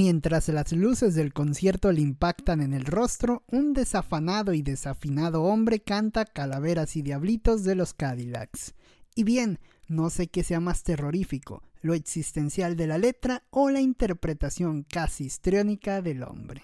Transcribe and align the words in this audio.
Mientras 0.00 0.46
las 0.50 0.70
luces 0.70 1.16
del 1.16 1.32
concierto 1.32 1.90
le 1.90 2.02
impactan 2.02 2.60
en 2.60 2.72
el 2.72 2.84
rostro, 2.84 3.42
un 3.48 3.72
desafanado 3.72 4.54
y 4.54 4.62
desafinado 4.62 5.42
hombre 5.42 5.80
canta 5.80 6.24
Calaveras 6.24 6.94
y 6.94 7.02
Diablitos 7.02 7.64
de 7.64 7.74
los 7.74 7.94
Cadillacs. 7.94 8.76
Y 9.16 9.24
bien, 9.24 9.58
no 9.88 10.08
sé 10.08 10.28
qué 10.28 10.44
sea 10.44 10.60
más 10.60 10.84
terrorífico, 10.84 11.64
lo 11.82 11.94
existencial 11.94 12.76
de 12.76 12.86
la 12.86 12.96
letra 12.96 13.42
o 13.50 13.70
la 13.70 13.80
interpretación 13.80 14.84
casi 14.84 15.24
histriónica 15.24 16.00
del 16.00 16.22
hombre. 16.22 16.62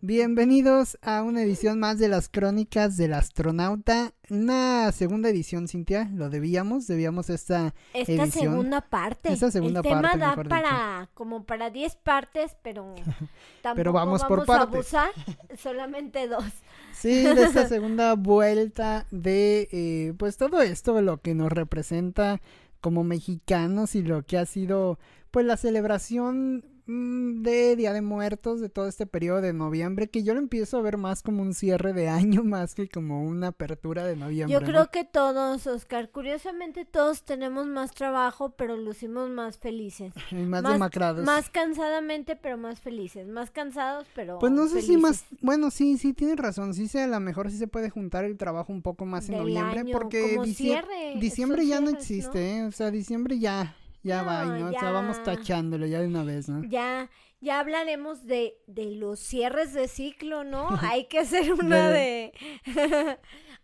Bienvenidos 0.00 0.98
a 1.02 1.22
una 1.22 1.42
edición 1.42 1.78
más 1.78 1.98
de 1.98 2.08
las 2.08 2.28
crónicas 2.28 2.96
del 2.96 3.12
astronauta. 3.14 4.12
Una 4.30 4.90
segunda 4.92 5.28
edición, 5.28 5.68
Cintia, 5.68 6.10
lo 6.14 6.30
debíamos, 6.30 6.86
debíamos 6.86 7.30
esta, 7.30 7.74
esta 7.92 8.26
segunda 8.28 8.80
parte. 8.80 9.32
Esta 9.32 9.50
segunda 9.50 9.80
El 9.80 9.84
tema 9.84 10.02
parte, 10.02 10.18
da 10.18 10.36
para 10.44 11.10
como 11.14 11.44
para 11.44 11.70
10 11.70 11.96
partes, 11.96 12.56
pero 12.62 12.94
tampoco 13.62 13.76
Pero 13.76 13.92
vamos 13.92 14.24
por 14.24 14.40
a 14.40 14.44
partes. 14.44 14.74
abusar, 14.74 15.10
solamente 15.58 16.26
dos. 16.28 16.44
Sí, 16.92 17.22
de 17.22 17.44
esta 17.44 17.66
segunda 17.68 18.14
vuelta 18.14 19.06
de 19.10 19.68
eh, 19.72 20.14
pues 20.16 20.36
todo 20.36 20.62
esto, 20.62 21.00
lo 21.02 21.20
que 21.20 21.34
nos 21.34 21.52
representa 21.52 22.40
como 22.80 23.04
mexicanos 23.04 23.94
y 23.94 24.02
lo 24.02 24.24
que 24.24 24.38
ha 24.38 24.46
sido 24.46 24.98
pues 25.30 25.46
la 25.46 25.56
celebración 25.56 26.64
de 26.86 27.76
Día 27.76 27.92
de 27.92 28.02
Muertos 28.02 28.60
de 28.60 28.68
todo 28.68 28.88
este 28.88 29.06
periodo 29.06 29.40
de 29.40 29.52
noviembre 29.52 30.08
que 30.08 30.22
yo 30.24 30.34
lo 30.34 30.40
empiezo 30.40 30.78
a 30.78 30.82
ver 30.82 30.96
más 30.96 31.22
como 31.22 31.42
un 31.42 31.54
cierre 31.54 31.92
de 31.92 32.08
año 32.08 32.42
más 32.44 32.74
que 32.74 32.88
como 32.88 33.22
una 33.24 33.48
apertura 33.48 34.04
de 34.04 34.16
noviembre. 34.16 34.52
Yo 34.52 34.60
¿no? 34.60 34.66
creo 34.66 34.90
que 34.90 35.04
todos, 35.04 35.66
Oscar, 35.66 36.10
curiosamente 36.10 36.84
todos 36.84 37.22
tenemos 37.24 37.66
más 37.66 37.92
trabajo, 37.92 38.50
pero 38.50 38.76
lucimos 38.76 39.30
más 39.30 39.58
felices. 39.58 40.12
Y 40.32 40.34
más, 40.46 40.62
demacrados. 40.62 41.24
Más 41.24 41.50
cansadamente, 41.50 42.36
pero 42.36 42.56
más 42.56 42.80
felices. 42.80 43.26
Más 43.28 43.50
cansados, 43.50 44.06
pero 44.14 44.38
Pues 44.38 44.50
no 44.52 44.66
sé 44.66 44.80
si 44.80 44.96
felices. 44.96 45.00
más, 45.02 45.24
bueno, 45.40 45.70
sí, 45.70 45.98
sí, 45.98 46.12
tienes 46.14 46.36
razón, 46.36 46.74
sí 46.74 46.88
se, 46.88 47.02
a 47.02 47.06
lo 47.06 47.20
mejor 47.20 47.50
sí 47.50 47.58
se 47.58 47.68
puede 47.68 47.90
juntar 47.90 48.24
el 48.24 48.36
trabajo 48.36 48.72
un 48.72 48.82
poco 48.82 49.04
más 49.06 49.28
en 49.28 49.32
Del 49.36 49.42
noviembre, 49.42 49.80
año, 49.80 49.92
porque 49.92 50.32
como 50.34 50.44
dicie- 50.46 50.54
cierre, 50.56 51.18
diciembre 51.20 51.66
ya 51.66 51.80
no 51.80 51.88
cierres, 51.88 51.92
¿no? 51.92 51.98
existe, 52.00 52.56
¿eh? 52.58 52.64
o 52.64 52.72
sea, 52.72 52.90
diciembre 52.90 53.38
ya, 53.38 53.76
ya 54.02 54.22
No, 54.22 54.26
va, 54.26 54.44
¿no? 54.44 54.70
O 54.70 54.74
sea, 54.78 54.90
vamos 54.90 55.18
ya. 55.18 55.22
tachándolo 55.22 55.86
ya 55.86 56.00
de 56.00 56.06
una 56.08 56.24
vez, 56.24 56.48
¿no? 56.48 56.62
Ya, 56.64 57.10
ya 57.40 57.60
hablaremos 57.60 58.24
de, 58.26 58.54
de 58.66 58.92
los 58.96 59.20
cierres 59.20 59.72
de 59.74 59.88
ciclo, 59.88 60.44
¿no? 60.44 60.68
Hay 60.82 61.06
que 61.06 61.20
hacer 61.20 61.52
una 61.52 61.90
de... 61.90 62.32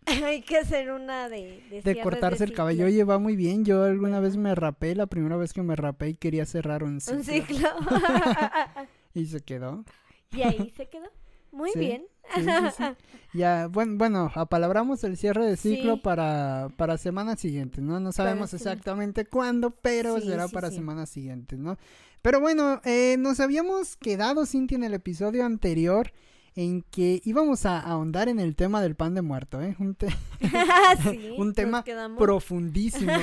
Hay 0.05 0.41
que 0.41 0.57
hacer 0.57 0.91
una 0.91 1.29
de... 1.29 1.61
De, 1.69 1.81
De 1.81 2.01
cortarse 2.01 2.43
el 2.43 2.53
cabello, 2.53 2.85
oye, 2.85 3.03
va 3.03 3.19
muy 3.19 3.35
bien, 3.35 3.63
yo 3.65 3.83
alguna 3.83 4.19
vez 4.19 4.37
me 4.37 4.55
rapé, 4.55 4.95
la 4.95 5.07
primera 5.07 5.37
vez 5.37 5.53
que 5.53 5.61
me 5.61 5.75
rapé 5.75 6.09
y 6.09 6.15
quería 6.15 6.45
cerrar 6.45 6.83
un 6.83 6.99
ciclo, 7.01 7.17
Un 7.17 7.23
ciclo. 7.23 7.69
y 9.13 9.25
se 9.25 9.41
quedó. 9.41 9.83
y 10.31 10.41
ahí 10.43 10.73
se 10.75 10.87
quedó. 10.89 11.09
Muy 11.51 11.71
Sí, 11.71 11.79
bien. 11.79 12.05
Sí, 12.35 12.41
sí, 12.43 12.49
sí. 12.77 12.83
Ya, 13.31 13.67
bueno, 13.67 13.93
bueno, 13.97 14.31
apalabramos 14.33 15.03
el 15.03 15.15
cierre 15.15 15.45
de 15.45 15.55
ciclo 15.55 16.01
para, 16.01 16.69
para 16.77 16.97
semana 16.97 17.35
siguiente, 17.35 17.79
¿no? 17.79 17.99
No 17.99 18.11
sabemos 18.11 18.55
exactamente 18.55 19.25
cuándo, 19.25 19.69
pero 19.69 20.19
será 20.19 20.47
para 20.47 20.71
semana 20.71 21.05
siguiente, 21.05 21.55
¿no? 21.55 21.77
Pero 22.23 22.39
bueno, 22.39 22.81
eh, 22.85 23.17
nos 23.19 23.39
habíamos 23.39 23.95
quedado, 23.97 24.47
Cintia, 24.47 24.77
en 24.77 24.83
el 24.83 24.95
episodio 24.95 25.45
anterior 25.45 26.11
en 26.55 26.81
que 26.81 27.21
íbamos 27.23 27.67
a 27.67 27.79
ahondar 27.79 28.29
en 28.29 28.39
el 28.39 28.55
tema 28.55 28.81
del 28.81 28.95
pan 28.95 29.13
de 29.13 29.21
muerto, 29.21 29.61
¿eh? 29.61 29.75
Un, 29.79 29.93
te- 29.93 30.07
un 31.37 31.53
tema 31.53 31.83
profundísimo. 32.17 33.13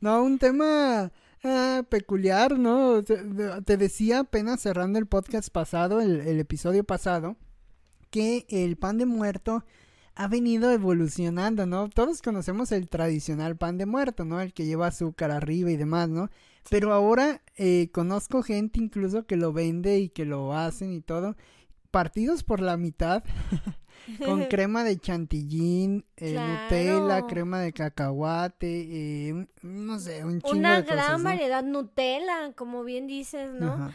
no, 0.00 0.22
un 0.22 0.38
tema 0.38 1.12
ah, 1.44 1.82
peculiar, 1.88 2.58
¿no? 2.58 3.02
Te, 3.02 3.18
te 3.64 3.76
decía 3.76 4.20
apenas 4.20 4.60
cerrando 4.60 4.98
el 4.98 5.06
podcast 5.06 5.50
pasado, 5.50 6.00
el, 6.00 6.20
el 6.22 6.40
episodio 6.40 6.84
pasado, 6.84 7.36
que 8.10 8.46
el 8.48 8.76
pan 8.76 8.98
de 8.98 9.06
muerto 9.06 9.64
ha 10.16 10.28
venido 10.28 10.70
evolucionando, 10.70 11.66
¿no? 11.66 11.88
Todos 11.88 12.22
conocemos 12.22 12.70
el 12.72 12.88
tradicional 12.88 13.56
pan 13.56 13.78
de 13.78 13.86
muerto, 13.86 14.24
¿no? 14.24 14.40
El 14.40 14.52
que 14.52 14.64
lleva 14.64 14.86
azúcar 14.86 15.30
arriba 15.30 15.70
y 15.70 15.76
demás, 15.76 16.08
¿no? 16.08 16.30
Pero 16.70 16.92
ahora 16.92 17.42
eh, 17.56 17.90
conozco 17.92 18.42
gente 18.42 18.80
incluso 18.80 19.26
que 19.26 19.36
lo 19.36 19.52
vende 19.52 19.98
y 19.98 20.08
que 20.08 20.24
lo 20.24 20.54
hacen 20.54 20.92
y 20.92 21.00
todo, 21.00 21.36
partidos 21.90 22.44
por 22.44 22.60
la 22.60 22.76
mitad, 22.76 23.24
con 24.24 24.44
crema 24.50 24.84
de 24.84 24.98
chantilly, 24.98 26.04
eh, 26.16 26.34
Nutella, 26.34 27.26
crema 27.26 27.60
de 27.60 27.72
cacahuate, 27.72 29.28
eh, 29.28 29.46
no 29.62 29.98
sé, 29.98 30.24
un 30.24 30.40
chingo 30.40 30.58
Una 30.58 30.76
de 30.76 30.82
cosas, 30.84 30.96
gran 30.96 31.22
¿no? 31.22 31.28
variedad 31.28 31.64
Nutella, 31.64 32.52
como 32.54 32.84
bien 32.84 33.06
dices, 33.06 33.50
¿no? 33.52 33.72
Ajá. 33.72 33.94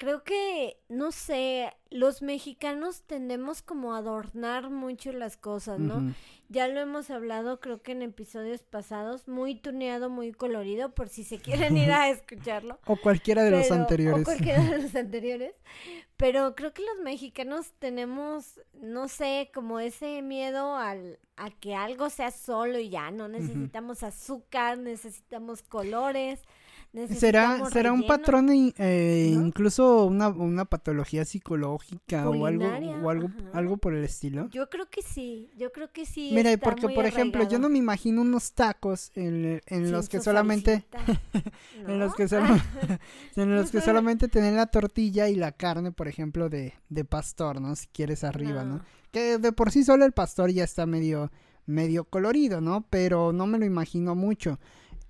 Creo 0.00 0.24
que, 0.24 0.78
no 0.88 1.12
sé, 1.12 1.74
los 1.90 2.22
mexicanos 2.22 3.02
tendemos 3.02 3.60
como 3.60 3.92
a 3.92 3.98
adornar 3.98 4.70
mucho 4.70 5.12
las 5.12 5.36
cosas, 5.36 5.78
¿no? 5.78 6.14
Ya 6.48 6.68
lo 6.68 6.80
hemos 6.80 7.10
hablado, 7.10 7.60
creo 7.60 7.82
que 7.82 7.92
en 7.92 8.00
episodios 8.00 8.62
pasados, 8.62 9.28
muy 9.28 9.56
tuneado, 9.56 10.08
muy 10.08 10.32
colorido, 10.32 10.94
por 10.94 11.10
si 11.10 11.22
se 11.22 11.38
quieren 11.38 11.76
ir 11.76 11.92
a 11.92 12.08
escucharlo. 12.08 12.78
O 12.86 12.96
cualquiera 12.96 13.42
de 13.42 13.50
los 13.50 13.70
anteriores. 13.70 14.22
O 14.22 14.24
cualquiera 14.24 14.64
de 14.64 14.78
los 14.82 14.94
anteriores. 14.94 15.54
Pero 16.16 16.54
creo 16.54 16.72
que 16.72 16.80
los 16.80 17.04
mexicanos 17.04 17.74
tenemos, 17.78 18.58
no 18.80 19.06
sé, 19.06 19.50
como 19.52 19.80
ese 19.80 20.22
miedo 20.22 20.76
al, 20.76 21.18
a 21.36 21.50
que 21.50 21.74
algo 21.74 22.08
sea 22.08 22.30
solo 22.30 22.78
y 22.78 22.88
ya. 22.88 23.10
No 23.10 23.28
necesitamos 23.28 24.02
azúcar, 24.02 24.78
necesitamos 24.78 25.60
colores. 25.60 26.40
¿Será, 27.16 27.70
será 27.70 27.92
un 27.92 28.04
patrón, 28.04 28.48
eh, 28.50 29.32
¿no? 29.36 29.46
incluso 29.46 30.06
una, 30.06 30.26
una 30.28 30.64
patología 30.64 31.24
psicológica 31.24 32.28
o 32.28 32.46
algo, 32.46 32.64
o 32.64 33.10
algo, 33.10 33.28
ajá. 33.28 33.50
algo 33.58 33.76
por 33.76 33.94
el 33.94 34.02
estilo? 34.02 34.48
Yo 34.50 34.68
creo 34.68 34.86
que 34.90 35.00
sí, 35.02 35.48
yo 35.56 35.70
creo 35.70 35.92
que 35.92 36.04
sí. 36.04 36.32
Mira, 36.34 36.50
está 36.50 36.64
porque 36.64 36.86
muy 36.86 36.94
por 36.96 37.06
ejemplo, 37.06 37.48
yo 37.48 37.60
no 37.60 37.68
me 37.68 37.78
imagino 37.78 38.22
unos 38.22 38.52
tacos 38.54 39.12
en, 39.14 39.60
en 39.66 39.92
los 39.92 40.08
que 40.08 40.18
solamente 40.20 40.84
en 41.86 41.98
los 42.00 42.14
que 42.14 42.26
solo- 42.26 42.60
en 43.36 43.54
los 43.54 43.70
que 43.70 43.80
solamente 43.80 44.26
tienen 44.26 44.56
la 44.56 44.66
tortilla 44.66 45.28
y 45.28 45.36
la 45.36 45.52
carne, 45.52 45.92
por 45.92 46.08
ejemplo, 46.08 46.48
de, 46.48 46.74
de 46.88 47.04
pastor, 47.04 47.60
¿no? 47.60 47.76
Si 47.76 47.86
quieres 47.86 48.24
arriba, 48.24 48.64
¿no? 48.64 48.78
No. 48.78 48.84
Que 49.12 49.38
de 49.38 49.52
por 49.52 49.70
sí 49.70 49.84
solo 49.84 50.04
el 50.04 50.12
pastor 50.12 50.50
ya 50.50 50.64
está 50.64 50.86
medio, 50.86 51.30
medio 51.66 52.04
colorido, 52.04 52.60
¿no? 52.60 52.84
Pero 52.90 53.32
no 53.32 53.46
me 53.46 53.58
lo 53.58 53.64
imagino 53.64 54.14
mucho. 54.16 54.58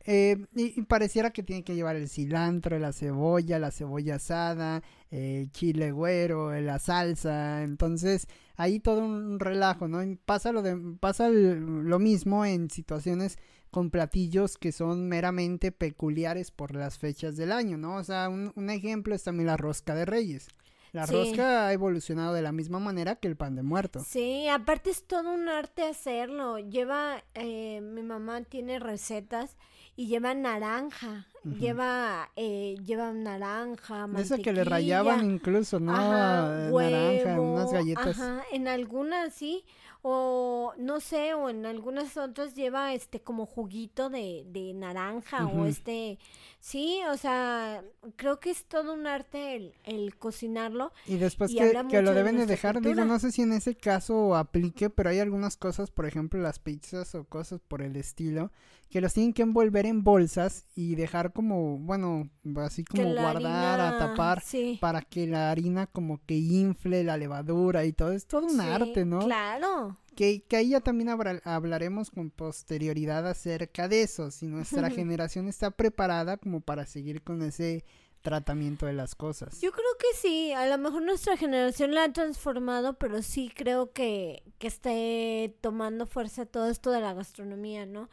Eh, 0.06 0.46
y, 0.56 0.80
y 0.80 0.82
pareciera 0.82 1.30
que 1.30 1.42
tiene 1.42 1.62
que 1.62 1.74
llevar 1.74 1.96
el 1.96 2.08
cilantro, 2.08 2.78
la 2.78 2.92
cebolla, 2.92 3.58
la 3.58 3.70
cebolla 3.70 4.14
asada, 4.16 4.82
el 5.10 5.50
chile 5.52 5.92
güero, 5.92 6.58
la 6.60 6.78
salsa. 6.78 7.62
Entonces, 7.62 8.26
ahí 8.56 8.80
todo 8.80 9.04
un 9.04 9.38
relajo, 9.38 9.88
¿no? 9.88 10.02
Y 10.02 10.16
Pasa 10.16 10.52
lo, 10.52 10.62
de, 10.62 10.76
pasa 11.00 11.26
el- 11.28 11.60
lo 11.84 11.98
mismo 11.98 12.44
en 12.44 12.70
situaciones 12.70 13.38
con 13.70 13.90
platillos 13.90 14.56
que 14.58 14.72
son 14.72 15.06
meramente 15.08 15.70
peculiares 15.70 16.50
por 16.50 16.74
las 16.74 16.98
fechas 16.98 17.36
del 17.36 17.52
año, 17.52 17.76
¿no? 17.76 17.96
O 17.96 18.04
sea, 18.04 18.28
un, 18.28 18.52
un 18.56 18.70
ejemplo 18.70 19.14
es 19.14 19.22
también 19.22 19.46
la 19.46 19.56
rosca 19.56 19.94
de 19.94 20.06
reyes. 20.06 20.48
La 20.92 21.06
Sí. 21.06 21.12
rosca 21.12 21.68
ha 21.68 21.72
evolucionado 21.72 22.34
de 22.34 22.42
la 22.42 22.50
misma 22.50 22.80
manera 22.80 23.14
que 23.14 23.28
el 23.28 23.36
pan 23.36 23.54
de 23.54 23.62
muerto. 23.62 24.02
Sí, 24.04 24.48
aparte 24.48 24.90
es 24.90 25.04
todo 25.04 25.32
un 25.32 25.48
arte 25.48 25.84
hacerlo. 25.84 26.58
Lleva, 26.58 27.22
eh, 27.34 27.80
mi 27.80 28.02
mamá 28.02 28.42
tiene 28.42 28.80
recetas 28.80 29.56
y 30.00 30.06
lleva 30.06 30.32
naranja, 30.32 31.26
lleva, 31.44 32.30
eh, 32.34 32.74
lleva 32.86 33.12
naranja, 33.12 34.08
De 34.08 34.22
esa 34.22 34.38
que 34.38 34.50
le 34.50 34.64
mantequilla, 34.64 34.64
rayaban 34.64 35.30
incluso, 35.30 35.78
¿no? 35.78 35.92
ajá, 35.92 36.68
Eh, 36.70 36.72
Naranja, 36.72 37.38
unas 37.38 37.70
galletas. 37.70 38.18
Ajá, 38.18 38.42
en 38.50 38.66
algunas 38.66 39.34
sí, 39.34 39.62
o 40.00 40.72
no 40.78 41.00
sé, 41.00 41.34
o 41.34 41.50
en 41.50 41.66
algunas 41.66 42.16
otras 42.16 42.54
lleva 42.54 42.94
este 42.94 43.20
como 43.20 43.44
juguito 43.44 44.08
de, 44.08 44.46
de 44.46 44.72
naranja 44.72 45.46
o 45.48 45.66
este, 45.66 46.18
sí, 46.60 47.00
o 47.10 47.18
sea, 47.18 47.84
creo 48.16 48.40
que 48.40 48.52
es 48.52 48.64
todo 48.64 48.94
un 48.94 49.06
arte 49.06 49.56
el, 49.56 49.74
el 49.84 50.16
cocinarlo. 50.16 50.94
Y 51.06 51.16
después 51.18 51.50
y 51.50 51.56
que, 51.58 52.00
lo 52.00 52.14
de 52.14 52.14
deben 52.14 52.38
de 52.38 52.46
dejar, 52.46 52.76
digo, 52.76 52.84
cultura. 52.94 53.04
no 53.04 53.18
sé 53.18 53.32
si 53.32 53.42
en 53.42 53.52
ese 53.52 53.74
caso 53.74 54.34
aplique, 54.34 54.88
pero 54.88 55.10
hay 55.10 55.18
algunas 55.18 55.58
cosas, 55.58 55.90
por 55.90 56.06
ejemplo, 56.06 56.40
las 56.40 56.58
pizzas 56.58 57.14
o 57.14 57.24
cosas 57.24 57.60
por 57.60 57.82
el 57.82 57.96
estilo, 57.96 58.50
que 58.90 59.00
los 59.00 59.14
tienen 59.14 59.32
que 59.32 59.42
envolver 59.42 59.86
en 59.86 60.02
bolsas 60.02 60.66
y 60.74 60.96
dejar 60.96 61.32
como, 61.32 61.78
bueno, 61.78 62.28
así 62.56 62.84
como 62.84 63.04
guardar, 63.14 63.80
a 63.80 63.88
harina- 63.90 63.98
tapar, 63.98 64.42
sí. 64.42 64.78
para 64.80 65.00
que 65.00 65.26
la 65.28 65.50
harina 65.50 65.86
como 65.86 66.20
que 66.26 66.36
infle 66.36 67.04
la 67.04 67.16
levadura 67.16 67.84
y 67.84 67.92
todo. 67.92 68.10
Es 68.12 68.26
todo 68.26 68.46
un 68.46 68.50
Sí, 68.60 68.60
arte, 68.60 69.04
¿no? 69.04 69.20
Claro. 69.20 69.96
Que, 70.16 70.42
que 70.42 70.56
ahí 70.56 70.70
ya 70.70 70.80
también 70.80 71.08
hablaremos 71.44 72.10
con 72.10 72.30
posterioridad 72.30 73.26
acerca 73.28 73.88
de 73.88 74.02
eso, 74.02 74.30
si 74.30 74.46
nuestra 74.48 74.90
generación 74.90 75.48
está 75.48 75.70
preparada 75.70 76.36
como 76.36 76.60
para 76.60 76.84
seguir 76.84 77.22
con 77.22 77.42
ese 77.42 77.84
tratamiento 78.22 78.84
de 78.86 78.92
las 78.92 79.14
cosas. 79.14 79.60
Yo 79.62 79.70
creo 79.72 79.86
que 79.98 80.18
sí, 80.20 80.52
a 80.52 80.66
lo 80.66 80.76
mejor 80.78 81.02
nuestra 81.02 81.36
generación 81.38 81.94
la 81.94 82.04
ha 82.04 82.12
transformado, 82.12 82.98
pero 82.98 83.22
sí 83.22 83.50
creo 83.54 83.92
que, 83.92 84.42
que 84.58 84.66
esté 84.66 85.56
tomando 85.62 86.06
fuerza 86.06 86.44
todo 86.44 86.68
esto 86.68 86.90
de 86.90 87.00
la 87.00 87.14
gastronomía, 87.14 87.86
¿no? 87.86 88.10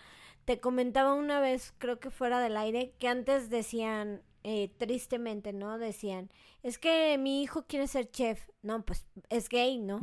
Te 0.48 0.62
comentaba 0.62 1.14
una 1.14 1.42
vez, 1.42 1.74
creo 1.78 2.00
que 2.00 2.10
fuera 2.10 2.40
del 2.40 2.56
aire, 2.56 2.94
que 3.00 3.10
antes 3.10 3.50
decían, 3.50 4.22
eh, 4.46 4.70
tristemente, 4.78 5.52
¿no? 5.52 5.78
Decían, 5.78 6.30
es 6.64 6.78
que 6.78 7.18
mi 7.18 7.44
hijo 7.44 7.66
quiere 7.68 7.86
ser 7.86 8.10
chef, 8.10 8.48
no, 8.62 8.86
pues 8.86 9.06
es 9.30 9.50
gay, 9.50 9.78
¿no? 9.78 10.00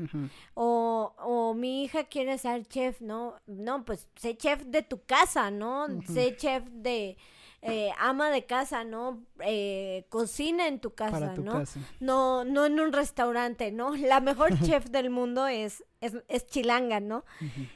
o, 0.52 1.14
o 1.18 1.54
mi 1.54 1.84
hija 1.84 2.04
quiere 2.04 2.36
ser 2.36 2.66
chef, 2.66 3.00
¿no? 3.00 3.40
No, 3.46 3.86
pues 3.86 4.10
sé 4.16 4.36
chef 4.36 4.64
de 4.66 4.82
tu 4.82 5.02
casa, 5.06 5.50
¿no? 5.50 5.86
Sé 6.12 6.36
chef 6.36 6.62
de 6.64 7.16
eh, 7.66 7.90
ama 7.98 8.28
de 8.30 8.44
casa, 8.44 8.84
¿no? 8.84 9.24
Eh, 9.40 10.04
cocina 10.10 10.68
en 10.68 10.80
tu 10.80 10.94
casa, 10.94 11.34
¿no? 11.36 11.64
No, 11.98 12.44
no 12.44 12.66
en 12.66 12.78
un 12.78 12.92
restaurante, 12.92 13.72
¿no? 13.72 13.96
La 13.96 14.20
mejor 14.20 14.60
chef 14.60 14.90
del 14.90 15.08
mundo 15.08 15.46
es, 15.46 15.82
es, 16.00 16.46
chilanga, 16.46 17.00
¿no? 17.00 17.24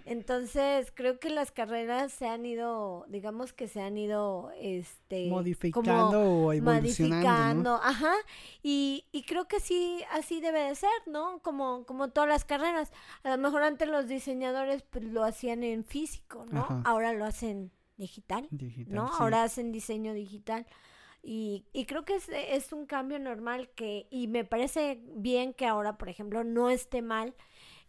Entonces, 0.05 0.93
creo 0.95 1.19
que 1.19 1.31
las 1.31 1.53
carreras 1.53 2.13
se 2.13 2.29
han 2.29 2.45
ido, 2.45 3.07
digamos 3.09 3.55
que 3.55 3.67
se 3.67 3.81
han 3.81 3.97
ido, 3.97 4.53
este... 4.61 5.29
Modificando 5.29 6.21
o 6.21 6.53
evolucionando, 6.53 7.17
Modificando, 7.17 7.75
ajá. 7.83 8.13
Y, 8.63 9.07
y 9.11 9.23
creo 9.23 9.49
que 9.49 9.59
sí, 9.59 10.05
así 10.13 10.43
debe 10.43 10.61
de 10.65 10.75
ser, 10.75 10.91
¿no? 11.07 11.41
Como, 11.41 11.87
como 11.87 12.09
todas 12.09 12.29
las 12.29 12.45
carreras. 12.45 12.93
A 13.23 13.31
lo 13.31 13.39
mejor 13.39 13.63
antes 13.63 13.89
los 13.89 14.07
diseñadores 14.07 14.83
pues, 14.83 15.05
lo 15.05 15.25
hacían 15.25 15.65
en 15.65 15.83
físico, 15.83 16.45
¿no? 16.51 16.83
Ahora 16.85 17.15
lo 17.15 17.25
hacen 17.25 17.73
digital, 17.99 18.49
¿no? 18.87 19.07
Ahora 19.19 19.43
hacen 19.43 19.73
diseño 19.73 20.15
digital. 20.15 20.67
Y, 21.23 21.67
y 21.73 21.85
creo 21.85 22.05
que 22.05 22.15
es, 22.15 22.29
es, 22.29 22.73
un 22.73 22.87
cambio 22.87 23.19
normal 23.19 23.69
que, 23.75 24.07
y 24.11 24.29
me 24.29 24.45
parece 24.45 25.03
bien 25.17 25.53
que 25.53 25.67
ahora, 25.67 25.99
por 25.99 26.09
ejemplo, 26.09 26.45
no 26.45 26.71
esté 26.71 27.03
mal 27.03 27.35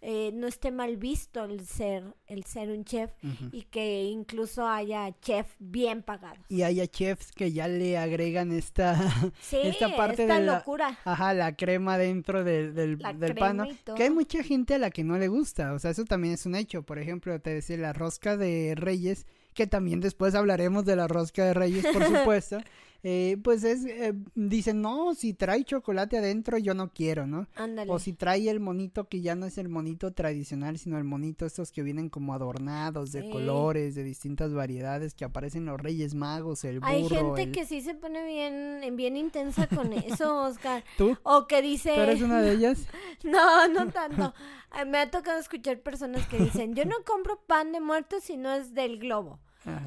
eh, 0.02 0.32
no 0.34 0.48
esté 0.48 0.72
mal 0.72 0.96
visto 0.96 1.44
el 1.44 1.68
ser, 1.68 2.06
el 2.28 2.46
ser 2.46 2.70
un 2.70 2.86
chef 2.86 3.12
y 3.52 3.64
que 3.64 4.06
incluso 4.06 4.66
haya 4.66 5.14
chefs 5.20 5.54
bien 5.60 6.04
pagados. 6.04 6.40
Y 6.48 6.62
haya 6.62 6.88
chefs 6.88 7.34
que 7.34 7.52
ya 7.52 7.68
le 7.68 7.98
agregan 7.98 8.54
esta, 8.54 8.94
esta 9.52 9.94
parte 9.98 10.22
de 10.22 10.28
la, 10.30 10.40
locura. 10.40 10.98
Ajá, 11.04 11.34
la 11.34 11.54
crema 11.58 11.98
dentro 11.98 12.46
del, 12.46 12.74
del, 12.74 12.98
pan. 12.98 13.78
Que 13.98 14.04
hay 14.04 14.10
mucha 14.10 14.42
gente 14.42 14.76
a 14.76 14.78
la 14.78 14.90
que 14.90 15.04
no 15.04 15.18
le 15.18 15.28
gusta, 15.28 15.74
o 15.74 15.80
sea, 15.80 15.92
eso 15.92 16.06
también 16.06 16.36
es 16.36 16.46
un 16.46 16.56
hecho. 16.56 16.84
Por 16.84 16.98
ejemplo, 16.98 17.38
te 17.42 17.56
decía 17.56 17.76
la 17.76 17.92
rosca 17.92 18.38
de 18.38 18.76
Reyes, 18.78 19.26
que 19.54 19.68
también 19.68 20.00
después 20.00 20.36
hablaremos 20.36 20.86
de 20.86 20.96
la 20.96 21.07
rosca 21.07 21.46
de 21.46 21.54
Reyes, 21.54 21.86
por 21.88 22.04
supuesto. 22.19 22.60
Eh, 23.04 23.38
pues 23.44 23.63
es, 23.63 23.86
eh, 23.86 24.13
dicen, 24.36 24.81
no, 24.81 25.16
si 25.16 25.34
trae 25.34 25.63
chocolate 25.63 26.18
adentro 26.18 26.57
yo 26.57 26.74
no 26.74 26.92
quiero, 26.92 27.28
¿no? 27.28 27.48
Ándale. 27.56 27.92
O 27.92 28.00
si 28.00 28.13
trae 28.13 28.50
el 28.50 28.60
monito 28.60 29.07
que 29.07 29.22
ya 29.22 29.36
no 29.36 29.46
es 29.46 29.57
el 29.57 29.69
monito 29.69 30.12
tradicional, 30.12 30.78
sino 30.78 30.98
el 30.98 31.06
monito 31.06 31.46
estos 31.46 31.72
que 31.72 31.81
vienen 31.81 32.10
como 32.10 32.34
adornados 32.34 33.12
de 33.12 33.30
colores, 33.30 33.96
de 33.96 34.04
distintas 34.04 34.54
variedades, 34.54 35.13
que 35.13 35.25
aparecen 35.25 35.66
los 35.66 35.80
Reyes 35.80 36.13
Magos, 36.13 36.63
el 36.63 36.80
burro. 36.80 36.92
Hay 36.92 37.07
gente 37.07 37.51
que 37.51 37.66
sí 37.66 37.81
se 37.81 37.96
pone 37.96 38.25
bien, 38.25 38.96
bien 38.96 39.16
intensa 39.16 39.68
con 39.68 39.94
eso, 39.94 40.44
Oscar. 40.44 40.84
¿Tú? 40.98 41.18
O 41.24 41.48
que 41.48 41.62
dice... 41.62 41.94
¿Tú 41.96 42.01
eres 42.01 42.22
una 42.22 42.42
de 42.42 42.51
ellas? 42.51 42.86
no, 43.24 43.68
no 43.69 43.90
tanto. 43.92 44.34
Me 44.88 45.00
ha 45.00 45.10
tocado 45.10 45.40
escuchar 45.40 45.80
personas 45.80 46.28
que 46.28 46.38
dicen, 46.38 46.75
yo 46.75 46.86
no 46.86 46.96
compro 47.06 47.40
pan 47.48 47.72
de 47.72 47.80
muerto 47.80 48.19
si 48.22 48.38
no 48.38 48.54
es 48.54 48.74
del 48.74 49.00
globo. 49.00 49.40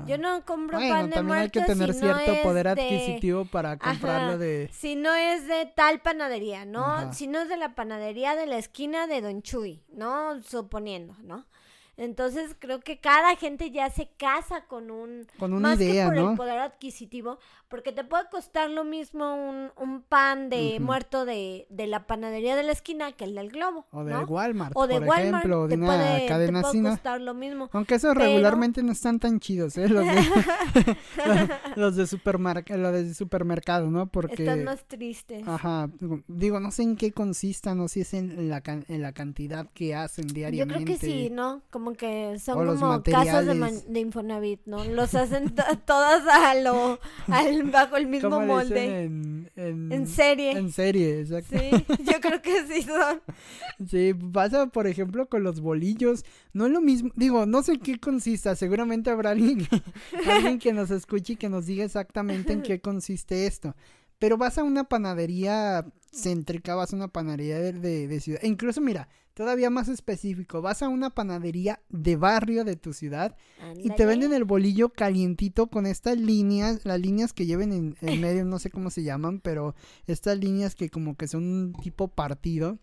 Yo 0.06 0.18
no 0.18 0.44
compro 0.44 0.78
pan 0.78 1.08
de 1.08 1.14
también 1.14 1.38
hay 1.38 1.50
que 1.50 1.62
tener 1.62 1.94
cierto 1.94 2.42
poder 2.42 2.68
adquisitivo 2.68 3.44
para 3.46 3.78
comprarlo 3.78 4.36
de... 4.38 4.68
Si 4.72 4.96
no 4.96 5.14
es 5.14 5.46
de 5.46 5.66
tal 5.66 6.00
panadería, 6.00 6.64
¿no? 6.64 7.12
Si 7.12 7.26
no 7.26 7.40
es 7.40 7.48
de 7.48 7.56
la 7.56 7.74
panadería 7.74 8.36
de 8.36 8.46
la 8.46 8.58
esquina 8.58 9.06
de 9.06 9.20
Don 9.20 9.42
Chuy, 9.42 9.82
¿no? 9.88 10.42
Suponiendo, 10.42 11.16
¿no? 11.22 11.46
Entonces 12.02 12.56
creo 12.58 12.80
que 12.80 12.98
cada 12.98 13.36
gente 13.36 13.70
ya 13.70 13.88
se 13.88 14.08
casa 14.16 14.64
con 14.66 14.90
un 14.90 15.28
con 15.38 15.52
una 15.52 15.70
más 15.70 15.80
idea, 15.80 16.10
que 16.10 16.20
por 16.20 16.30
el 16.30 16.36
poder 16.36 16.58
adquisitivo, 16.58 17.38
porque 17.68 17.92
te 17.92 18.02
puede 18.02 18.24
costar 18.28 18.68
lo 18.70 18.84
mismo 18.84 19.34
un, 19.34 19.70
un 19.76 20.02
pan 20.02 20.50
de 20.50 20.80
muerto 20.80 21.24
de, 21.24 21.66
de, 21.70 21.86
la 21.86 22.08
panadería 22.08 22.56
de 22.56 22.64
la 22.64 22.72
esquina 22.72 23.12
que 23.12 23.24
el 23.24 23.36
del 23.36 23.50
globo, 23.50 23.86
o 23.92 24.02
de 24.02 24.16
Walmart, 24.16 24.72
o 24.74 24.88
de 24.88 24.98
por 24.98 25.08
Walmart, 25.08 25.44
ejemplo, 25.44 25.62
o 25.62 25.68
de 25.68 25.76
una 25.76 25.86
puede, 25.86 26.26
cadena 26.26 26.62
te 26.62 26.68
puede 26.68 26.90
costar 26.90 27.20
lo 27.20 27.34
mismo. 27.34 27.70
Aunque 27.72 27.94
esos 27.94 28.16
regularmente 28.16 28.82
no 28.82 28.90
están 28.90 29.20
tan 29.20 29.38
chidos, 29.38 29.78
¿eh? 29.78 29.88
Los 29.88 30.04
de, 30.04 30.12
los, 31.76 31.96
de 31.96 32.76
los 32.78 32.92
de 32.92 33.14
supermercado, 33.14 33.90
¿no? 33.90 34.06
Porque 34.06 34.42
están 34.42 34.64
más 34.64 34.84
tristes. 34.86 35.46
Ajá, 35.46 35.88
digo, 36.26 36.58
no 36.58 36.72
sé 36.72 36.82
en 36.82 36.96
qué 36.96 37.12
consista, 37.12 37.76
no 37.76 37.86
sé 37.86 37.92
si 37.92 38.00
es 38.00 38.14
en 38.14 38.48
la, 38.48 38.62
en 38.66 39.02
la 39.02 39.12
cantidad 39.12 39.68
que 39.72 39.94
hacen 39.94 40.26
diariamente. 40.26 40.80
Yo 40.80 40.84
creo 40.84 40.98
que 40.98 41.06
sí, 41.06 41.30
¿no? 41.30 41.62
Como 41.70 41.91
que 41.94 42.38
son 42.38 42.78
como 42.78 43.02
casas 43.02 43.46
de, 43.46 43.82
de, 43.88 44.00
Infonavit, 44.00 44.60
¿no? 44.66 44.84
Los 44.84 45.14
hacen 45.14 45.54
todas 45.86 46.26
a 46.26 46.54
lo, 46.54 46.98
al, 47.28 47.62
bajo 47.64 47.96
el 47.96 48.06
mismo 48.06 48.40
molde. 48.40 49.04
En, 49.04 49.50
en, 49.56 50.06
serie. 50.06 50.52
En 50.52 50.70
serie, 50.72 51.20
exacto. 51.20 51.58
Sí, 51.58 51.70
yo 52.04 52.20
creo 52.20 52.42
que 52.42 52.66
sí 52.66 52.82
son. 52.82 53.20
Sí, 53.88 54.14
pasa, 54.14 54.66
por 54.66 54.86
ejemplo, 54.86 55.28
con 55.28 55.42
los 55.42 55.60
bolillos. 55.60 56.24
No 56.52 56.66
es 56.66 56.72
lo 56.72 56.80
mismo, 56.80 57.10
digo, 57.16 57.46
no 57.46 57.62
sé 57.62 57.78
qué 57.78 57.98
consista. 57.98 58.54
Seguramente 58.54 59.10
habrá 59.10 59.30
alguien, 59.30 59.66
alguien 60.26 60.58
que 60.58 60.72
nos 60.72 60.90
escuche 60.90 61.34
y 61.34 61.36
que 61.36 61.48
nos 61.48 61.66
diga 61.66 61.84
exactamente 61.84 62.52
en 62.52 62.62
qué 62.62 62.80
consiste 62.80 63.46
esto. 63.46 63.74
Pero 64.18 64.36
vas 64.36 64.56
a 64.58 64.62
una 64.62 64.84
panadería 64.84 65.84
céntrica, 66.12 66.74
vas 66.74 66.92
a 66.92 66.96
una 66.96 67.08
panadería 67.08 67.58
de, 67.58 68.06
de, 68.06 68.20
ciudad. 68.20 68.40
E 68.42 68.46
incluso, 68.46 68.80
mira, 68.80 69.08
todavía 69.34 69.70
más 69.70 69.88
específico, 69.88 70.62
vas 70.62 70.82
a 70.82 70.88
una 70.88 71.10
panadería 71.10 71.80
de 71.88 72.16
barrio 72.16 72.64
de 72.64 72.76
tu 72.76 72.92
ciudad 72.92 73.36
y 73.76 73.90
te 73.90 74.06
venden 74.06 74.32
el 74.32 74.44
bolillo 74.44 74.90
calientito 74.90 75.68
con 75.68 75.86
estas 75.86 76.18
líneas, 76.18 76.84
las 76.84 77.00
líneas 77.00 77.32
que 77.32 77.46
lleven 77.46 77.72
en, 77.72 77.96
en 78.00 78.20
medio, 78.20 78.44
no 78.44 78.58
sé 78.58 78.70
cómo 78.70 78.90
se 78.90 79.02
llaman, 79.02 79.40
pero 79.40 79.74
estas 80.06 80.38
líneas 80.38 80.74
que 80.74 80.90
como 80.90 81.16
que 81.16 81.28
son 81.28 81.44
un 81.44 81.72
tipo 81.72 82.08
partido. 82.08 82.78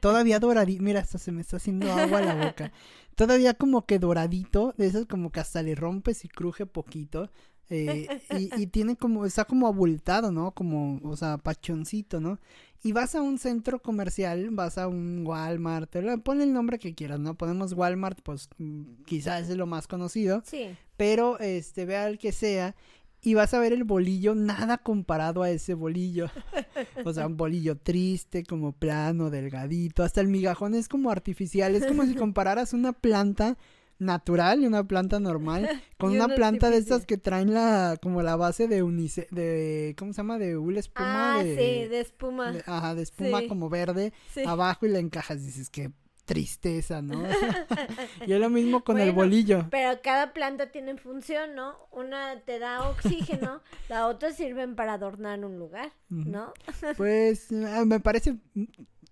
Todavía 0.00 0.38
doradito, 0.38 0.82
mira, 0.82 1.00
hasta 1.00 1.18
se 1.18 1.32
me 1.32 1.42
está 1.42 1.56
haciendo 1.56 1.92
agua 1.92 2.20
la 2.20 2.34
boca. 2.46 2.72
Todavía 3.14 3.54
como 3.54 3.84
que 3.84 3.98
doradito, 3.98 4.74
de 4.78 4.86
esos 4.86 5.06
como 5.06 5.30
que 5.30 5.40
hasta 5.40 5.62
le 5.62 5.74
rompes 5.74 6.24
y 6.24 6.28
cruje 6.28 6.66
poquito. 6.66 7.30
Eh, 7.70 8.08
y, 8.38 8.62
y, 8.62 8.66
tiene 8.66 8.96
como, 8.96 9.24
está 9.24 9.44
como 9.44 9.66
abultado, 9.66 10.32
¿no? 10.32 10.52
Como, 10.52 11.00
o 11.04 11.16
sea, 11.16 11.38
pachoncito, 11.38 12.20
¿no? 12.20 12.38
Y 12.82 12.92
vas 12.92 13.14
a 13.14 13.20
un 13.20 13.38
centro 13.38 13.80
comercial, 13.80 14.48
vas 14.52 14.78
a 14.78 14.88
un 14.88 15.26
Walmart, 15.26 15.94
pon 16.24 16.40
el 16.40 16.52
nombre 16.52 16.78
que 16.78 16.94
quieras, 16.94 17.20
¿no? 17.20 17.34
Ponemos 17.34 17.74
Walmart, 17.74 18.20
pues 18.22 18.48
mm, 18.56 19.02
quizás 19.04 19.50
es 19.50 19.56
lo 19.56 19.66
más 19.66 19.86
conocido. 19.86 20.42
Sí. 20.46 20.68
Pero, 20.96 21.38
este, 21.40 21.84
vea 21.84 22.08
el 22.08 22.18
que 22.18 22.32
sea. 22.32 22.74
Y 23.22 23.34
vas 23.34 23.52
a 23.52 23.58
ver 23.58 23.74
el 23.74 23.84
bolillo, 23.84 24.34
nada 24.34 24.78
comparado 24.78 25.42
a 25.42 25.50
ese 25.50 25.74
bolillo. 25.74 26.30
O 27.04 27.12
sea, 27.12 27.26
un 27.26 27.36
bolillo 27.36 27.76
triste, 27.76 28.44
como 28.44 28.72
plano, 28.72 29.28
delgadito. 29.28 30.02
Hasta 30.02 30.22
el 30.22 30.28
migajón 30.28 30.74
es 30.74 30.88
como 30.88 31.10
artificial. 31.10 31.74
Es 31.74 31.86
como 31.86 32.04
si 32.04 32.14
compararas 32.16 32.72
una 32.72 32.92
planta 32.92 33.58
natural 34.00 34.62
y 34.62 34.66
una 34.66 34.82
planta 34.84 35.20
normal 35.20 35.68
con 35.98 36.12
una 36.12 36.26
planta 36.28 36.70
de 36.70 36.78
estas 36.78 37.06
que 37.06 37.18
traen 37.18 37.54
la 37.54 37.98
como 38.02 38.22
la 38.22 38.34
base 38.34 38.66
de 38.66 38.82
unice 38.82 39.28
de 39.30 39.94
cómo 39.98 40.12
se 40.12 40.18
llama 40.18 40.38
de 40.38 40.56
una 40.56 40.80
espuma 40.80 41.38
ah, 41.38 41.44
de, 41.44 41.56
sí 41.56 41.88
de 41.88 42.00
espuma 42.00 42.54
ajá 42.66 42.94
de 42.94 43.02
espuma 43.02 43.46
como 43.46 43.68
verde 43.68 44.12
abajo 44.46 44.86
y 44.86 44.88
la 44.88 44.98
encajas 44.98 45.44
dices 45.44 45.70
que 45.70 45.92
tristeza, 46.30 47.02
¿no? 47.02 47.24
y 48.26 48.32
es 48.32 48.38
lo 48.38 48.50
mismo 48.50 48.84
con 48.84 49.00
el 49.00 49.10
bolillo. 49.10 49.66
Pero 49.68 50.00
cada 50.00 50.32
planta 50.32 50.70
tiene 50.70 50.96
función, 50.96 51.56
¿no? 51.56 51.74
Una 51.90 52.40
te 52.42 52.60
da 52.60 52.88
oxígeno, 52.88 53.62
la 53.88 54.06
otra 54.06 54.30
sirven 54.30 54.76
para 54.76 54.92
adornar 54.92 55.44
un 55.44 55.58
lugar, 55.58 55.90
¿no? 56.08 56.52
pues 56.96 57.48
ah, 57.50 57.84
me 57.84 57.98
parece 57.98 58.36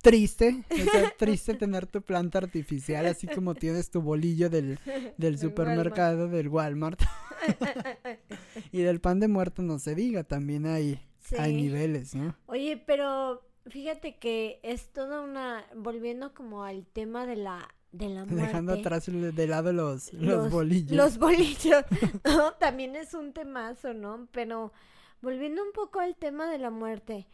triste, 0.02 0.64
es 0.68 0.88
triste 1.18 1.54
tener 1.54 1.86
tu 1.86 2.02
planta 2.02 2.38
artificial, 2.38 3.06
así 3.06 3.26
como 3.26 3.54
tienes 3.54 3.90
tu 3.90 4.00
bolillo 4.00 4.50
del, 4.50 4.78
del 5.16 5.38
supermercado, 5.38 6.28
del 6.28 6.48
Walmart. 6.48 7.00
y 8.72 8.82
del 8.82 9.00
pan 9.00 9.20
de 9.20 9.28
muerto 9.28 9.62
no 9.62 9.78
se 9.78 9.94
diga, 9.94 10.24
también 10.24 10.66
hay, 10.66 11.00
hay 11.38 11.54
niveles, 11.54 12.14
¿no? 12.14 12.36
Oye, 12.46 12.82
pero 12.86 13.42
fíjate 13.66 14.18
que 14.18 14.60
es 14.62 14.92
toda 14.92 15.20
una, 15.20 15.64
volviendo 15.76 16.34
como 16.34 16.64
al 16.64 16.86
tema 16.86 17.26
de 17.26 17.36
la 17.36 17.68
de 17.92 18.08
la 18.08 18.24
muerte. 18.24 18.46
Dejando 18.46 18.72
atrás 18.74 19.06
de 19.06 19.46
lado 19.46 19.72
los, 19.72 20.12
los, 20.12 20.50
bolillos. 20.50 20.92
Los 20.92 21.18
bolillos, 21.18 21.84
¿no? 22.24 22.52
También 22.54 22.96
es 22.96 23.14
un 23.14 23.32
temazo, 23.32 23.94
¿no? 23.94 24.28
Pero 24.32 24.72
volviendo 25.20 25.62
un 25.62 25.72
poco 25.72 26.00
al 26.00 26.16
tema 26.16 26.50
de 26.50 26.58
la 26.58 26.70
muerte, 26.70 27.26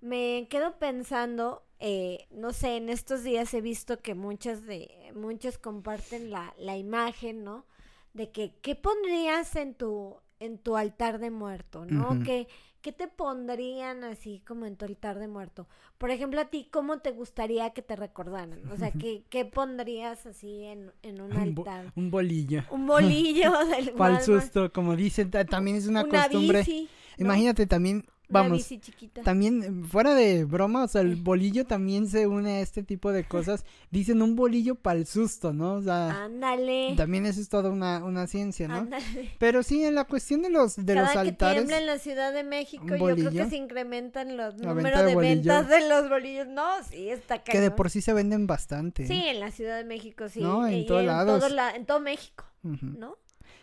me 0.00 0.46
quedo 0.50 0.78
pensando, 0.78 1.64
eh, 1.80 2.26
no 2.30 2.52
sé, 2.52 2.76
en 2.76 2.88
estos 2.88 3.22
días 3.24 3.52
he 3.54 3.60
visto 3.60 4.00
que 4.00 4.14
muchas 4.14 4.64
de, 4.66 5.12
muchos 5.14 5.58
comparten 5.58 6.30
la, 6.30 6.54
la 6.58 6.76
imagen, 6.76 7.44
¿no? 7.44 7.66
De 8.14 8.30
que, 8.30 8.54
¿qué 8.62 8.74
pondrías 8.74 9.54
en 9.56 9.74
tu, 9.74 10.16
en 10.40 10.58
tu 10.58 10.76
altar 10.76 11.18
de 11.18 11.30
muerto, 11.30 11.84
¿no? 11.84 12.18
Que, 12.20 12.48
¿Qué 12.80 12.92
te 12.92 13.08
pondrían 13.08 14.04
así 14.04 14.40
como 14.46 14.64
en 14.64 14.76
tu 14.76 14.84
altar 14.84 15.18
de 15.18 15.26
muerto? 15.26 15.66
Por 15.98 16.10
ejemplo, 16.12 16.40
a 16.40 16.44
ti, 16.44 16.68
¿cómo 16.72 17.00
te 17.00 17.10
gustaría 17.10 17.70
que 17.70 17.82
te 17.82 17.96
recordaran? 17.96 18.70
O 18.70 18.76
sea, 18.76 18.92
¿qué, 18.92 19.24
qué 19.30 19.44
pondrías 19.44 20.26
así 20.26 20.62
en, 20.64 20.92
en 21.02 21.20
un 21.20 21.36
Un, 21.36 21.54
bo- 21.56 21.62
altar? 21.62 21.92
un 21.96 22.10
bolillo. 22.10 22.62
Un 22.70 22.86
bolillo 22.86 23.52
del 23.66 23.90
Para 23.92 24.18
el 24.20 24.24
susto, 24.24 24.72
como 24.72 24.94
dicen, 24.94 25.30
ta- 25.30 25.44
también 25.44 25.76
es 25.76 25.88
una, 25.88 26.04
una 26.04 26.22
costumbre. 26.22 26.60
bici, 26.60 26.88
¿no? 27.18 27.24
Imagínate 27.24 27.66
también, 27.66 28.06
Vamos, 28.30 28.58
bici 28.58 28.78
chiquita. 28.78 29.22
también 29.22 29.62
eh, 29.62 29.86
fuera 29.88 30.14
de 30.14 30.44
broma, 30.44 30.84
o 30.84 30.88
sea, 30.88 31.00
el 31.00 31.16
bolillo 31.22 31.64
también 31.66 32.06
se 32.08 32.26
une 32.26 32.58
a 32.58 32.60
este 32.60 32.82
tipo 32.82 33.10
de 33.10 33.24
cosas. 33.24 33.64
Dicen 33.90 34.20
un 34.20 34.36
bolillo 34.36 34.74
para 34.74 34.98
el 34.98 35.06
susto, 35.06 35.52
¿no? 35.54 35.74
O 35.74 35.82
sea, 35.82 36.24
Ándale. 36.24 36.94
también 36.96 37.24
eso 37.26 37.40
es 37.40 37.48
toda 37.48 37.70
una, 37.70 38.04
una 38.04 38.26
ciencia, 38.26 38.68
¿no? 38.68 38.76
Ándale. 38.76 39.30
Pero 39.38 39.62
sí, 39.62 39.82
en 39.82 39.94
la 39.94 40.04
cuestión 40.04 40.42
de 40.42 40.50
los, 40.50 40.76
de 40.76 40.94
Cada 40.94 41.00
los 41.06 41.12
que 41.12 41.18
altares, 41.18 41.56
tiembla 41.56 41.78
en 41.78 41.86
la 41.86 41.98
Ciudad 41.98 42.32
de 42.34 42.44
México, 42.44 42.82
un 42.84 42.90
yo 42.90 42.96
creo 42.96 43.08
bolillo. 43.16 43.30
que 43.44 43.48
se 43.50 43.56
incrementan 43.56 44.36
los 44.36 44.58
La 44.58 44.74
números 44.74 45.00
de 45.00 45.06
de, 45.06 45.16
ventas 45.16 45.68
de 45.68 45.88
los 45.88 46.08
bolillos. 46.10 46.46
No, 46.48 46.66
sí, 46.90 47.08
está 47.10 47.38
que 47.42 47.52
de 47.52 47.58
cañón. 47.68 47.76
por 47.76 47.90
sí 47.90 48.02
se 48.02 48.12
venden 48.12 48.46
bastante. 48.46 49.06
Sí, 49.06 49.22
en 49.26 49.40
la 49.40 49.50
Ciudad 49.50 49.76
de 49.78 49.84
México, 49.84 50.28
sí. 50.28 50.40
No, 50.40 50.66
en 50.66 50.74
y 50.78 50.86
todos 50.86 51.04
lados. 51.04 51.40
todo 51.40 51.48
la- 51.48 51.74
en 51.74 51.86
todo 51.86 52.00
México, 52.00 52.44
Ujú. 52.62 52.84
¿no? 52.86 53.16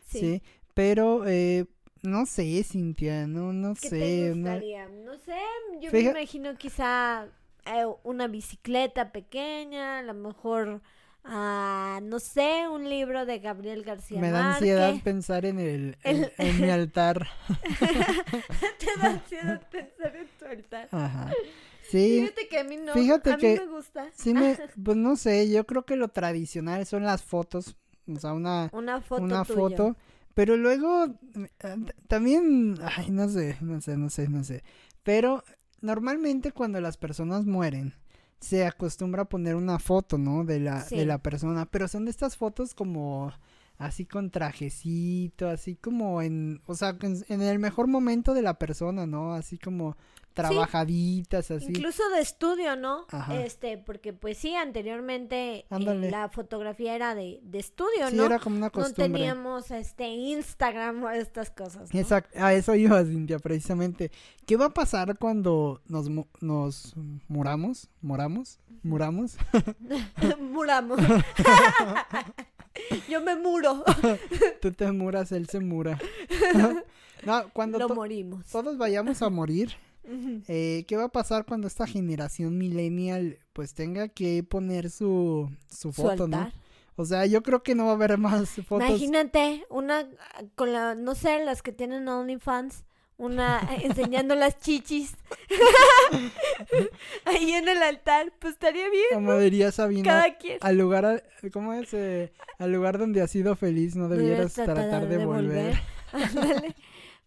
Sí. 0.08 0.42
pero 0.74 1.24
eh, 1.28 1.66
no 2.06 2.26
sé, 2.26 2.64
Cintia, 2.64 3.28
no, 3.28 3.54
no 3.54 3.74
¿Qué 3.76 3.90
sé. 3.90 3.90
te 3.90 4.34
gustaría? 4.34 4.88
No 4.90 5.18
sé, 5.18 5.38
yo 5.82 5.92
Fija- 5.92 6.14
me 6.14 6.20
imagino 6.22 6.56
quizá 6.58 7.28
eh, 7.66 7.86
una 8.04 8.28
bicicleta 8.28 9.12
pequeña, 9.12 10.00
a 10.00 10.02
lo 10.04 10.14
mejor, 10.14 10.82
ah, 11.24 12.00
no 12.04 12.20
sé, 12.20 12.68
un 12.70 12.88
libro 12.90 13.26
de 13.26 13.40
Gabriel 13.40 13.84
García 13.84 14.22
me 14.22 14.32
da 14.32 14.54
ansiedad 14.56 14.94
pensar 15.04 15.46
en 15.46 15.60
el, 15.60 15.98
en, 16.04 16.24
El- 16.26 16.32
en 16.38 16.62
mi 16.62 16.70
altar. 16.70 17.28
Te 17.80 18.98
da 19.00 19.10
ansiedad 19.12 19.62
pensar 19.72 20.16
en 20.16 20.28
tu 20.40 20.46
altar. 20.46 20.88
Ajá. 20.92 21.32
Sí, 21.90 22.20
Fíjate 22.22 22.48
que 22.48 22.60
a 22.60 22.64
mí 22.64 22.78
no, 22.78 22.94
fíjate 22.94 23.32
a 23.32 23.38
mí 23.38 23.42
que 23.42 23.56
me 23.60 23.68
gusta. 23.68 24.08
sí 24.16 24.34
me, 24.34 24.58
pues 24.84 24.98
no 24.98 25.16
sé, 25.16 25.50
yo 25.52 25.66
creo 25.66 25.86
que 25.86 25.96
lo 25.96 26.08
tradicional 26.10 26.86
son 26.88 27.04
las 27.04 27.24
fotos, 27.24 27.76
o 28.08 28.16
sea, 28.20 28.34
una, 28.34 28.70
Una 28.74 29.02
foto 29.02 29.22
una 29.24 29.44
tuya. 29.46 29.78
foto, 29.78 29.96
pero 30.36 30.58
luego 30.58 31.06
eh, 31.06 31.86
también, 32.08 32.78
ay, 32.84 33.10
no 33.10 33.28
sé, 33.28 33.58
no 33.62 33.82
sé, 33.82 33.98
no 33.98 34.10
sé, 34.12 34.28
no 34.28 34.44
sé, 34.44 34.64
pero 35.02 35.44
normalmente 35.82 36.52
cuando 36.52 36.80
las 36.80 36.98
personas 36.98 37.46
mueren 37.46 37.94
se 38.40 38.66
acostumbra 38.66 39.24
a 39.24 39.30
poner 39.30 39.56
una 39.56 39.80
foto, 39.80 40.20
¿no? 40.20 40.44
De 40.44 40.60
la, 40.60 40.84
de 40.84 41.06
la 41.06 41.18
persona, 41.18 41.66
pero 41.66 41.88
son 41.88 42.06
de 42.06 42.12
estas 42.12 42.38
fotos 42.38 42.76
como 42.76 43.32
así 43.78 44.06
con 44.06 44.30
trajecito, 44.30 45.50
así 45.50 45.76
como 45.76 46.22
en, 46.22 46.62
o 46.68 46.76
sea, 46.76 46.96
en, 47.02 47.26
en 47.28 47.42
el 47.42 47.58
mejor 47.58 47.88
momento 47.88 48.34
de 48.34 48.42
la 48.44 48.60
persona, 48.60 49.08
¿no? 49.08 49.34
Así 49.34 49.58
como 49.58 49.98
trabajaditas, 50.36 51.52
así. 51.52 51.66
Incluso 51.70 52.08
de 52.10 52.22
estudio, 52.22 52.76
¿no? 52.76 53.06
Ajá. 53.10 53.36
Este, 53.42 53.78
porque 53.78 54.14
pues 54.14 54.38
sí, 54.38 54.54
anteriormente 54.56 55.66
eh, 55.70 56.10
la 56.12 56.30
fotografía 56.30 56.96
era 56.96 57.16
de, 57.16 57.40
de 57.44 57.60
estudio, 57.60 58.10
Sí, 58.10 58.16
¿no? 58.16 58.26
era 58.26 58.40
como 58.40 58.58
una 58.58 58.68
No 58.68 58.72
costumbre. 58.72 59.04
teníamos 59.06 59.72
este 59.72 60.08
Instagram 60.08 61.04
o 61.04 61.10
estas 61.10 61.50
cosas. 61.50 61.94
¿no? 61.94 62.00
Exacto, 62.00 62.38
a 62.40 62.54
eso 62.54 62.76
iba 62.76 63.04
Cintia, 63.04 63.40
precisamente. 63.40 64.12
¿Qué 64.46 64.58
va 64.58 64.66
a 64.66 64.74
pasar 64.74 65.18
cuando 65.18 65.82
nos, 65.88 66.10
mu- 66.10 66.28
nos 66.42 66.94
muramos? 67.28 67.90
¿Moramos? 68.02 68.60
¿Muramos? 68.84 69.38
Muramos. 70.40 71.00
Yo 73.10 73.22
me 73.22 73.36
muro. 73.36 73.84
Tú 74.62 74.72
te 74.74 74.92
muras, 74.92 75.32
él 75.32 75.48
se 75.48 75.60
mura. 75.60 75.98
no, 77.26 77.50
cuando 77.54 77.80
Lo 77.80 77.90
morimos. 77.90 78.46
todos 78.48 78.78
vayamos 78.78 79.22
a 79.22 79.30
morir, 79.30 79.72
Eh, 80.48 80.86
¿qué 80.88 80.98
va 80.98 81.06
a 81.06 81.10
pasar 81.12 81.46
cuando 81.46 81.68
esta 81.68 81.88
generación 81.88 82.58
millennial 82.58 83.40
pues 83.54 83.74
tenga 83.74 84.08
que 84.08 84.44
poner 84.44 84.90
su, 84.90 85.50
su 85.70 85.92
Su 85.92 85.94
foto. 85.94 86.28
O 86.98 87.04
sea, 87.06 87.26
yo 87.26 87.42
creo 87.44 87.62
que 87.64 87.76
no 87.76 87.86
va 87.86 87.92
a 87.92 87.96
haber 87.96 88.18
más 88.18 88.50
fotos. 88.68 88.88
Imagínate 88.88 89.66
una 89.70 90.08
con 90.56 90.72
la, 90.72 90.96
no 90.96 91.16
sé, 91.16 91.44
las 91.44 91.62
que 91.62 91.72
tienen 91.72 92.08
OnlyFans, 92.08 92.86
una 93.18 93.60
enseñando 93.84 94.36
las 94.36 94.60
chichis. 94.60 95.16
Ahí 97.26 97.52
en 97.54 97.68
el 97.68 97.82
altar, 97.82 98.32
pues 98.40 98.54
estaría 98.54 98.90
bien, 98.90 99.06
Como 99.14 99.38
diría 99.38 99.72
Sabina, 99.72 100.04
cada 100.04 100.38
quien. 100.38 100.58
al 100.62 100.78
lugar, 100.78 101.06
a- 101.06 101.24
¿cómo 101.52 101.74
es? 101.74 101.94
Eh, 101.94 102.32
al 102.60 102.72
lugar 102.72 102.98
donde 102.98 103.22
has 103.22 103.32
sido 103.32 103.56
feliz 103.56 103.96
no 103.96 104.08
debieras 104.10 104.54
tratar 104.54 105.08
de 105.08 105.26
volver. 105.26 105.76
Ándale. 106.12 106.76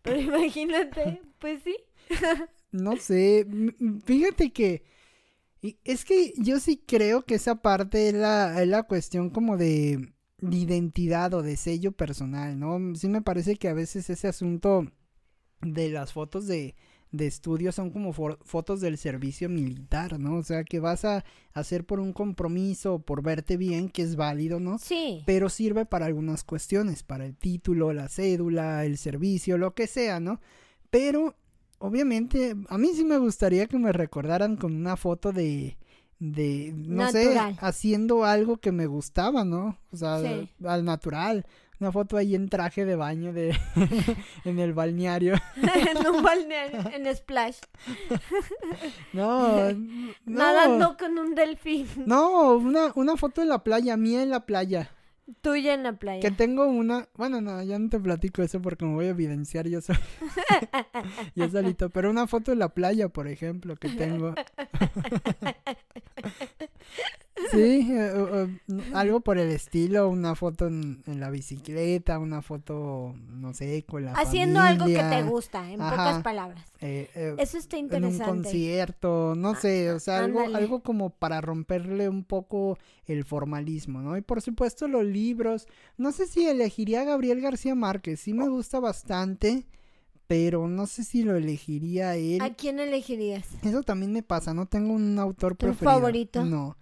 Pero 0.02 0.20
imagínate, 0.20 1.20
pues 1.38 1.62
sí. 1.62 1.76
No 2.70 2.96
sé, 2.96 3.46
fíjate 4.04 4.52
que 4.52 4.82
es 5.84 6.04
que 6.04 6.32
yo 6.36 6.60
sí 6.60 6.82
creo 6.86 7.22
que 7.22 7.34
esa 7.34 7.56
parte 7.56 8.08
es 8.08 8.14
la, 8.14 8.62
es 8.62 8.68
la 8.68 8.84
cuestión 8.84 9.30
como 9.30 9.56
de, 9.56 10.12
de 10.40 10.56
identidad 10.56 11.34
o 11.34 11.42
de 11.42 11.56
sello 11.56 11.92
personal, 11.92 12.58
¿no? 12.58 12.94
Sí 12.94 13.08
me 13.08 13.22
parece 13.22 13.56
que 13.56 13.68
a 13.68 13.74
veces 13.74 14.08
ese 14.10 14.28
asunto 14.28 14.86
de 15.60 15.88
las 15.88 16.12
fotos 16.12 16.46
de, 16.46 16.76
de 17.10 17.26
estudio 17.26 17.72
son 17.72 17.90
como 17.90 18.12
fotos 18.12 18.80
del 18.80 18.98
servicio 18.98 19.48
militar, 19.48 20.18
¿no? 20.18 20.36
O 20.36 20.42
sea, 20.42 20.64
que 20.64 20.78
vas 20.78 21.04
a 21.04 21.24
hacer 21.54 21.84
por 21.84 22.00
un 22.00 22.12
compromiso 22.12 22.94
o 22.94 22.98
por 23.00 23.22
verte 23.22 23.56
bien, 23.56 23.88
que 23.88 24.02
es 24.02 24.14
válido, 24.16 24.60
¿no? 24.60 24.78
Sí. 24.78 25.22
pero 25.26 25.48
sirve 25.48 25.86
para 25.86 26.06
algunas 26.06 26.44
cuestiones, 26.44 27.02
para 27.02 27.24
el 27.26 27.36
título, 27.36 27.92
la 27.92 28.08
cédula, 28.08 28.84
el 28.84 28.98
servicio, 28.98 29.58
lo 29.58 29.74
que 29.74 29.86
sea, 29.86 30.20
¿no? 30.20 30.40
Pero, 30.90 31.34
obviamente, 31.78 32.54
a 32.68 32.78
mí 32.78 32.88
sí 32.94 33.04
me 33.04 33.18
gustaría 33.18 33.66
que 33.66 33.78
me 33.78 33.92
recordaran 33.92 34.56
con 34.56 34.74
una 34.74 34.96
foto 34.96 35.32
de, 35.32 35.76
de, 36.18 36.72
no 36.76 37.04
Natural. 37.04 37.54
sé, 37.54 37.58
haciendo 37.60 38.24
algo 38.24 38.56
que 38.58 38.72
me 38.72 38.86
gustaba, 38.86 39.44
¿no? 39.44 39.78
O 39.92 39.96
sea, 39.96 40.20
Sí. 40.20 40.48
al 40.64 40.84
natural. 40.84 41.46
Una 41.80 41.92
foto 41.92 42.16
ahí 42.16 42.34
en 42.34 42.48
traje 42.48 42.84
de 42.84 42.96
baño 42.96 43.32
de 43.32 43.56
en 44.44 44.58
el 44.58 44.72
balneario. 44.74 45.34
en 45.56 46.06
un 46.08 46.22
balneario, 46.24 46.80
en 46.92 47.14
Splash. 47.14 47.58
No, 49.12 49.72
no. 49.72 50.12
Nadando 50.26 50.96
con 50.96 51.18
un 51.18 51.34
delfín. 51.34 51.86
No, 52.06 52.54
una, 52.56 52.92
una 52.94 53.16
foto 53.16 53.42
en 53.42 53.48
la 53.48 53.62
playa, 53.64 53.96
mía 53.96 54.22
en 54.22 54.30
la 54.30 54.44
playa. 54.44 54.90
Tuya 55.42 55.74
en 55.74 55.82
la 55.82 55.92
playa. 55.92 56.20
Que 56.20 56.30
tengo 56.30 56.66
una, 56.66 57.08
bueno, 57.14 57.40
no, 57.40 57.62
ya 57.62 57.78
no 57.78 57.88
te 57.90 58.00
platico 58.00 58.42
eso 58.42 58.62
porque 58.62 58.84
me 58.86 58.94
voy 58.94 59.06
a 59.06 59.10
evidenciar 59.10 59.68
yo, 59.68 59.80
sol- 59.80 59.98
yo 61.34 61.48
solito, 61.50 61.90
pero 61.90 62.08
una 62.10 62.26
foto 62.26 62.52
en 62.52 62.60
la 62.60 62.70
playa, 62.70 63.08
por 63.10 63.28
ejemplo, 63.28 63.76
que 63.76 63.90
tengo. 63.90 64.34
sí, 67.50 67.88
eh, 67.90 68.48
algo 68.94 69.20
por 69.20 69.38
el 69.38 69.50
estilo, 69.50 70.08
una 70.08 70.34
foto 70.34 70.66
en, 70.66 71.02
en 71.06 71.20
la 71.20 71.30
bicicleta, 71.30 72.18
una 72.18 72.42
foto, 72.42 73.14
no 73.30 73.54
sé, 73.54 73.84
con 73.88 74.04
la 74.04 74.12
Haciendo 74.12 74.60
algo 74.60 74.86
que 74.86 75.02
te 75.02 75.22
gusta, 75.22 75.70
en 75.70 75.80
Ajá. 75.80 75.96
pocas 75.96 76.22
palabras. 76.22 76.64
eh, 76.80 77.08
eh, 77.14 77.34
Eso 77.38 77.58
está 77.58 77.76
en 77.76 77.84
un 77.86 77.92
interesante. 77.94 78.24
concierto, 78.48 79.34
no 79.36 79.54
sé, 79.54 79.90
o 79.92 80.00
sea, 80.00 80.24
algo, 80.24 80.40
ándale. 80.40 80.56
algo 80.64 80.80
como 80.82 81.10
para 81.10 81.40
romperle 81.40 82.08
un 82.08 82.24
poco 82.24 82.78
el 83.06 83.24
formalismo, 83.24 84.00
¿no? 84.00 84.16
Y 84.16 84.20
por 84.22 84.42
supuesto 84.42 84.88
los 84.88 85.04
libros, 85.04 85.66
no 85.96 86.12
sé 86.12 86.26
si 86.26 86.46
elegiría 86.46 87.02
a 87.02 87.04
Gabriel 87.04 87.40
García 87.40 87.74
Márquez, 87.74 88.20
sí 88.20 88.32
me 88.34 88.48
gusta 88.48 88.80
bastante, 88.80 89.66
pero 90.26 90.68
no 90.68 90.86
sé 90.86 91.04
si 91.04 91.22
lo 91.22 91.36
elegiría 91.36 92.14
él. 92.16 92.40
¿A 92.42 92.52
quién 92.52 92.80
elegirías? 92.80 93.46
Eso 93.62 93.82
también 93.82 94.12
me 94.12 94.22
pasa, 94.22 94.52
no 94.52 94.66
tengo 94.66 94.92
un 94.92 95.18
autor 95.18 95.52
¿Tu 95.52 95.66
preferido. 95.66 95.90
favorito? 95.90 96.44
No, 96.44 96.76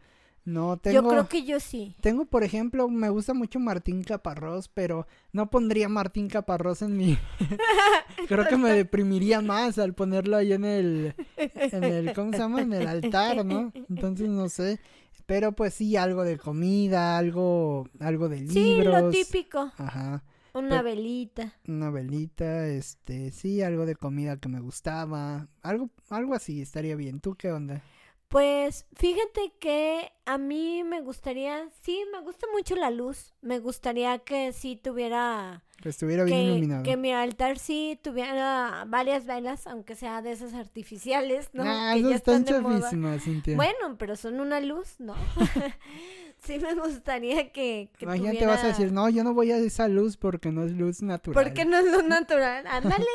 no 0.46 0.78
tengo. 0.78 0.94
Yo 1.02 1.08
creo 1.08 1.28
que 1.28 1.44
yo 1.44 1.60
sí. 1.60 1.94
Tengo, 2.00 2.24
por 2.24 2.42
ejemplo, 2.44 2.88
me 2.88 3.10
gusta 3.10 3.34
mucho 3.34 3.60
Martín 3.60 4.02
Caparrós, 4.02 4.68
pero 4.68 5.06
no 5.32 5.50
pondría 5.50 5.88
Martín 5.90 6.28
Caparrós 6.28 6.80
en 6.80 6.96
mi... 6.96 7.18
Creo 8.28 8.46
que 8.48 8.56
me 8.56 8.70
deprimiría 8.70 9.40
más 9.42 9.78
al 9.78 9.92
ponerlo 9.94 10.36
ahí 10.38 10.52
en 10.52 10.64
el, 10.64 11.14
en 11.36 11.84
el, 11.84 12.12
¿cómo 12.14 12.32
se 12.32 12.38
llama? 12.38 12.62
En 12.62 12.72
el 12.72 12.86
altar, 12.86 13.44
¿no? 13.44 13.72
Entonces, 13.90 14.28
no 14.28 14.48
sé. 14.48 14.80
Pero 15.26 15.52
pues 15.52 15.74
sí, 15.74 15.96
algo 15.96 16.22
de 16.22 16.38
comida, 16.38 17.18
algo, 17.18 17.88
algo 18.00 18.28
de 18.28 18.46
Sí, 18.48 18.76
libros. 18.78 19.02
lo 19.02 19.10
típico. 19.10 19.72
Ajá. 19.76 20.22
Una 20.54 20.78
Pe- 20.78 20.82
velita. 20.94 21.52
Una 21.68 21.90
velita, 21.90 22.66
este, 22.68 23.30
sí, 23.32 23.60
algo 23.60 23.84
de 23.86 23.96
comida 23.96 24.36
que 24.38 24.48
me 24.48 24.60
gustaba. 24.60 25.48
Algo, 25.62 25.90
algo 26.08 26.34
así 26.34 26.62
estaría 26.62 26.96
bien. 26.96 27.20
¿Tú 27.20 27.34
qué 27.34 27.50
onda? 27.52 27.82
Pues 28.28 28.86
fíjate 28.96 29.52
que 29.60 30.12
a 30.24 30.36
mí 30.36 30.82
me 30.82 31.00
gustaría, 31.00 31.68
sí, 31.82 32.02
me 32.12 32.20
gusta 32.22 32.46
mucho 32.52 32.74
la 32.74 32.90
luz. 32.90 33.34
Me 33.40 33.60
gustaría 33.60 34.18
que 34.18 34.52
sí 34.52 34.74
tuviera 34.76 35.62
Que 35.80 35.90
estuviera 35.90 36.24
bien 36.24 36.38
que, 36.38 36.44
iluminado. 36.44 36.82
que 36.82 36.96
mi 36.96 37.12
altar 37.12 37.58
sí 37.58 38.00
tuviera 38.02 38.84
varias 38.88 39.26
velas, 39.26 39.66
aunque 39.68 39.94
sea 39.94 40.22
de 40.22 40.32
esas 40.32 40.54
artificiales, 40.54 41.50
¿no? 41.52 41.62
Ah, 41.64 41.92
que 41.94 42.00
esas 42.00 42.10
ya 42.10 42.16
están 42.16 42.40
están 42.42 43.20
Cintia. 43.20 43.56
Bueno, 43.56 43.96
pero 43.96 44.16
son 44.16 44.40
una 44.40 44.60
luz, 44.60 44.96
¿no? 44.98 45.14
sí 46.38 46.58
me 46.58 46.74
gustaría 46.74 47.52
que, 47.52 47.90
que 47.96 48.04
Imagínate, 48.04 48.38
tuviera... 48.38 48.52
vas 48.54 48.64
a 48.64 48.68
decir, 48.68 48.90
no, 48.92 49.08
yo 49.08 49.22
no 49.24 49.34
voy 49.34 49.52
a 49.52 49.58
esa 49.58 49.86
luz 49.88 50.16
porque 50.16 50.50
no 50.50 50.64
es 50.64 50.72
luz 50.72 51.00
natural. 51.02 51.44
Porque 51.44 51.64
no 51.64 51.78
es 51.78 51.86
lo 51.86 52.02
natural. 52.08 52.66
Ándale, 52.66 53.06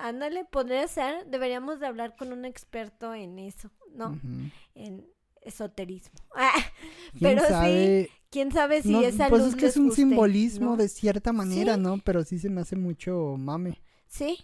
ándale, 0.00 0.44
podría 0.44 0.86
ser. 0.88 1.26
Deberíamos 1.26 1.78
de 1.80 1.86
hablar 1.86 2.16
con 2.16 2.32
un 2.32 2.44
experto 2.44 3.14
en 3.14 3.38
eso, 3.38 3.70
¿no? 3.96 4.18
En 4.74 5.06
esoterismo. 5.42 6.18
Ah, 6.34 6.52
¿Quién 7.18 7.38
pero 7.38 7.42
sí, 7.64 8.08
quién 8.30 8.52
sabe 8.52 8.82
si 8.82 8.92
No, 8.92 9.00
esa 9.00 9.28
pues 9.28 9.42
luz 9.42 9.50
es 9.54 9.56
que 9.56 9.66
es 9.66 9.76
un 9.76 9.86
guste, 9.86 10.02
simbolismo 10.02 10.70
¿no? 10.70 10.76
de 10.76 10.88
cierta 10.88 11.32
manera, 11.32 11.74
Sí. 11.74 11.80
¿no? 11.80 11.98
Pero 12.04 12.24
sí 12.24 12.38
se 12.38 12.50
me 12.50 12.60
hace 12.62 12.76
mucho 12.76 13.36
mame. 13.38 13.80
Sí, 14.08 14.38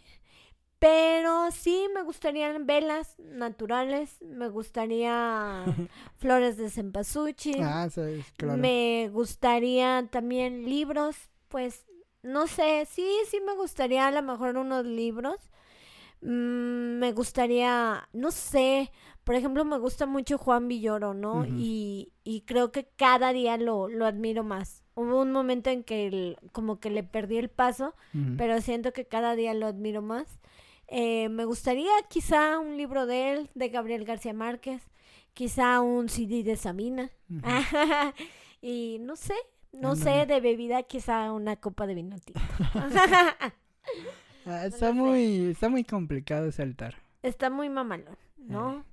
pero 0.78 1.50
sí 1.52 1.86
me 1.94 2.02
gustarían 2.02 2.66
velas 2.66 3.14
naturales, 3.18 4.20
me 4.22 4.48
gustaría 4.48 5.64
flores 6.16 6.56
de 6.56 6.70
cempasúchil, 6.70 7.62
Ah, 7.62 7.88
claro. 8.36 8.58
me 8.60 9.08
gustaría 9.12 10.08
también 10.10 10.64
libros, 10.64 11.16
pues 11.48 11.86
no 12.22 12.46
sé, 12.48 12.86
sí, 12.90 13.06
sí 13.30 13.40
me 13.46 13.54
gustaría 13.54 14.06
a 14.06 14.10
lo 14.12 14.22
mejor 14.22 14.56
unos 14.56 14.84
libros. 14.84 15.36
Mm, 16.20 16.98
me 16.98 17.12
gustaría, 17.12 18.08
no 18.12 18.30
sé, 18.30 18.90
por 19.24 19.34
ejemplo, 19.34 19.64
me 19.64 19.78
gusta 19.78 20.06
mucho 20.06 20.38
Juan 20.38 20.68
Villoro, 20.68 21.14
¿no? 21.14 21.44
Y, 21.58 22.12
y 22.24 22.42
creo 22.42 22.72
que 22.72 22.88
cada 22.96 23.32
día 23.32 23.56
lo, 23.56 23.88
lo 23.88 24.06
admiro 24.06 24.42
más. 24.44 24.82
Hubo 24.94 25.22
un 25.22 25.32
momento 25.32 25.70
en 25.70 25.84
que 25.84 26.06
el- 26.06 26.36
como 26.52 26.78
que 26.80 26.90
le 26.90 27.02
perdí 27.02 27.38
el 27.38 27.48
paso, 27.48 27.94
pero 28.36 28.60
siento 28.60 28.92
que 28.92 29.06
cada 29.06 29.34
día 29.36 29.54
lo 29.54 29.66
admiro 29.66 30.02
más. 30.02 30.38
Eh, 30.88 31.28
me 31.30 31.44
gustaría 31.46 31.90
quizá 32.10 32.58
un 32.58 32.76
libro 32.76 33.06
de 33.06 33.32
él, 33.32 33.50
de 33.54 33.68
Gabriel 33.70 34.04
García 34.04 34.34
Márquez, 34.34 34.82
quizá 35.34 35.80
un 35.80 36.08
CD 36.08 36.42
de 36.42 36.56
Sabina. 36.56 37.10
Y 38.64 38.98
no 39.00 39.16
sé, 39.16 39.34
no 39.72 39.96
sé, 39.96 40.26
de 40.26 40.40
bebida 40.40 40.82
quizá 40.84 41.32
una 41.32 41.56
copa 41.56 41.86
de 41.86 41.94
vino 41.94 42.16
tinto. 42.20 42.40
Ah, 44.44 44.66
está 44.66 44.92
muy, 44.92 45.50
está 45.50 45.68
muy 45.68 45.84
complicado 45.84 46.48
ese 46.48 46.62
altar. 46.62 46.96
Está 47.22 47.48
muy 47.50 47.68
mamalón, 47.68 48.16
¿no? 48.36 48.84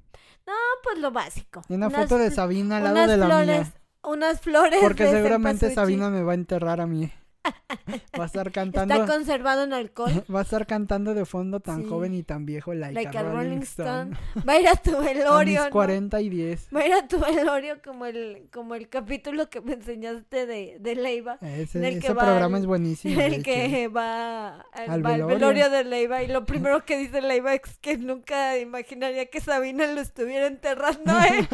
No, 0.49 0.55
pues 0.83 0.97
lo 0.97 1.11
básico. 1.11 1.61
Y 1.69 1.75
una 1.75 1.87
Unas 1.87 2.01
foto 2.01 2.17
de 2.17 2.31
Sabina 2.31 2.77
al 2.77 2.83
lado 2.85 3.07
de 3.07 3.17
la 3.17 3.25
flores, 3.27 3.59
mía. 3.67 3.73
Unas 4.01 4.41
flores 4.41 4.79
Porque 4.81 5.03
de 5.03 5.11
seguramente. 5.11 5.73
Sabina 5.75 6.09
me 6.09 6.23
va 6.23 6.31
a 6.31 6.35
enterrar 6.35 6.81
a 6.81 6.87
mí. 6.87 7.11
Va 8.19 8.23
a 8.23 8.27
estar 8.27 8.51
cantando. 8.51 8.93
Está 8.93 9.05
conservado 9.07 9.63
en 9.63 9.73
alcohol. 9.73 10.11
Va 10.33 10.39
a 10.39 10.43
estar 10.43 10.67
cantando 10.67 11.13
de 11.13 11.25
fondo 11.25 11.59
tan 11.61 11.83
Sí. 11.83 11.89
joven 11.89 12.13
y 12.13 12.23
tan 12.23 12.45
viejo 12.45 12.73
like, 12.73 12.93
Like 12.93 13.17
a 13.17 13.21
a 13.21 13.23
Rolling 13.23 13.35
Rolling 13.37 13.61
Stone. 13.61 14.11
Stone. 14.13 14.45
Va 14.47 14.53
a 14.53 14.59
ir 14.59 14.67
a 14.67 14.75
tu 14.75 14.95
A 14.97 14.99
velorio. 14.99 15.63
¿no? 15.65 15.69
40 15.71 16.21
y 16.21 16.29
10. 16.29 16.67
Va 16.75 16.81
a 16.81 16.87
ir 16.87 16.93
a 16.93 17.07
tu 17.07 17.19
velorio 17.19 17.81
como 17.81 18.05
el, 18.05 18.49
como 18.51 18.75
el 18.75 18.89
capítulo 18.89 19.49
que 19.49 19.61
me 19.61 19.73
enseñaste 19.73 20.45
de, 20.45 20.77
de 20.79 20.95
Leiva. 20.95 21.37
Ese, 21.41 21.77
En 21.79 21.85
el 21.85 21.93
que 21.93 22.07
ese 22.07 22.13
va 22.13 22.23
programa 22.25 22.57
es 22.57 22.65
buenísimo. 22.65 23.19
el 23.21 23.41
que 23.43 23.87
va 23.87 24.59
al, 24.73 24.89
Al 24.89 25.05
va 25.05 25.09
al 25.13 25.21
velorio. 25.23 25.27
velorio 25.27 25.69
de 25.69 25.83
Leiva 25.85 26.21
y 26.23 26.27
lo 26.27 26.45
primero 26.45 26.83
que 26.85 26.97
dice 26.97 27.21
Leiva 27.21 27.53
es 27.53 27.61
que 27.79 27.97
nunca 27.97 28.57
imaginaría 28.57 29.27
que 29.27 29.39
Sabina 29.39 29.87
lo 29.87 30.01
estuviera 30.01 30.47
enterrando 30.47 31.13
a 31.13 31.25
él. 31.27 31.47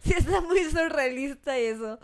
sí 0.00 0.12
está 0.16 0.40
muy 0.40 0.64
surrealista 0.64 1.56
eso. 1.56 1.98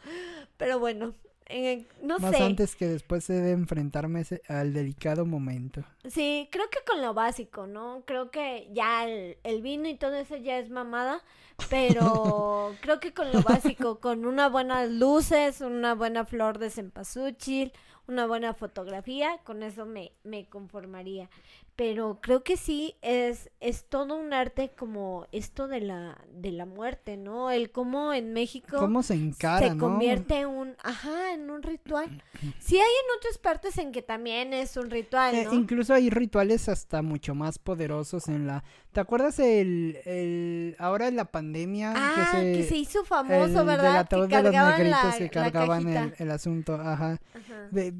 Pero 0.57 0.79
bueno, 0.79 1.15
eh, 1.47 1.87
no 2.03 2.19
Más 2.19 2.37
sé. 2.37 2.43
antes 2.43 2.77
que 2.77 2.87
después 2.89 3.27
de 3.27 3.51
enfrentarme 3.53 4.21
ese- 4.21 4.43
al 4.49 4.73
delicado 4.73 5.25
momento. 5.27 5.83
Sí, 6.09 6.49
creo 6.53 6.69
que 6.71 6.79
con 6.87 7.01
lo 7.03 7.15
básico, 7.15 7.67
¿no? 7.67 8.03
Creo 8.07 8.31
que 8.31 8.69
ya 8.73 9.07
el, 9.07 9.37
el 9.45 9.63
vino 9.63 9.89
y 9.89 9.95
todo 9.97 10.15
eso 10.15 10.37
ya 10.37 10.59
es 10.59 10.71
mamada, 10.71 11.23
pero 11.69 12.75
creo 12.81 13.01
que 13.01 13.13
con 13.15 13.33
lo 13.33 13.43
básico, 13.43 14.01
con 14.01 14.25
unas 14.27 14.51
buenas 14.51 14.91
luces, 14.91 15.61
una 15.61 15.95
buena 15.95 16.25
flor 16.25 16.59
de 16.59 16.71
cempasúchil, 16.71 17.73
una 18.09 18.26
buena 18.26 18.54
fotografía, 18.54 19.38
con 19.44 19.62
eso 19.62 19.87
me, 19.87 20.12
me 20.25 20.47
conformaría. 20.47 21.28
Pero 21.75 22.19
creo 22.21 22.45
que 22.45 22.58
sí 22.58 22.97
es, 23.00 23.50
es 23.60 23.86
todo 23.88 24.15
un 24.17 24.34
arte 24.34 24.73
como 24.76 25.26
esto 25.32 25.69
de 25.69 25.80
la, 25.80 26.19
de 26.30 26.52
la 26.52 26.67
muerte, 26.67 27.17
¿no? 27.17 27.50
El 27.50 27.71
cómo 27.71 28.12
en 28.12 28.34
México 28.34 28.76
¿Cómo 28.76 29.02
se 29.02 29.15
encara, 29.15 29.69
se 29.69 29.75
no? 29.75 29.80
convierte 29.80 30.41
en 30.41 30.49
un, 30.49 30.76
ajá, 30.82 31.32
en 31.32 31.50
un 31.50 31.62
ritual. 31.62 32.23
Sí 32.58 32.76
hay 32.76 32.82
en 32.82 33.17
otras 33.19 33.38
partes 33.38 33.78
en 33.78 33.93
que 33.93 34.02
también 34.02 34.52
es 34.52 34.76
un 34.76 34.91
ritual, 34.91 35.34
Eh, 35.34 35.47
incluso 35.52 35.95
hay 35.95 36.10
rituales 36.10 36.69
hasta 36.69 37.00
mucho 37.00 37.34
más 37.34 37.58
poderosos 37.58 38.28
en 38.28 38.47
la... 38.47 38.65
¿Te 38.91 39.00
acuerdas 39.00 39.38
el... 39.38 39.99
el 40.04 40.76
ahora 40.78 41.06
en 41.08 41.17
la 41.17 41.26
pandemia? 41.26 41.93
Ah, 41.97 42.41
que 42.43 42.65
se, 42.65 42.76
hizo 42.76 43.00
el 43.00 43.06
famoso, 43.06 43.58
del 43.58 43.67
¿verdad? 43.67 43.97
ataúd 43.99 44.28
Que 44.28 44.36
de 44.36 44.43
los 44.43 44.52
cargaban 44.52 44.78
negritos 44.78 45.21
la, 45.21 45.28
que 45.28 45.38
la 45.38 45.50
cargaban 45.50 45.88
el, 45.88 45.95
cajita. 45.95 46.23
el 46.25 46.30
asunto, 46.32 46.75
ajá. 46.75 47.12
Ajá. 47.12 47.69
De, 47.71 47.92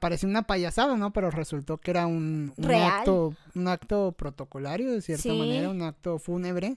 parecía 0.00 0.28
una 0.28 0.42
payasada, 0.46 0.96
¿no? 0.96 1.12
Pero 1.12 1.30
resultó 1.30 1.78
que 1.78 1.90
era 1.90 2.06
un, 2.06 2.52
acto, 2.74 3.34
un 3.54 3.68
acto 3.68 4.12
protocolario 4.12 4.90
de 4.92 5.00
cierta 5.02 5.22
Sí. 5.24 5.38
manera, 5.38 5.68
un 5.70 5.82
acto 5.82 6.18
fúnebre. 6.18 6.76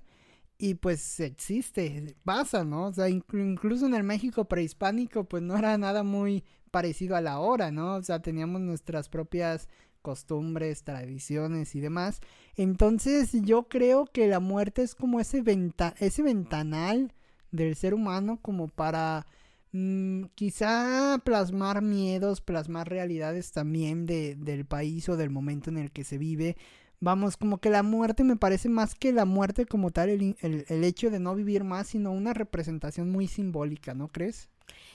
Y 0.61 0.73
pues 0.75 1.19
existe, 1.21 2.15
pasa, 2.25 2.65
¿no? 2.65 2.87
O 2.87 2.93
sea, 2.93 3.07
inclu- 3.07 3.49
incluso 3.51 3.85
en 3.85 3.93
el 3.93 4.03
México 4.03 4.45
prehispánico, 4.45 5.23
pues 5.23 5.41
no 5.41 5.57
era 5.57 5.77
nada 5.77 6.03
muy 6.03 6.43
parecido 6.69 7.15
a 7.15 7.21
la 7.21 7.39
hora, 7.39 7.71
¿no? 7.71 7.95
O 7.95 8.03
sea, 8.03 8.21
teníamos 8.21 8.59
nuestras 8.61 9.07
propias 9.07 9.69
costumbres, 10.01 10.83
tradiciones 10.83 11.75
y 11.75 11.79
demás. 11.79 12.19
Entonces 12.55 13.31
yo 13.41 13.63
creo 13.69 14.05
que 14.05 14.27
la 14.27 14.39
muerte 14.39 14.81
es 14.83 14.95
como 14.95 15.19
ese, 15.19 15.41
venta 15.41 15.93
ese 15.99 16.23
ventanal 16.23 17.13
del 17.51 17.75
ser 17.75 17.93
humano 17.93 18.37
como 18.41 18.67
para 18.67 19.25
mm, 19.71 20.25
quizá 20.35 21.19
plasmar 21.23 21.81
miedos, 21.81 22.41
plasmar 22.41 22.89
realidades 22.89 23.51
también 23.51 24.05
de, 24.05 24.35
del 24.35 24.65
país 24.65 25.09
o 25.09 25.17
del 25.17 25.29
momento 25.29 25.69
en 25.69 25.77
el 25.77 25.91
que 25.91 26.03
se 26.03 26.17
vive. 26.17 26.57
Vamos, 27.01 27.37
como 27.37 27.59
que 27.59 27.69
la 27.69 27.83
muerte 27.83 28.23
me 28.23 28.35
parece 28.35 28.67
más 28.67 28.93
que 28.95 29.13
la 29.13 29.25
muerte 29.25 29.65
como 29.65 29.91
tal, 29.91 30.09
el, 30.09 30.35
el, 30.41 30.65
el 30.67 30.83
hecho 30.83 31.09
de 31.09 31.19
no 31.19 31.33
vivir 31.35 31.63
más, 31.63 31.87
sino 31.87 32.11
una 32.11 32.33
representación 32.33 33.09
muy 33.09 33.27
simbólica, 33.27 33.93
¿no 33.93 34.09
crees? 34.09 34.49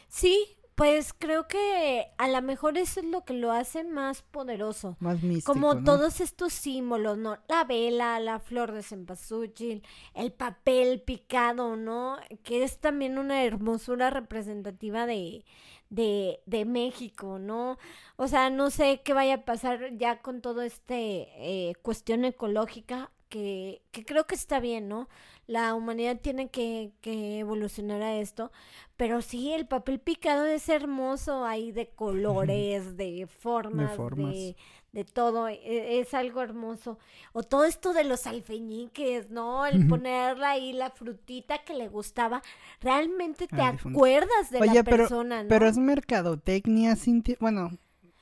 Sí, 0.09 0.57
pues 0.75 1.13
creo 1.13 1.47
que 1.47 2.09
a 2.19 2.29
lo 2.29 2.43
mejor 2.43 2.79
eso 2.79 3.01
es 3.01 3.07
lo 3.07 3.25
que 3.25 3.35
lo 3.35 3.53
hace 3.53 3.85
más 3.85 4.23
poderoso. 4.23 4.97
Más 4.99 5.23
místico, 5.23 5.53
Como 5.53 5.75
¿no? 5.75 5.85
todos 5.85 6.21
estos 6.21 6.53
símbolos, 6.53 7.17
¿no? 7.19 7.39
La 7.49 7.65
vela, 7.65 8.19
la 8.21 8.41
flor 8.41 8.73
de 8.73 8.83
cempasúchil, 8.83 9.85
el 10.15 10.33
papel 10.33 11.01
picado, 11.03 11.77
¿no? 11.77 12.17
Que 12.43 12.65
es 12.65 12.81
también 12.81 13.19
una 13.19 13.45
hermosura 13.45 14.11
representativa 14.11 15.07
de, 15.07 15.45
de, 15.91 16.41
de 16.47 16.65
México, 16.65 17.39
¿no? 17.39 17.79
O 18.17 18.27
sea, 18.29 18.51
no 18.51 18.71
sé 18.71 19.03
qué 19.05 19.13
vaya 19.13 19.35
a 19.35 19.45
pasar 19.45 19.97
ya 19.97 20.23
con 20.23 20.41
todo 20.41 20.63
este 20.63 21.29
eh, 21.71 21.75
cuestión 21.83 22.25
ecológica, 22.25 23.11
que, 23.29 23.83
que 23.91 24.05
creo 24.05 24.27
que 24.27 24.35
está 24.35 24.61
bien, 24.61 24.89
¿no? 24.89 25.09
La 25.47 25.75
humanidad 25.75 26.19
tiene 26.21 26.49
que, 26.49 26.93
que 27.01 27.39
evolucionar 27.41 28.01
a 28.03 28.17
esto, 28.17 28.51
pero 28.97 29.21
sí, 29.23 29.53
el 29.53 29.67
papel 29.67 29.99
picado 30.01 30.47
es 30.47 30.69
hermoso, 30.69 31.45
ahí 31.45 31.71
de 31.73 31.89
colores, 31.95 32.97
de 32.97 33.27
formas, 33.27 33.91
de, 33.91 33.97
formas. 33.97 34.35
de 34.93 35.05
todo, 35.05 35.49
e- 35.49 36.01
es 36.01 36.15
algo 36.15 36.41
hermoso. 36.41 36.99
O 37.33 37.43
todo 37.43 37.65
esto 37.65 37.93
de 37.93 38.05
los 38.05 38.27
alfeñiques, 38.27 39.29
¿no? 39.31 39.67
El 39.67 39.87
ponerla 39.87 40.51
ahí 40.53 40.73
la 40.73 40.91
frutita 40.91 41.59
que 41.65 41.75
le 41.75 41.89
gustaba, 41.89 42.41
realmente 42.81 43.47
te 43.47 43.57
difunto. 43.57 43.89
acuerdas 43.99 44.51
de 44.51 44.61
Oye, 44.61 44.75
la 44.75 44.83
pero- 44.85 44.97
persona, 44.97 45.43
¿no? 45.43 45.49
Pero 45.49 45.67
es 45.67 45.77
mercadotecnia, 45.77 46.97
Cintia. 46.97 47.37
Bueno, 47.41 47.71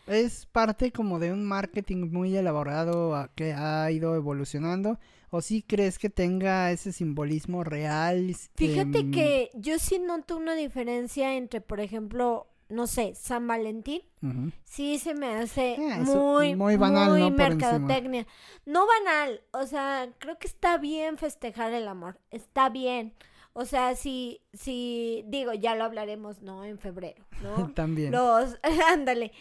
es 0.09 0.47
parte 0.47 0.91
como 0.91 1.19
de 1.21 1.33
un 1.33 1.45
marketing 1.45 2.11
muy 2.11 2.37
elaborado 2.37 3.15
a- 3.15 3.29
que 3.35 3.53
ha 3.53 3.89
ido 3.93 4.17
evolucionando. 4.17 4.99
¿O 5.35 5.41
sí 5.41 5.63
crees 5.63 5.99
que 5.99 6.11
tenga 6.11 6.71
ese 6.73 6.93
simbolismo 6.93 7.65
real? 7.65 8.37
Fíjate 8.55 8.99
em, 8.99 9.11
que 9.13 9.51
yo 9.55 9.79
sí 9.79 9.99
noto 9.99 10.37
una 10.37 10.55
diferencia 10.55 11.35
entre, 11.35 11.63
por 11.63 11.81
ejemplo, 11.81 12.49
no 12.69 12.87
sé, 12.87 13.15
San 13.15 13.47
Valentín. 13.47 14.03
Sí, 14.65 14.99
se 14.99 15.15
me 15.15 15.29
hace 15.29 15.79
Ah, 15.91 16.01
muy, 16.01 16.55
muy 16.55 16.77
banal, 16.77 17.13
muy 17.13 17.31
mercadotecnia. 17.31 18.27
No 18.67 18.87
banal, 18.87 19.41
o 19.53 19.67
sea, 19.67 20.11
creo 20.19 20.39
que 20.39 20.47
está 20.47 20.77
bien 20.77 21.17
festejar 21.17 21.73
el 21.73 21.89
amor, 21.89 22.21
está 22.31 22.69
bien. 22.69 23.15
O 23.55 23.65
sea, 23.65 23.95
si, 23.97 24.41
si, 24.55 25.25
digo, 25.29 25.53
ya 25.53 25.75
lo 25.75 25.85
hablaremos, 25.85 26.41
¿no? 26.41 26.65
En 26.65 26.79
febrero, 26.79 27.25
¿no? 27.43 27.71
También. 27.75 28.13
Los, 28.13 28.59
ándale. 28.93 29.33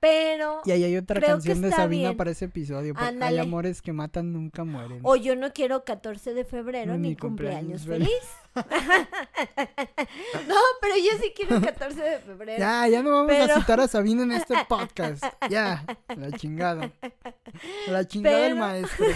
Pero. 0.00 0.60
Y 0.64 0.70
ahí 0.70 0.84
hay 0.84 0.96
otra 0.96 1.20
canción 1.20 1.60
de 1.60 1.70
Sabina 1.70 2.08
bien. 2.10 2.16
para 2.16 2.30
ese 2.30 2.44
episodio. 2.44 2.94
porque 2.94 3.18
Hay 3.20 3.38
amores 3.38 3.82
que 3.82 3.92
matan 3.92 4.32
nunca 4.32 4.64
mueren. 4.64 5.00
O 5.02 5.16
yo 5.16 5.34
no 5.34 5.52
quiero 5.52 5.84
14 5.84 6.34
de 6.34 6.44
febrero 6.44 6.96
Ni 6.96 7.08
ni 7.10 7.16
cumpleaños 7.16 7.82
cumpleaños 7.82 8.08
feliz. 8.08 8.22
no, 10.48 10.56
pero 10.80 10.94
yo 10.96 11.10
sí 11.20 11.32
quiero 11.34 11.60
14 11.60 12.00
de 12.00 12.18
febrero. 12.20 12.58
Ya, 12.58 12.86
ya 12.88 13.02
no 13.02 13.10
vamos 13.10 13.32
a 13.32 13.58
citar 13.58 13.80
a 13.80 13.88
Sabina 13.88 14.22
en 14.22 14.32
este 14.32 14.54
podcast. 14.68 15.24
Ya, 15.50 15.84
la 16.16 16.30
chingada. 16.32 16.92
La 17.88 18.06
chingada 18.06 18.38
del 18.38 18.56
maestro. 18.56 19.06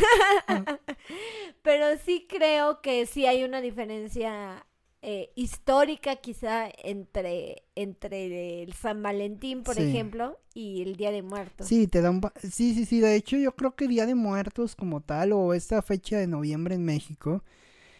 Pero 1.62 1.96
sí 2.04 2.26
creo 2.28 2.80
que 2.80 3.06
sí 3.06 3.26
hay 3.26 3.44
una 3.44 3.60
diferencia 3.60 4.66
eh, 5.02 5.30
histórica 5.34 6.16
quizá 6.16 6.68
entre, 6.84 7.64
entre 7.74 8.62
el 8.62 8.72
San 8.74 9.02
Valentín, 9.02 9.62
por 9.64 9.74
Sí. 9.74 9.82
ejemplo, 9.82 10.38
y 10.54 10.82
el 10.82 10.96
Día 10.96 11.10
de 11.10 11.22
Muertos. 11.22 11.66
Sí, 11.66 11.86
te 11.88 12.00
da 12.00 12.10
un... 12.10 12.20
Sí, 12.40 12.74
sí, 12.74 12.84
sí. 12.86 13.00
De 13.00 13.14
hecho, 13.16 13.36
yo 13.36 13.54
creo 13.56 13.74
que 13.74 13.88
Día 13.88 14.06
de 14.06 14.14
Muertos 14.14 14.76
como 14.76 15.00
tal, 15.00 15.32
o 15.32 15.54
esta 15.54 15.82
fecha 15.82 16.18
de 16.18 16.26
noviembre 16.28 16.74
en 16.76 16.84
México, 16.84 17.42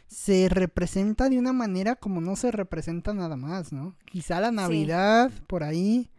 se 0.06 0.48
representa 0.48 1.28
de 1.28 1.38
una 1.38 1.52
manera 1.52 1.96
como 1.96 2.20
no 2.20 2.36
se 2.36 2.50
representa 2.52 3.14
nada 3.14 3.36
más, 3.36 3.72
¿no? 3.72 3.96
Quizá 4.06 4.40
la 4.40 4.52
Navidad, 4.52 5.30
por 5.46 5.64
ahí. 5.64 6.10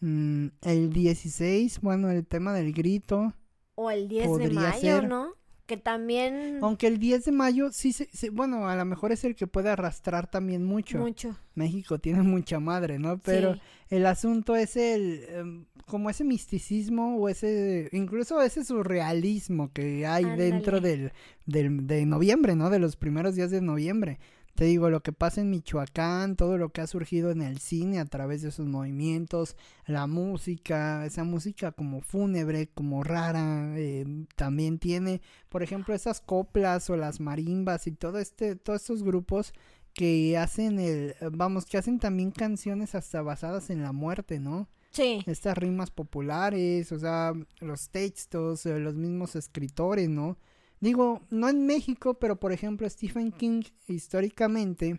mm, 0.00 0.46
el 0.62 0.92
16, 0.92 1.80
bueno, 1.80 2.10
el 2.10 2.26
tema 2.26 2.52
del 2.54 2.72
grito. 2.72 3.34
O 3.76 3.90
el 3.90 4.08
10 4.08 4.36
de 4.38 4.50
mayo, 4.50 4.80
ser. 4.80 5.08
¿no? 5.08 5.34
También 5.76 6.58
Aunque 6.62 6.86
el 6.86 6.98
10 6.98 7.24
de 7.24 7.32
mayo, 7.32 7.70
sí, 7.72 7.92
se- 7.92 8.08
se- 8.12 8.30
bueno, 8.30 8.68
a 8.68 8.76
lo 8.76 8.84
mejor 8.84 9.12
es 9.12 9.24
el 9.24 9.34
que 9.34 9.46
puede 9.46 9.70
arrastrar 9.70 10.30
también 10.30 10.64
mucho. 10.64 10.98
mucho. 10.98 11.36
México 11.54 11.98
tiene 11.98 12.22
mucha 12.22 12.60
madre, 12.60 12.98
¿no? 12.98 13.18
Pero 13.18 13.54
Sí. 13.54 13.60
el 13.90 14.06
asunto 14.06 14.56
es 14.56 14.76
el, 14.76 15.24
em, 15.28 15.64
como 15.86 16.08
ese 16.10 16.24
misticismo 16.24 17.16
o 17.16 17.28
ese, 17.28 17.88
incluso 17.92 18.40
ese 18.42 18.64
surrealismo 18.64 19.72
que 19.72 20.06
hay 20.06 20.24
dentro 20.36 20.80
del, 20.80 21.12
del, 21.46 21.86
de 21.86 22.06
noviembre, 22.06 22.54
¿no? 22.56 22.70
De 22.70 22.78
los 22.78 22.96
primeros 22.96 23.34
días 23.34 23.50
de 23.50 23.60
noviembre. 23.60 24.18
Te 24.54 24.66
digo, 24.66 24.90
lo 24.90 25.02
que 25.02 25.12
pasa 25.12 25.40
en 25.40 25.50
Michoacán, 25.50 26.36
todo 26.36 26.58
lo 26.58 26.70
que 26.70 26.82
ha 26.82 26.86
surgido 26.86 27.30
en 27.30 27.40
el 27.40 27.58
cine 27.58 27.98
a 27.98 28.04
través 28.04 28.42
de 28.42 28.50
sus 28.50 28.66
movimientos, 28.66 29.56
la 29.86 30.06
música, 30.06 31.06
esa 31.06 31.24
música 31.24 31.72
como 31.72 32.02
fúnebre, 32.02 32.68
como 32.68 33.02
rara, 33.02 33.72
eh, 33.78 34.04
también 34.36 34.78
tiene, 34.78 35.22
por 35.48 35.62
ejemplo, 35.62 35.94
esas 35.94 36.20
coplas 36.20 36.90
o 36.90 36.96
las 36.96 37.18
marimbas 37.18 37.86
y 37.86 37.92
todo 37.92 38.18
este, 38.18 38.54
todos 38.56 38.82
estos 38.82 39.02
grupos 39.02 39.54
que 39.94 40.36
hacen 40.36 40.78
el, 40.78 41.14
vamos, 41.32 41.64
que 41.66 41.78
hacen 41.78 41.98
también 41.98 42.30
canciones 42.30 42.94
hasta 42.94 43.22
basadas 43.22 43.70
en 43.70 43.82
la 43.82 43.92
muerte, 43.92 44.38
¿no? 44.38 44.68
Sí. 44.90 45.22
Estas 45.26 45.56
rimas 45.56 45.90
populares, 45.90 46.92
o 46.92 46.98
sea, 46.98 47.32
los 47.60 47.88
textos, 47.88 48.66
eh, 48.66 48.78
los 48.78 48.94
mismos 48.94 49.34
escritores, 49.36 50.08
¿no? 50.08 50.36
Digo, 50.82 51.22
no 51.30 51.48
en 51.48 51.64
México, 51.64 52.14
pero 52.14 52.36
por 52.40 52.50
ejemplo 52.52 52.90
Stephen 52.90 53.30
King 53.32 53.62
históricamente 53.86 54.98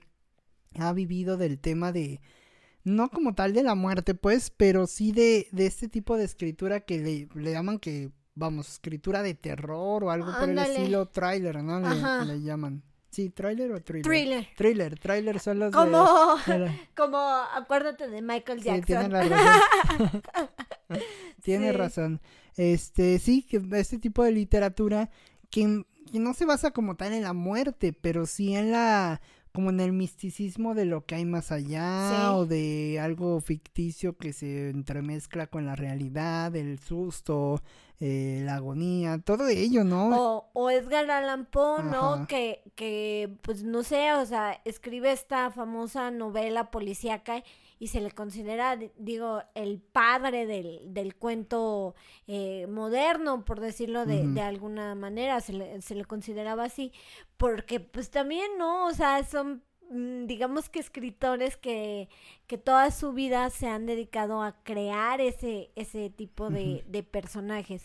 ha 0.79 0.93
vivido 0.93 1.35
del 1.37 1.59
tema 1.59 1.91
de, 1.91 2.21
no 2.85 3.09
como 3.09 3.35
tal 3.35 3.53
de 3.53 3.63
la 3.63 3.75
muerte, 3.75 4.15
pues, 4.15 4.49
pero 4.49 4.87
sí 4.87 5.11
de, 5.11 5.47
de 5.51 5.65
este 5.65 5.89
tipo 5.89 6.15
de 6.17 6.23
escritura 6.23 6.79
que 6.79 6.99
le, 6.99 7.27
le 7.39 7.51
llaman 7.51 7.79
que, 7.79 8.11
vamos, 8.33 8.69
escritura 8.69 9.21
de 9.21 9.33
terror 9.33 10.05
o 10.05 10.09
algo 10.09 10.31
por 10.39 10.49
el 10.49 10.57
estilo 10.57 11.05
trailer, 11.09 11.61
¿no? 11.61 11.79
Le, 12.23 12.41
llaman. 12.41 12.81
Sí, 13.09 13.29
trailer 13.29 13.73
o 13.73 13.81
thriller. 13.83 14.03
Thriller. 14.05 14.47
Thriller, 14.55 14.97
thriller 14.99 15.39
son 15.39 15.59
los 15.59 15.71
Como, 15.73 16.07
de 16.47 16.59
la- 16.59 16.75
como, 16.95 17.17
acuérdate 17.17 18.07
de 18.07 18.21
Michael 18.21 18.59
Sí, 18.63 18.69
tiene 18.85 19.09
Jackson. 19.09 19.11
la 19.11 19.23
razón. 19.23 20.21
Tiene 21.43 21.71
Sí. 21.71 21.77
razón. 21.77 22.21
Este, 22.55 23.19
sí, 23.19 23.43
que 23.43 23.61
este 23.73 23.99
tipo 23.99 24.23
de 24.23 24.31
literatura 24.31 25.09
que, 25.53 25.85
que 26.11 26.19
no 26.19 26.33
se 26.33 26.45
basa 26.45 26.71
como 26.71 26.95
tal 26.95 27.13
en 27.13 27.23
la 27.23 27.33
muerte, 27.33 27.93
pero 27.93 28.25
sí 28.25 28.55
en 28.55 28.71
la 28.71 29.21
como 29.53 29.69
en 29.69 29.79
el 29.79 29.93
misticismo 29.93 30.73
de 30.73 30.85
lo 30.85 31.05
que 31.05 31.13
hay 31.13 31.25
más 31.25 31.51
allá 31.51 32.09
Sí. 32.09 32.25
o 32.33 32.45
de 32.47 32.99
algo 32.99 33.39
ficticio 33.39 34.17
que 34.17 34.33
se 34.33 34.71
entremezcla 34.71 35.45
con 35.45 35.67
la 35.67 35.75
realidad, 35.75 36.55
el 36.55 36.79
susto, 36.79 37.61
eh, 37.99 38.41
la 38.43 38.55
agonía, 38.55 39.19
todo 39.19 39.47
ello, 39.47 39.83
¿no? 39.83 40.09
O, 40.37 40.49
o 40.53 40.71
Edgar 40.71 41.09
Allan 41.11 41.45
Poe, 41.45 41.83
¿no? 41.83 42.25
Que, 42.27 42.63
que, 42.73 43.37
pues 43.43 43.63
no 43.63 43.83
sé, 43.83 44.11
o 44.13 44.25
sea, 44.25 44.59
escribe 44.65 45.11
esta 45.11 45.51
famosa 45.51 46.09
novela 46.09 46.71
policíaca 46.71 47.43
y 47.83 47.87
se 47.87 47.99
le 48.01 48.11
considera, 48.11 48.77
di- 48.77 48.91
digo, 48.97 49.41
el 49.55 49.81
padre 49.81 50.45
del, 50.45 50.93
del 50.93 51.15
cuento 51.15 51.95
eh, 52.27 52.65
moderno, 52.67 53.43
por 53.43 53.59
decirlo 53.59 54.05
de, 54.05 54.25
de 54.25 54.41
alguna 54.41 54.95
manera, 54.95 55.41
se 55.41 55.51
le, 55.53 55.81
se 55.81 55.95
le 55.95 56.05
consideraba 56.05 56.63
así, 56.63 56.91
porque 57.37 57.79
pues 57.79 58.09
también, 58.09 58.49
¿no? 58.57 58.85
O 58.87 58.93
sea, 58.93 59.23
son 59.25 59.63
mm, 59.91 60.25
digamos 60.27 60.69
que 60.69 60.79
escritores 60.79 61.57
que, 61.57 62.07
que 62.47 62.57
toda 62.57 62.89
su 62.91 63.11
vida 63.11 63.49
se 63.49 63.67
han 63.67 63.85
dedicado 63.85 64.41
a 64.41 64.53
crear 64.63 65.19
ese, 65.19 65.71
ese 65.75 66.09
tipo 66.09 66.49
de, 66.49 66.85
de 66.87 67.03
personajes. 67.03 67.83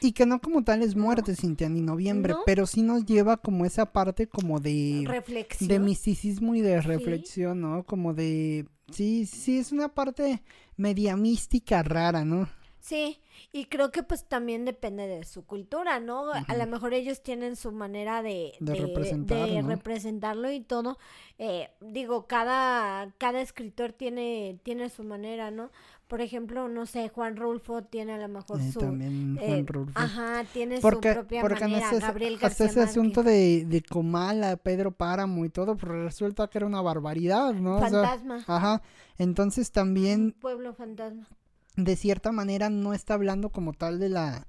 Y 0.00 0.12
que 0.12 0.26
no 0.26 0.40
como 0.40 0.62
tal 0.62 0.82
es 0.82 0.94
muerte, 0.94 1.34
Cintia, 1.34 1.68
ni 1.68 1.80
noviembre, 1.80 2.34
¿No? 2.34 2.40
pero 2.46 2.66
sí 2.66 2.82
nos 2.82 3.04
lleva 3.04 3.38
como 3.38 3.64
esa 3.64 3.92
parte 3.92 4.28
como 4.28 4.60
de... 4.60 5.04
Reflexión. 5.06 5.68
de 5.68 5.78
misticismo 5.80 6.54
y 6.54 6.60
de 6.60 6.80
reflexión, 6.82 7.60
¿no? 7.62 7.82
Como 7.84 8.12
de... 8.14 8.66
Sí, 8.90 9.26
sí, 9.26 9.58
es 9.58 9.72
una 9.72 9.88
parte 9.94 10.42
media 10.76 11.16
mística 11.16 11.82
rara, 11.82 12.24
¿no? 12.24 12.48
Sí, 12.80 13.20
y 13.52 13.66
creo 13.66 13.90
que 13.90 14.02
pues 14.02 14.24
también 14.26 14.64
depende 14.64 15.06
de 15.06 15.24
su 15.24 15.44
cultura, 15.44 16.00
¿no? 16.00 16.32
A 16.32 16.56
lo 16.56 16.66
mejor 16.66 16.94
ellos 16.94 17.22
tienen 17.22 17.54
su 17.56 17.70
manera 17.70 18.22
de, 18.22 18.54
De 18.60 18.72
de- 18.72 18.80
representar, 18.80 19.46
de 19.48 19.62
¿no? 19.62 19.68
representarlo 19.68 20.50
y 20.50 20.60
todo. 20.60 20.96
Eh, 21.38 21.68
digo, 21.80 22.26
cada, 22.26 23.12
cada 23.18 23.42
escritor 23.42 23.92
tiene, 23.92 24.58
tiene 24.62 24.88
su 24.88 25.04
manera, 25.04 25.50
¿no? 25.50 25.70
Por 26.08 26.22
ejemplo, 26.22 26.68
no 26.68 26.86
sé, 26.86 27.08
Juan 27.10 27.36
Rulfo 27.36 27.82
tiene 27.82 28.14
a 28.14 28.18
lo 28.18 28.28
mejor 28.28 28.60
Eh, 28.60 28.72
su... 28.72 28.80
también 28.80 29.36
Juan 29.36 29.58
eh, 29.60 29.64
Rulfo. 29.66 29.92
Ajá, 29.94 30.42
tiene 30.52 30.80
Porque, 30.80 31.10
su 31.10 31.14
propia 31.16 31.42
porque 31.42 31.60
manera. 31.68 31.90
ese, 31.90 32.00
Gabriel 32.00 32.34
hasta 32.42 32.48
García 32.48 32.66
ese 32.66 32.80
asunto 32.82 33.22
de, 33.22 33.64
de 33.66 33.82
Comala, 33.82 34.56
Pedro 34.56 34.90
Páramo 34.92 35.44
y 35.44 35.50
todo, 35.50 35.76
pues 35.76 35.92
resulta 36.04 36.48
que 36.48 36.58
era 36.58 36.66
una 36.66 36.80
barbaridad, 36.80 37.52
¿no? 37.54 37.76
O 37.76 37.80
sea, 37.80 37.90
Fantasma. 37.90 38.42
ajá. 38.46 38.82
Entonces 39.18 39.68
Un 39.68 39.72
también 39.74 40.32
pueblo 40.32 40.72
fantasma. 40.74 41.28
de 41.76 41.94
cierta 41.96 42.32
manera 42.32 42.70
no 42.70 42.94
está 42.94 43.14
hablando 43.14 43.50
como 43.50 43.72
tal 43.74 43.98
de 44.00 44.08
la 44.08 44.46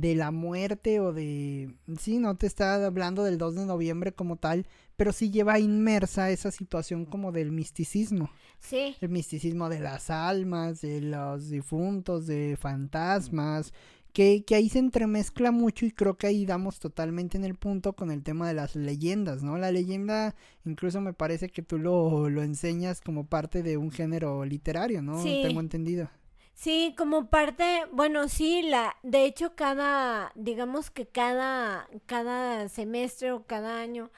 de 0.00 0.14
la 0.14 0.30
muerte 0.30 1.00
o 1.00 1.12
de 1.12 1.74
sí 1.98 2.18
no 2.18 2.36
te 2.36 2.46
está 2.46 2.84
hablando 2.84 3.22
del 3.22 3.38
2 3.38 3.54
de 3.54 3.66
noviembre 3.66 4.12
como 4.12 4.36
tal 4.36 4.66
pero 4.96 5.12
sí 5.12 5.30
lleva 5.30 5.58
inmersa 5.58 6.30
esa 6.30 6.50
situación 6.50 7.04
como 7.04 7.32
del 7.32 7.52
misticismo 7.52 8.30
Sí, 8.60 8.96
el 9.00 9.10
misticismo 9.10 9.68
de 9.68 9.80
las 9.80 10.08
almas 10.10 10.80
de 10.80 11.00
los 11.00 11.50
difuntos 11.50 12.26
de 12.26 12.56
fantasmas 12.58 13.72
que, 14.14 14.44
que 14.44 14.54
ahí 14.54 14.68
se 14.68 14.78
entremezcla 14.78 15.50
mucho 15.50 15.84
y 15.84 15.90
creo 15.90 16.16
que 16.16 16.28
ahí 16.28 16.46
damos 16.46 16.78
totalmente 16.78 17.36
en 17.36 17.44
el 17.44 17.56
punto 17.56 17.94
con 17.94 18.10
el 18.12 18.22
tema 18.22 18.46
de 18.46 18.54
las 18.54 18.76
leyendas, 18.76 19.42
¿no? 19.42 19.58
La 19.58 19.72
leyenda 19.72 20.36
incluso 20.64 21.00
me 21.00 21.12
parece 21.12 21.48
que 21.48 21.62
tú 21.62 21.78
lo, 21.78 22.30
lo 22.30 22.42
enseñas 22.44 23.00
como 23.00 23.26
parte 23.26 23.64
de 23.64 23.76
un 23.76 23.90
género 23.90 24.44
literario, 24.44 25.02
¿no? 25.02 25.20
Sí. 25.20 25.40
Tengo 25.42 25.60
entendido. 25.60 26.08
Sí, 26.54 26.94
como 26.96 27.26
parte, 27.26 27.82
bueno, 27.90 28.28
sí, 28.28 28.62
la, 28.62 28.96
de 29.02 29.24
hecho 29.24 29.54
cada, 29.56 30.30
digamos 30.36 30.90
que 30.90 31.06
cada, 31.06 31.88
cada 32.06 32.68
semestre 32.68 33.32
o 33.32 33.42
cada 33.44 33.80
año, 33.80 34.10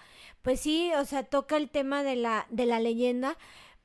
pues 0.42 0.60
sí, 0.60 0.92
o 0.98 1.04
sea, 1.06 1.22
toca 1.24 1.56
el 1.56 1.70
tema 1.70 2.02
de 2.02 2.14
la, 2.14 2.46
de 2.50 2.66
la 2.66 2.78
leyenda, 2.78 3.38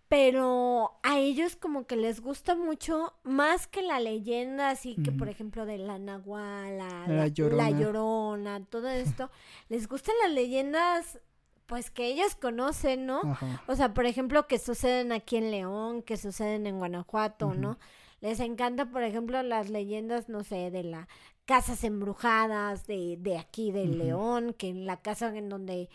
pero 0.10 1.00
a 1.02 1.18
ellos 1.18 1.56
como 1.56 1.88
que 1.88 1.96
les 1.96 2.20
gusta 2.20 2.54
mucho 2.54 3.14
más 3.24 3.68
que 3.68 3.82
la 3.82 4.02
leyenda, 4.02 4.70
así 4.70 4.98
que 5.02 5.14
por 5.14 5.30
ejemplo 5.30 5.66
de 5.66 5.78
la 5.78 5.98
Nahuala, 5.98 7.08
La 7.08 7.16
la, 7.16 7.28
Llorona. 7.28 7.70
la 7.70 7.80
Llorona, 7.80 8.66
todo 8.66 8.90
esto, 8.90 9.32
les 9.70 9.88
gustan 9.88 10.14
las 10.22 10.34
leyendas, 10.34 11.20
pues 11.66 11.90
que 11.90 12.08
ellos 12.08 12.36
conocen, 12.36 13.06
¿no? 13.06 13.22
Ajá. 13.24 13.64
O 13.68 13.76
sea, 13.78 13.94
por 13.94 14.06
ejemplo, 14.06 14.46
que 14.46 14.60
suceden 14.60 15.14
aquí 15.14 15.38
en 15.38 15.50
León, 15.52 16.02
que 16.02 16.18
suceden 16.18 16.68
en 16.68 16.80
Guanajuato. 16.80 17.54
¿no? 17.54 17.80
Les 18.22 18.40
encanta, 18.40 18.86
por 18.92 19.04
ejemplo, 19.04 19.42
las 19.44 19.70
leyendas, 19.70 20.30
no 20.30 20.44
sé, 20.44 20.72
de 20.72 20.84
las 20.84 21.08
casas 21.46 21.84
embrujadas 21.84 22.86
de, 22.88 23.18
de 23.20 23.38
aquí 23.38 23.72
de 23.72 23.84
Ujú. 23.84 23.94
León, 23.96 24.54
que 24.54 24.70
en 24.70 24.86
la 24.86 25.02
casa 25.02 25.36
en 25.36 25.50
donde 25.50 25.90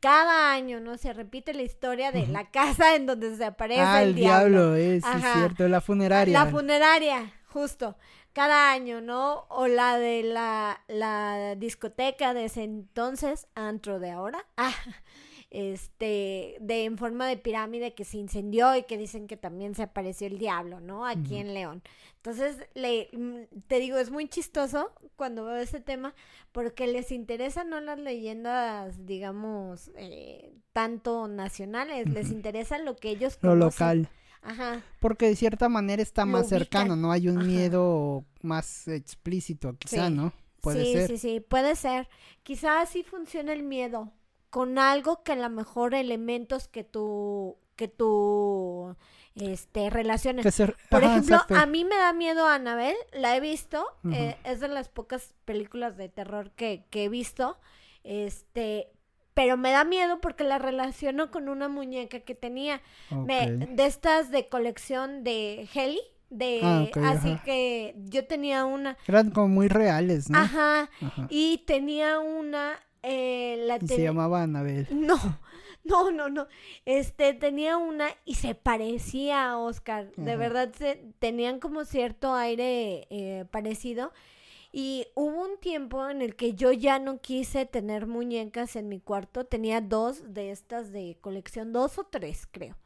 cada 0.00 0.52
año, 0.52 0.80
¿no? 0.80 0.96
Se 0.96 1.12
repite 1.12 1.54
la 1.54 1.62
historia 1.62 2.12
de 2.12 2.26
la 2.26 2.50
casa 2.50 2.94
en 2.94 3.06
donde 3.06 3.36
se 3.36 3.44
aparece 3.44 3.80
Ah, 3.82 4.02
el, 4.02 4.10
el 4.10 4.14
diablo. 4.14 4.74
diablo, 4.74 4.76
es, 4.76 5.04
cierto, 5.32 5.66
la 5.68 5.80
funeraria. 5.80 6.44
La 6.44 6.50
funeraria, 6.50 7.32
justo. 7.48 7.96
Cada 8.32 8.70
año, 8.70 9.00
¿no? 9.00 9.46
O 9.48 9.66
la 9.66 9.98
de 9.98 10.22
la, 10.22 10.84
la 10.86 11.56
discoteca 11.56 12.34
de 12.34 12.44
ese 12.44 12.62
entonces, 12.62 13.48
antro 13.56 13.98
de 13.98 14.10
ahora. 14.10 14.44
Ah, 14.56 14.72
este, 15.50 16.56
de 16.60 16.84
en 16.84 16.98
forma 16.98 17.26
de 17.26 17.36
pirámide 17.36 17.94
que 17.94 18.04
se 18.04 18.18
incendió 18.18 18.76
y 18.76 18.82
que 18.82 18.98
dicen 18.98 19.26
que 19.26 19.36
también 19.36 19.74
se 19.74 19.82
apareció 19.82 20.26
el 20.26 20.38
diablo, 20.38 20.80
¿no? 20.80 21.06
Aquí 21.06 21.36
en 21.36 21.54
León. 21.54 21.82
Entonces, 22.16 22.56
le, 22.74 23.08
mm, 23.12 23.60
te 23.66 23.78
digo, 23.78 23.96
es 23.96 24.10
muy 24.10 24.28
chistoso 24.28 24.92
cuando 25.16 25.44
veo 25.44 25.56
ese 25.56 25.80
tema 25.80 26.14
porque 26.52 26.86
les 26.86 27.12
interesan 27.12 27.70
no 27.70 27.80
las 27.80 27.98
leyendas, 27.98 29.06
digamos, 29.06 29.90
eh, 29.96 30.52
tanto 30.72 31.28
nacionales, 31.28 32.08
les 32.08 32.30
interesa 32.30 32.78
lo 32.78 32.96
que 32.96 33.10
ellos 33.10 33.36
conocen. 33.36 33.58
Lo 33.58 33.64
local. 33.64 34.08
Ajá. 34.42 34.82
Porque 35.00 35.26
de 35.26 35.36
cierta 35.36 35.68
manera 35.68 36.02
está 36.02 36.24
más 36.24 36.48
cercano, 36.48 36.96
¿no? 36.96 37.10
Hay 37.10 37.28
un 37.28 37.46
miedo 37.46 38.24
más 38.42 38.86
explícito, 38.88 39.76
quizá, 39.78 40.10
¿no? 40.10 40.32
Puede 40.60 40.84
sí, 40.84 40.92
ser. 40.92 41.06
Sí, 41.08 41.18
sí, 41.18 41.40
puede 41.40 41.76
ser. 41.76 42.08
Quizás 42.42 42.88
así 42.88 43.02
funciona 43.02 43.52
el 43.52 43.62
miedo, 43.62 44.12
con 44.50 44.78
algo 44.78 45.22
que 45.22 45.32
a 45.32 45.36
lo 45.36 45.50
mejor 45.50 45.94
elementos 45.94 46.68
que 46.68 46.84
tú, 46.84 47.56
que 47.76 47.88
tú, 47.88 48.96
este, 49.34 49.90
relaciones. 49.90 50.44
Por 50.90 51.04
ejemplo, 51.04 51.38
a 51.48 51.66
mí 51.66 51.84
me 51.84 51.96
da 51.96 52.12
miedo 52.12 52.46
a 52.46 52.54
Anabel, 52.54 52.96
la 53.12 53.36
he 53.36 53.40
visto, 53.40 53.86
eh, 54.12 54.36
es 54.44 54.60
de 54.60 54.68
las 54.68 54.88
pocas 54.88 55.34
películas 55.44 55.96
de 55.96 56.08
terror 56.08 56.50
que, 56.52 56.84
que 56.90 57.04
he 57.04 57.08
visto, 57.08 57.58
este, 58.04 58.90
pero 59.34 59.56
me 59.56 59.70
da 59.70 59.84
miedo 59.84 60.20
porque 60.20 60.44
la 60.44 60.58
relaciono 60.58 61.30
con 61.30 61.48
una 61.48 61.68
muñeca 61.68 62.20
que 62.20 62.34
tenía. 62.34 62.80
De 63.10 63.84
estas 63.84 64.30
de 64.30 64.48
colección 64.48 65.22
de 65.22 65.68
Heli 65.72 66.00
de 66.30 66.60
ah, 66.62 66.86
así 67.06 67.38
que 67.44 67.94
yo 68.04 68.26
tenía 68.26 68.64
una. 68.64 68.96
Eran 69.06 69.30
como 69.30 69.48
muy 69.48 69.68
reales 69.68 70.28
no 70.28 70.38
ajá, 70.38 70.90
y 71.30 71.64
tenía 71.66 72.18
una 72.18 72.78
eh, 73.08 73.56
la 73.66 73.78
se 73.80 74.02
llamaba 74.02 74.42
Anabel 74.42 74.86
no 74.92 75.16
no 75.84 76.10
no 76.10 76.28
no 76.28 76.46
este 76.84 77.34
tenía 77.34 77.76
una 77.76 78.08
y 78.24 78.34
se 78.34 78.54
parecía 78.54 79.50
a 79.50 79.58
Oscar 79.58 80.12
de 80.16 80.36
verdad 80.36 80.72
se, 80.76 81.12
tenían 81.18 81.60
como 81.60 81.84
cierto 81.84 82.34
aire 82.34 83.06
eh, 83.10 83.44
parecido 83.50 84.12
y 84.72 85.06
hubo 85.14 85.44
un 85.44 85.58
tiempo 85.58 86.08
en 86.08 86.20
el 86.20 86.36
que 86.36 86.54
yo 86.54 86.72
ya 86.72 86.98
no 86.98 87.20
quise 87.20 87.64
tener 87.64 88.06
muñecas 88.06 88.76
en 88.76 88.88
mi 88.88 89.00
cuarto. 89.00 89.44
Tenía 89.44 89.80
dos 89.80 90.34
de 90.34 90.50
estas 90.50 90.92
de 90.92 91.16
colección, 91.20 91.72
dos 91.72 91.98
o 91.98 92.04
tres 92.04 92.46
creo. 92.50 92.76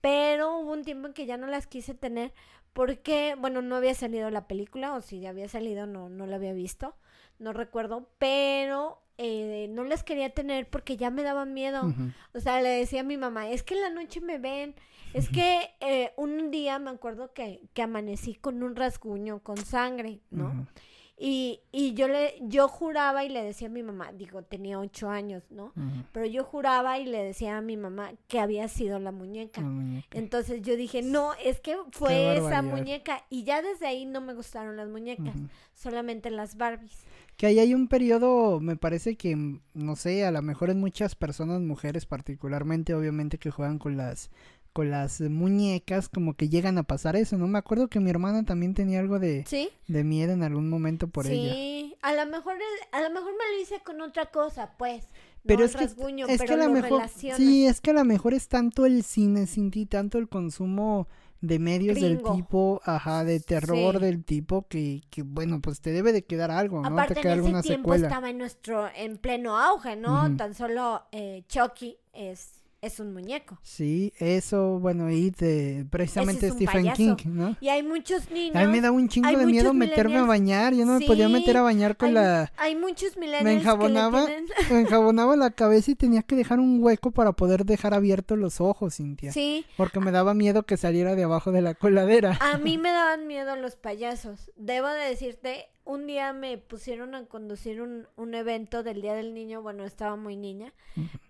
Pero 0.00 0.58
hubo 0.58 0.72
un 0.72 0.82
tiempo 0.82 1.08
en 1.08 1.12
que 1.12 1.26
ya 1.26 1.36
no 1.36 1.46
las 1.46 1.66
quise 1.66 1.94
tener 1.94 2.32
porque, 2.72 3.36
bueno, 3.38 3.60
no 3.60 3.76
había 3.76 3.94
salido 3.94 4.30
la 4.30 4.46
película 4.46 4.94
o 4.94 5.00
si 5.02 5.20
ya 5.20 5.30
había 5.30 5.48
salido 5.48 5.86
no, 5.86 6.08
no 6.08 6.26
la 6.26 6.36
había 6.36 6.54
visto. 6.54 6.94
No 7.40 7.52
recuerdo, 7.52 8.08
pero 8.18 9.02
eh, 9.18 9.66
no 9.70 9.82
las 9.82 10.04
quería 10.04 10.30
tener 10.30 10.70
porque 10.70 10.96
ya 10.96 11.10
me 11.10 11.22
daban 11.22 11.52
miedo. 11.52 11.92
O 12.32 12.40
sea, 12.40 12.62
le 12.62 12.68
decía 12.68 13.00
a 13.00 13.04
mi 13.04 13.16
mamá, 13.16 13.50
es 13.50 13.62
que 13.62 13.74
en 13.74 13.80
la 13.80 13.90
noche 13.90 14.20
me 14.20 14.38
ven. 14.38 14.74
Es 15.12 15.28
que 15.28 15.74
eh, 15.80 16.12
un 16.16 16.52
día 16.52 16.78
me 16.78 16.90
acuerdo 16.90 17.32
que, 17.32 17.62
que 17.74 17.82
amanecí 17.82 18.36
con 18.36 18.62
un 18.62 18.76
rasguño, 18.76 19.40
con 19.40 19.56
sangre, 19.56 20.20
¿no? 20.30 20.68
Y, 21.22 21.60
y 21.70 21.92
yo 21.92 22.08
le, 22.08 22.38
yo 22.40 22.66
juraba 22.66 23.24
y 23.24 23.28
le 23.28 23.44
decía 23.44 23.68
a 23.68 23.70
mi 23.70 23.82
mamá, 23.82 24.10
digo, 24.10 24.42
tenía 24.42 24.80
ocho 24.80 25.10
años, 25.10 25.42
¿no? 25.50 25.74
Pero 26.12 26.24
yo 26.24 26.44
juraba 26.44 26.98
y 26.98 27.04
le 27.04 27.22
decía 27.22 27.58
a 27.58 27.60
mi 27.60 27.76
mamá 27.76 28.12
que 28.26 28.40
había 28.40 28.66
sido 28.68 28.98
la 28.98 29.12
muñeca. 29.12 29.62
Entonces 30.12 30.62
yo 30.62 30.76
dije, 30.76 31.02
no, 31.02 31.34
es 31.34 31.60
que 31.60 31.76
fue 31.92 32.38
esa 32.38 32.62
muñeca. 32.62 33.22
Y 33.28 33.44
ya 33.44 33.60
desde 33.60 33.86
ahí 33.86 34.06
no 34.06 34.22
me 34.22 34.32
gustaron 34.32 34.78
las 34.78 34.88
muñecas, 34.88 35.36
solamente 35.74 36.30
las 36.30 36.56
Barbies. 36.56 37.04
Que 37.36 37.46
ahí 37.46 37.58
hay 37.58 37.74
un 37.74 37.88
periodo, 37.88 38.58
me 38.60 38.76
parece 38.76 39.16
que, 39.16 39.36
no 39.74 39.96
sé, 39.96 40.24
a 40.24 40.30
lo 40.30 40.40
mejor 40.40 40.70
en 40.70 40.80
muchas 40.80 41.14
personas, 41.14 41.60
mujeres 41.60 42.06
particularmente, 42.06 42.94
obviamente 42.94 43.36
que 43.36 43.50
juegan 43.50 43.78
con 43.78 43.98
las 43.98 44.30
con 44.72 44.90
las 44.90 45.20
muñecas 45.20 46.08
como 46.08 46.34
que 46.34 46.48
llegan 46.48 46.78
a 46.78 46.84
pasar 46.84 47.16
eso, 47.16 47.36
¿no? 47.36 47.46
Me 47.46 47.58
acuerdo 47.58 47.88
que 47.88 48.00
mi 48.00 48.10
hermana 48.10 48.44
también 48.44 48.74
tenía 48.74 49.00
algo 49.00 49.18
de, 49.18 49.44
de 49.86 50.04
miedo 50.04 50.32
en 50.32 50.42
algún 50.42 50.68
momento 50.68 51.08
por 51.08 51.26
ella. 51.26 51.52
Sí, 51.52 51.96
a 52.02 52.14
lo 52.14 52.26
mejor 52.26 52.54
a 52.92 53.00
lo 53.00 53.10
mejor 53.10 53.32
me 53.32 53.56
lo 53.56 53.62
hice 53.62 53.80
con 53.84 54.00
otra 54.00 54.26
cosa, 54.26 54.74
pues. 54.78 55.08
Pero 55.44 55.64
es 55.64 55.74
que 55.74 55.84
es 55.84 55.94
que 56.42 56.52
a 56.52 56.56
lo 56.56 56.68
mejor 56.70 57.08
sí, 57.08 57.66
es 57.66 57.80
que 57.80 57.90
a 57.90 57.94
lo 57.94 58.04
mejor 58.04 58.34
es 58.34 58.48
tanto 58.48 58.84
el 58.84 59.02
cine 59.02 59.46
ti, 59.46 59.86
tanto 59.86 60.18
el 60.18 60.28
consumo 60.28 61.08
de 61.40 61.58
medios 61.58 61.98
del 61.98 62.22
tipo, 62.22 62.82
ajá, 62.84 63.24
de 63.24 63.40
terror 63.40 63.98
del 63.98 64.24
tipo 64.24 64.66
que, 64.68 65.02
que 65.08 65.22
bueno, 65.22 65.60
pues 65.62 65.80
te 65.80 65.90
debe 65.90 66.12
de 66.12 66.24
quedar 66.24 66.50
algo, 66.50 66.82
¿no? 66.82 66.88
Aparte 66.88 67.14
te 67.14 67.20
queda 67.22 67.32
en 67.32 67.38
ese 67.38 67.46
alguna 67.46 67.62
tiempo 67.62 67.94
estaba 67.94 68.28
en 68.28 68.38
nuestro 68.38 68.88
en 68.94 69.16
pleno 69.16 69.58
auge, 69.58 69.96
¿no? 69.96 70.36
Tan 70.36 70.54
solo 70.54 71.02
eh, 71.12 71.44
Chucky 71.48 71.96
es 72.12 72.59
es 72.82 72.98
un 72.98 73.12
muñeco. 73.12 73.58
Sí, 73.62 74.12
eso, 74.18 74.78
bueno, 74.78 75.10
y 75.10 75.30
de 75.30 75.86
precisamente 75.90 76.50
Stephen 76.50 76.92
King, 76.92 77.16
¿no? 77.26 77.56
Y 77.60 77.68
hay 77.68 77.82
muchos 77.82 78.30
niños. 78.30 78.56
A 78.56 78.60
mí 78.60 78.72
me 78.72 78.80
da 78.80 78.90
un 78.90 79.08
chingo 79.08 79.36
de 79.36 79.46
miedo 79.46 79.74
meterme 79.74 80.16
a 80.16 80.24
bañar. 80.24 80.74
Yo 80.74 80.86
no 80.86 80.98
me 80.98 81.06
podía 81.06 81.28
meter 81.28 81.56
a 81.58 81.62
bañar 81.62 81.96
con 81.96 82.14
la. 82.14 82.52
Hay 82.56 82.76
muchos 82.76 83.16
millennials. 83.16 83.44
Me 83.44 83.52
enjabonaba, 83.54 84.26
me 84.70 84.80
enjabonaba 84.80 85.36
la 85.36 85.50
cabeza 85.50 85.90
y 85.90 85.94
tenía 85.94 86.22
que 86.22 86.36
dejar 86.36 86.58
un 86.58 86.82
hueco 86.82 87.10
para 87.10 87.32
poder 87.32 87.64
dejar 87.64 87.94
abiertos 87.94 88.38
los 88.38 88.60
ojos, 88.60 88.96
Cintia. 88.96 89.32
Sí. 89.32 89.66
Porque 89.76 90.00
me 90.00 90.10
daba 90.10 90.34
miedo 90.34 90.62
que 90.64 90.76
saliera 90.76 91.14
de 91.14 91.24
abajo 91.24 91.52
de 91.52 91.62
la 91.62 91.74
coladera. 91.74 92.38
A 92.40 92.58
mí 92.58 92.78
me 92.78 92.90
daban 92.90 93.26
miedo 93.26 93.56
los 93.56 93.76
payasos. 93.76 94.50
Debo 94.56 94.88
de 94.88 95.04
decirte, 95.04 95.68
un 95.84 96.06
día 96.06 96.32
me 96.32 96.58
pusieron 96.58 97.14
a 97.14 97.24
conducir 97.26 97.82
un, 97.82 98.06
un, 98.16 98.34
evento 98.34 98.82
del 98.82 99.02
Día 99.02 99.14
del 99.14 99.34
Niño, 99.34 99.62
bueno, 99.62 99.84
estaba 99.84 100.16
muy 100.16 100.36
niña, 100.36 100.72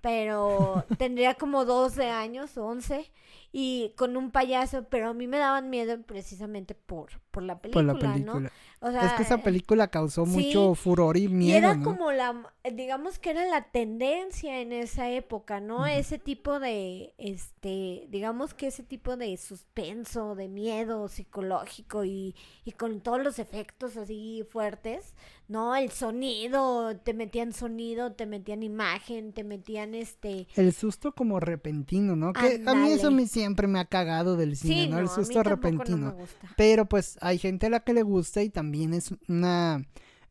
pero 0.01 0.85
tendría 0.99 1.35
como 1.35 1.65
12 1.65 2.11
años, 2.11 2.57
11, 2.57 3.11
y 3.53 3.93
con 3.97 4.17
un 4.17 4.31
payaso, 4.31 4.85
pero 4.89 5.09
a 5.09 5.15
mí 5.15 5.27
me 5.27 5.39
daban 5.39 5.71
miedo 5.71 6.01
precisamente 6.03 6.75
por, 6.75 7.21
por 7.31 7.43
la 7.43 7.61
película, 7.61 7.93
por 7.93 8.03
la 8.03 8.13
película. 8.13 8.41
¿no? 8.41 8.51
O 8.83 8.91
sea, 8.91 9.07
es 9.07 9.13
que 9.13 9.25
esa 9.25 9.39
película 9.39 9.89
causó 9.89 10.25
mucho 10.25 10.75
furor 10.75 11.19
y 11.19 11.29
miedo, 11.29 11.53
y 11.53 11.57
era 11.59 11.79
como 11.83 12.13
la, 12.13 12.51
digamos 12.73 13.19
que 13.19 13.31
era 13.31 13.45
la 13.45 13.65
tendencia 13.71 14.61
en 14.61 14.73
esa 14.73 15.11
época, 15.11 15.61
¿no? 15.61 15.87
Ese 15.87 16.19
tipo 16.19 16.59
de, 16.61 17.13
este, 17.19 18.07
digamos 18.09 18.55
que 18.55 18.69
ese 18.69 18.83
tipo 18.83 19.19
de 19.19 19.37
suspenso, 19.37 20.35
de 20.35 20.49
miedo 20.49 21.09
psicológico 21.09 22.05
y, 22.07 22.35
y 22.65 22.73
con 22.73 23.01
todos 23.01 23.23
los 23.23 23.39
efectos 23.39 23.99
así 23.99 24.47
fuertes, 24.51 25.15
¿no? 25.47 25.75
El 25.75 25.91
sonido, 25.91 26.97
te 26.97 27.13
metían 27.13 27.53
sonido, 27.53 28.13
te 28.13 28.25
metían 28.25 28.63
imagen, 28.63 29.33
te 29.33 29.45
metían 29.45 29.95
este... 29.95 30.47
El 30.55 30.73
susto 30.73 31.13
como 31.13 31.41
repentino, 31.41 32.15
¿no? 32.15 32.33
Que 32.33 32.63
a 32.65 32.75
mí 32.75 32.93
eso 32.93 33.11
siempre 33.41 33.67
me 33.67 33.79
ha 33.81 33.87
cagado 33.87 34.37
del 34.37 34.57
cine, 34.57 34.89
¿no? 34.89 34.99
El 34.99 35.09
susto 35.09 35.43
repentino. 35.43 36.15
Pero 36.57 36.87
pues 36.87 37.19
hay 37.23 37.39
gente 37.39 37.67
a 37.67 37.71
la 37.71 37.81
que 37.81 37.95
le 37.95 38.03
gusta 38.03 38.43
y 38.43 38.51
también 38.51 38.93
es 38.93 39.15
una, 39.29 39.83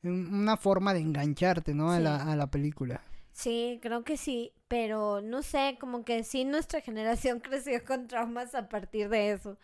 una 0.03 0.57
forma 0.57 0.93
de 0.93 0.99
engancharte, 0.99 1.73
¿no? 1.73 1.91
A, 1.91 1.99
la, 1.99 2.17
a 2.17 2.35
la 2.35 2.51
película. 2.51 3.01
Sí, 3.31 3.79
creo 3.81 4.03
que 4.03 4.17
sí, 4.17 4.51
pero 4.67 5.21
no 5.21 5.41
sé, 5.41 5.77
como 5.79 6.03
que 6.03 6.23
sí 6.23 6.43
nuestra 6.45 6.81
generación 6.81 7.39
creció 7.41 7.83
con 7.85 8.07
traumas 8.07 8.53
a 8.53 8.69
partir 8.69 9.09
de 9.09 9.31
eso. 9.31 9.57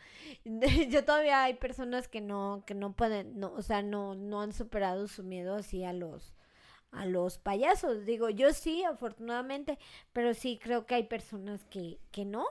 Yo 0.90 1.04
todavía 1.06 1.44
hay 1.44 1.56
personas 1.56 2.08
que 2.08 2.22
no 2.22 2.64
que 2.66 2.74
no 2.74 2.94
pueden, 2.94 3.40
no, 3.40 3.52
o 3.52 3.62
sea, 3.62 3.84
no 3.84 4.16
no 4.16 4.42
han 4.42 4.54
superado 4.54 5.08
su 5.08 5.24
miedo 5.24 5.56
así 5.56 5.84
a 5.84 5.94
los 5.94 6.34
a 6.92 7.06
los 7.06 7.38
payasos. 7.38 8.06
Digo, 8.06 8.30
yo 8.30 8.54
sí, 8.54 8.84
afortunadamente, 8.86 9.78
pero 10.14 10.34
sí 10.34 10.58
creo 10.62 10.86
que 10.86 10.96
hay 10.96 11.04
personas 11.04 11.66
que 11.66 12.00
que 12.12 12.24
no 12.26 12.46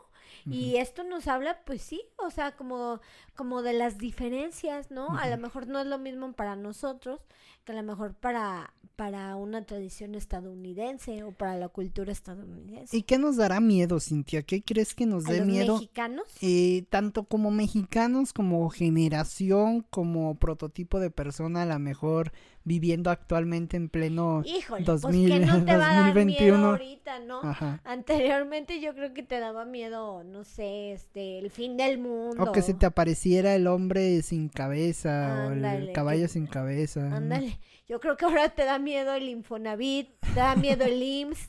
y 0.47 0.77
esto 0.77 1.05
nos 1.05 1.27
habla, 1.29 1.61
pues 1.65 1.83
sí, 1.83 2.03
o 2.17 2.31
sea, 2.31 2.57
como, 2.57 3.01
como 3.35 3.63
de 3.63 3.73
las 3.73 3.99
diferencias, 3.99 4.91
¿no? 4.91 5.17
A 5.19 5.29
lo 5.29 5.39
mejor 5.39 5.67
no 5.67 5.81
es 5.81 5.87
lo 5.87 5.99
mismo 5.99 6.33
para 6.33 6.57
nosotros 6.57 7.21
que 7.65 7.73
a 7.73 7.75
lo 7.75 7.83
mejor 7.83 8.15
para, 8.15 8.75
para 8.95 9.37
una 9.37 9.65
tradición 9.65 10.15
estadounidense 10.15 11.23
o 11.25 11.33
para 11.33 11.57
la 11.57 11.69
cultura 11.69 12.13
estadounidense. 12.13 12.97
¿Y 12.97 13.03
qué 13.03 13.19
nos 13.19 13.37
dará 13.37 13.61
miedo, 13.61 14.01
Cintia? 14.01 14.43
¿Qué 14.43 14.63
crees 14.63 14.95
que 14.95 15.07
nos 15.07 15.25
dé 15.25 15.41
miedo? 15.41 15.75
mexicanos? 15.75 16.25
Eh, 16.43 16.85
tanto 16.91 17.25
como 17.25 17.51
mexicanos, 17.51 18.33
como 18.33 18.69
generación, 18.69 19.85
como 19.91 20.35
prototipo 20.37 21.01
de 21.01 21.11
persona, 21.11 21.63
a 21.63 21.67
lo 21.67 21.79
mejor 21.79 22.33
viviendo 22.65 23.11
actualmente 23.11 23.77
en 23.77 23.89
pleno 23.89 24.43
Híjole, 24.45 24.85
2000, 24.85 25.29
pues 25.29 25.41
que 25.41 25.47
no 25.47 25.65
te 25.65 25.77
va 25.77 25.91
a 25.91 26.13
dar 26.13 26.25
miedo 26.25 26.67
ahorita, 26.67 27.19
¿no? 27.21 27.43
Anteriormente 27.85 28.81
yo 28.81 28.95
creo 28.95 29.13
que 29.13 29.23
te 29.23 29.39
daba 29.39 29.65
miedo, 29.65 30.25
no 30.25 30.45
sé, 30.45 30.93
este, 30.93 31.39
el 31.39 31.51
fin 31.51 31.77
del 31.77 31.99
mundo. 31.99 32.43
O 32.43 32.53
que 32.53 32.63
se 32.63 32.75
te 32.75 32.87
apareciera 32.87 33.55
el 33.55 33.67
hombre 33.67 34.23
sin 34.23 34.49
cabeza 34.49 35.47
o 35.49 35.53
el 35.53 35.93
caballo 35.93 36.27
sin 36.29 36.47
cabeza. 36.47 37.15
Ándale. 37.15 37.59
Yo 37.87 38.01
creo 38.01 38.17
que 38.17 38.25
ahora 38.25 38.49
te 38.49 38.65
da 38.65 38.79
miedo 38.79 39.13
el 39.15 39.29
Infonavit, 39.29 40.09
te 40.21 40.41
da 40.41 40.57
miedo 40.57 40.85
el 40.85 41.03
IMSS. 41.03 41.49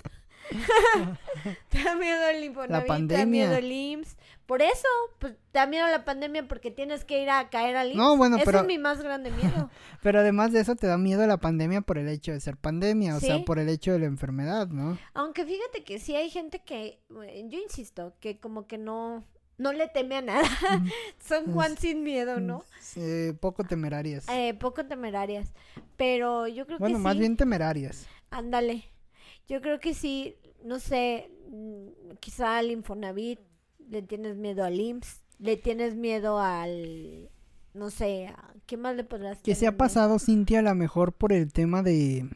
te 1.69 1.83
da 1.83 1.95
miedo 1.95 2.27
el 2.27 2.43
Infonavit, 2.43 3.07
te 3.07 3.13
da 3.13 3.25
miedo 3.25 3.55
el 3.55 3.71
IMSS, 3.71 4.17
Por 4.45 4.61
eso, 4.61 4.87
pues 5.19 5.33
te 5.51 5.59
da 5.59 5.65
miedo 5.65 5.87
la 5.87 6.05
pandemia 6.05 6.47
porque 6.47 6.69
tienes 6.69 7.03
que 7.03 7.21
ir 7.21 7.29
a 7.29 7.49
caer 7.49 7.75
al 7.75 7.87
IMSS. 7.87 7.97
No, 7.97 8.17
bueno, 8.17 8.35
Ese 8.35 8.45
pero- 8.45 8.59
es 8.59 8.65
mi 8.67 8.77
más 8.77 9.01
grande 9.01 9.31
miedo. 9.31 9.69
Pero 10.03 10.19
además 10.19 10.51
de 10.51 10.59
eso 10.59 10.75
te 10.75 10.85
da 10.85 10.99
miedo 10.99 11.25
la 11.25 11.37
pandemia 11.37 11.81
por 11.81 11.97
el 11.97 12.07
hecho 12.07 12.31
de 12.31 12.39
ser 12.39 12.57
pandemia, 12.57 13.15
o 13.15 13.19
sea, 13.19 13.43
por 13.43 13.57
el 13.57 13.69
hecho 13.69 13.91
de 13.93 13.99
la 13.99 14.05
enfermedad, 14.05 14.67
¿no? 14.67 14.99
Aunque 15.15 15.45
fíjate 15.45 15.83
que 15.83 15.97
sí 15.97 16.15
hay 16.15 16.29
gente 16.29 16.61
que, 16.63 17.01
yo 17.09 17.59
insisto, 17.59 18.13
que 18.19 18.39
como 18.39 18.67
que 18.67 18.77
no, 18.77 19.25
no 19.57 19.73
le 19.73 19.87
teme 19.87 20.17
a 20.17 20.21
nada. 20.21 20.43
Son 21.19 21.51
Juan 21.51 21.75
sin 21.77 22.03
miedo, 22.03 22.39
¿no? 22.39 22.63
Eh, 22.95 23.33
poco 23.39 23.63
temerarias. 23.63 24.27
Eh, 24.29 24.53
poco 24.53 24.85
temerarias. 24.85 25.51
Pero 25.97 26.47
yo 26.47 26.67
creo 26.67 26.77
bueno, 26.77 26.97
que 26.97 27.01
más 27.01 27.13
sí. 27.13 27.19
bien 27.19 27.35
temerarias. 27.35 28.05
Ándale. 28.29 28.83
Yo 29.47 29.59
creo 29.61 29.79
que 29.79 29.95
sí, 29.95 30.35
no 30.63 30.79
sé, 30.79 31.31
mm, 31.49 32.17
quizá 32.19 32.57
al 32.59 32.69
Infonavit 32.69 33.39
le 33.89 34.01
tienes 34.01 34.35
miedo 34.37 34.63
al 34.63 34.79
IMSS, 34.79 35.21
le 35.39 35.57
tienes 35.57 35.95
miedo 35.95 36.39
al, 36.39 37.29
no 37.73 37.89
sé, 37.89 38.33
¿qué 38.65 38.77
más 38.77 38.95
le 38.95 39.03
podrás 39.03 39.41
Que 39.41 39.55
se 39.55 39.67
ha 39.67 39.77
pasado, 39.77 40.19
Cintia, 40.19 40.59
a 40.59 40.61
lo 40.61 40.75
mejor 40.75 41.13
por 41.13 41.33
el 41.33 41.51
tema 41.51 41.83
de. 41.83 42.29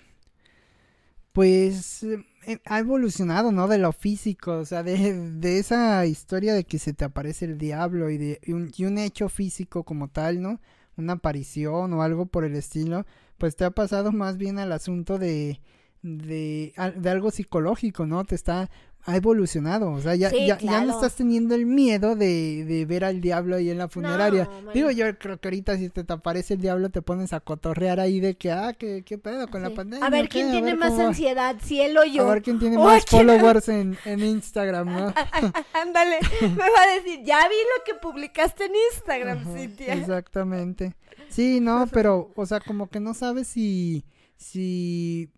Pues. 1.32 2.04
eh, 2.04 2.60
ha 2.66 2.80
evolucionado, 2.80 3.52
¿no? 3.52 3.68
De 3.68 3.78
lo 3.78 3.92
físico, 3.94 4.54
o 4.58 4.66
sea, 4.66 4.84
de, 4.84 5.14
de 5.32 5.60
esa 5.60 6.06
historia 6.06 6.54
de 6.54 6.64
que 6.66 6.80
se 6.80 6.94
te 6.94 7.06
aparece 7.06 7.46
el 7.46 7.58
diablo 7.58 8.10
y 8.10 8.18
de 8.18 8.40
y 8.44 8.54
un, 8.54 8.72
y 8.76 8.86
un 8.86 8.98
hecho 8.98 9.30
físico 9.30 9.84
como 9.84 10.08
tal, 10.10 10.42
¿no? 10.42 10.60
Una 10.98 11.14
aparición 11.14 11.94
o 11.94 12.02
algo 12.02 12.26
por 12.26 12.44
el 12.44 12.56
estilo, 12.56 13.06
pues 13.38 13.56
te 13.56 13.64
ha 13.66 13.72
pasado 13.72 14.12
más 14.12 14.38
bien 14.38 14.60
al 14.60 14.72
asunto 14.72 15.18
de. 15.20 15.62
De, 16.02 16.74
de 16.96 17.10
algo 17.10 17.30
psicológico, 17.30 18.06
¿no? 18.06 18.24
Te 18.24 18.34
está, 18.34 18.70
ha 19.06 19.16
evolucionado, 19.16 19.92
o 19.92 20.02
sea, 20.02 20.14
ya, 20.16 20.30
Sí, 20.30 20.46
ya, 20.46 20.58
ya 20.60 20.84
no 20.84 20.92
estás 20.92 21.16
teniendo 21.16 21.56
el 21.56 21.66
miedo 21.66 22.16
de, 22.16 22.66
de 22.66 22.86
ver 22.86 23.06
al 23.06 23.22
diablo 23.22 23.56
ahí 23.56 23.70
en 23.70 23.78
la 23.78 23.88
funeraria. 23.88 24.48
No, 24.64 24.72
Digo, 24.72 24.92
yo 24.92 25.18
creo 25.18 25.40
que 25.40 25.48
ahorita 25.48 25.78
si 25.78 25.90
te, 25.90 26.04
te 26.04 26.14
aparece 26.14 26.56
el 26.56 26.62
diablo 26.62 26.90
te 26.90 27.02
pones 27.02 27.34
a 27.34 27.40
cotorrear 27.40 28.00
ahí 28.00 28.20
de 28.20 28.36
que, 28.36 28.52
ah, 28.52 28.74
¿qué, 28.78 29.04
qué 29.06 29.18
pedo 29.18 29.48
con 29.48 29.64
la 29.64 29.70
pandemia? 29.72 30.06
A 30.06 30.10
ver 30.10 30.24
¿Qué? 30.30 30.40
quién 30.40 30.52
tiene 30.52 30.68
ver 30.72 30.78
más 30.78 30.90
cómo 30.90 31.04
va". 31.04 31.08
ansiedad, 31.10 31.56
si 31.64 31.82
él 31.82 31.98
o 31.98 32.04
yo. 32.04 32.28
A 32.30 32.34
ver 32.34 32.44
quién 32.44 32.60
tiene 32.60 32.78
Oh, 32.78 32.84
más 32.84 33.06
¿quién- 33.06 33.26
followers 33.28 33.70
en, 33.70 33.98
en 34.06 34.20
Instagram, 34.20 34.88
¿no? 34.88 35.14
Ándale, 35.74 36.18
me 36.42 36.58
va 36.58 36.84
a 36.92 36.96
decir, 36.96 37.22
ya 37.24 37.40
vi 37.48 37.56
lo 37.78 37.84
que 37.86 37.94
publicaste 38.00 38.66
en 38.66 38.74
Instagram, 38.94 39.38
Ajá, 39.40 39.58
Cintia. 39.58 39.94
Exactamente. 39.94 40.94
Sí, 41.30 41.60
no, 41.62 41.88
pero, 41.92 42.32
o 42.36 42.46
sea, 42.46 42.60
como 42.60 42.90
que 42.90 43.00
no 43.00 43.14
sabes 43.14 43.48
si, 43.48 44.04
si, 44.36 45.30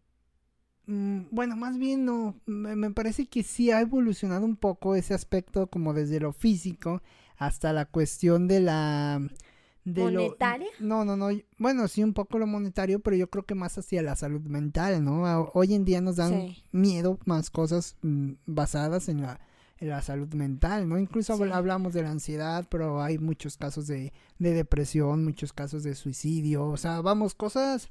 bueno, 1.32 1.56
más 1.56 1.78
bien 1.78 2.06
no, 2.06 2.36
me, 2.46 2.76
me 2.76 2.92
parece 2.92 3.26
que 3.28 3.44
sí 3.44 3.72
ha 3.72 3.82
evolucionado 3.82 4.46
un 4.46 4.56
poco 4.58 4.96
ese 4.96 5.14
aspecto 5.14 5.68
como 5.68 5.94
desde 5.94 6.20
lo 6.20 6.34
físico 6.34 7.02
hasta 7.38 7.74
la 7.74 7.86
cuestión 7.86 8.48
de 8.48 8.60
la... 8.60 9.22
De 9.84 10.12
lo- 10.12 10.22
¿Monetaria? 10.22 10.68
no, 10.80 11.06
no, 11.06 11.18
no, 11.18 11.30
bueno, 11.58 11.88
sí 11.88 12.04
un 12.04 12.14
poco 12.14 12.38
lo 12.38 12.46
monetario, 12.46 13.00
pero 13.00 13.16
yo 13.16 13.30
creo 13.32 13.46
que 13.48 13.56
más 13.56 13.78
hacia 13.80 14.04
la 14.04 14.16
salud 14.16 14.42
mental, 14.42 15.04
¿no? 15.04 15.24
Hoy 15.56 15.74
en 15.74 15.86
día 15.86 16.02
nos 16.02 16.18
dan 16.18 16.30
Sí. 16.50 16.64
miedo 16.72 17.18
más 17.26 17.50
cosas 17.50 17.96
mm, 18.04 18.34
basadas 18.46 19.10
en 19.10 19.22
la, 19.24 19.40
en 19.80 19.90
la 19.90 20.04
salud 20.04 20.32
mental, 20.36 20.88
¿no? 20.88 21.00
Incluso 21.00 21.36
Sí. 21.36 21.44
hablamos 21.52 21.94
de 21.94 22.04
la 22.04 22.12
ansiedad, 22.12 22.68
pero 22.70 23.02
hay 23.02 23.18
muchos 23.18 23.58
casos 23.58 23.88
de, 23.88 24.14
de 24.38 24.54
depresión, 24.54 25.24
muchos 25.24 25.52
casos 25.52 25.82
de 25.82 25.96
suicidio, 25.96 26.66
o 26.68 26.78
sea, 26.78 27.02
vamos, 27.02 27.34
cosas 27.34 27.90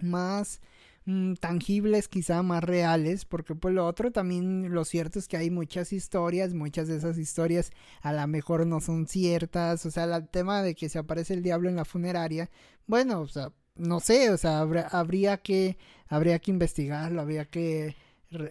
más 0.00 0.60
mm, 1.04 1.34
tangibles, 1.34 2.08
quizá 2.08 2.42
más 2.42 2.62
reales, 2.64 3.24
porque 3.24 3.54
pues 3.54 3.74
lo 3.74 3.86
otro 3.86 4.12
también, 4.12 4.72
lo 4.72 4.84
cierto 4.84 5.18
es 5.18 5.28
que 5.28 5.36
hay 5.36 5.50
muchas 5.50 5.92
historias, 5.92 6.54
muchas 6.54 6.88
de 6.88 6.96
esas 6.96 7.18
historias 7.18 7.70
a 8.02 8.12
lo 8.12 8.26
mejor 8.26 8.66
no 8.66 8.80
son 8.80 9.06
ciertas, 9.06 9.84
o 9.86 9.90
sea, 9.90 10.04
el 10.04 10.28
tema 10.28 10.62
de 10.62 10.74
que 10.74 10.88
se 10.88 10.98
aparece 10.98 11.34
el 11.34 11.42
diablo 11.42 11.68
en 11.68 11.76
la 11.76 11.84
funeraria, 11.84 12.50
bueno, 12.86 13.20
o 13.20 13.28
sea, 13.28 13.52
no 13.74 14.00
sé, 14.00 14.30
o 14.30 14.36
sea, 14.36 14.60
habría, 14.60 14.86
habría 14.88 15.36
que, 15.38 15.78
habría 16.08 16.38
que 16.38 16.50
investigarlo, 16.50 17.20
habría 17.20 17.46
que 17.46 17.96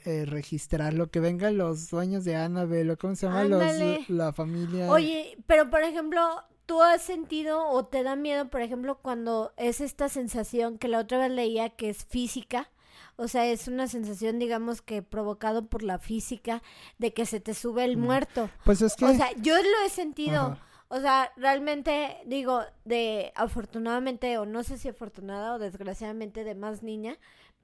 eh, 0.06 0.26
registrarlo, 0.28 1.10
que 1.10 1.20
vengan 1.20 1.58
los 1.58 1.90
dueños 1.90 2.24
de 2.24 2.36
Annabelle, 2.36 2.98
cómo 2.98 3.16
se 3.16 3.26
llama, 3.26 3.46
los, 3.46 4.10
la 4.10 4.32
familia. 4.32 4.90
Oye, 4.92 5.38
pero 5.48 5.72
por 5.72 5.82
ejemplo, 5.82 6.22
¿tú 6.72 6.82
has 6.82 7.02
sentido 7.02 7.68
o 7.68 7.84
te 7.86 8.02
da 8.02 8.16
miedo, 8.16 8.50
por 8.50 8.62
ejemplo, 8.62 8.98
cuando 9.02 9.52
es 9.58 9.82
esta 9.82 10.08
sensación 10.08 10.78
que 10.78 10.88
la 10.88 11.00
otra 11.00 11.18
vez 11.18 11.30
leía 11.30 11.68
que 11.70 11.90
es 11.90 12.06
física? 12.06 12.70
O 13.18 13.28
sea, 13.28 13.46
es 13.46 13.68
una 13.68 13.88
sensación, 13.90 14.40
digamos, 14.40 14.82
que 14.82 15.02
provocado 15.02 15.66
por 15.66 15.84
la 15.84 16.00
física 16.00 16.64
de 16.98 17.14
que 17.14 17.26
se 17.26 17.42
te 17.42 17.54
sube 17.56 17.84
el 17.84 17.98
Mm. 17.98 18.00
muerto. 18.02 18.50
Pues 18.64 18.82
es 18.82 18.96
que, 18.96 19.04
O 19.04 19.14
sea, 19.14 19.32
yo 19.42 19.58
lo 19.58 19.86
he 19.86 19.90
sentido. 19.90 20.40
Ajá. 20.42 20.66
O 20.88 21.00
sea, 21.02 21.32
realmente 21.36 22.18
digo, 22.26 22.62
de 22.86 23.34
afortunadamente, 23.36 24.38
o 24.38 24.46
no 24.46 24.64
sé 24.64 24.78
si 24.78 24.88
afortunada 24.88 25.56
o 25.56 25.60
desgraciadamente 25.60 26.46
de 26.46 26.56
más 26.56 26.84
niña, 26.84 27.18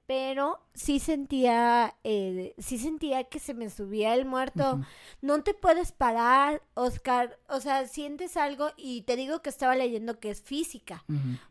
pero 0.08 0.62
sí 0.74 1.00
sentía, 1.00 1.94
eh, 2.06 2.56
sí 2.58 2.78
sentía 2.78 3.26
que 3.26 3.40
se 3.40 3.54
me 3.54 3.70
subía 3.70 4.14
el 4.16 4.26
muerto. 4.26 4.80
No 5.22 5.44
te 5.44 5.54
puedes 5.54 5.92
parar, 5.92 6.62
Oscar. 6.76 7.38
O 7.50 7.60
sea, 7.60 7.86
sientes 7.88 8.38
algo 8.38 8.70
y 8.78 9.02
te 9.02 9.18
digo 9.18 9.42
que 9.42 9.50
estaba 9.50 9.76
leyendo 9.76 10.18
que 10.22 10.30
es 10.30 10.42
física. 10.42 11.04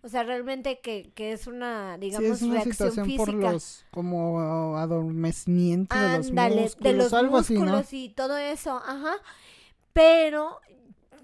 O 0.03 0.09
sea, 0.09 0.23
realmente 0.23 0.81
que, 0.81 1.13
que 1.15 1.33
es 1.33 1.47
una, 1.47 1.97
Sí, 1.97 2.01
digamos, 2.01 2.31
es 2.31 2.43
una 2.43 2.55
reacción 2.55 2.73
situación 2.73 3.07
física. 3.07 3.25
por 3.27 3.35
los 3.53 3.85
como 3.91 4.77
adormecimiento 4.79 5.95
de 5.95 6.17
los 6.17 6.29
Ándale, 6.29 6.63
músculos, 6.63 6.83
de 6.93 6.93
los 6.99 7.13
algo 7.13 7.37
así, 7.37 7.55
¿no? 7.55 7.61
músculos 7.61 7.93
y 7.93 8.09
todo 8.09 8.39
eso, 8.39 8.77
ajá. 8.77 9.17
Pero 9.93 10.61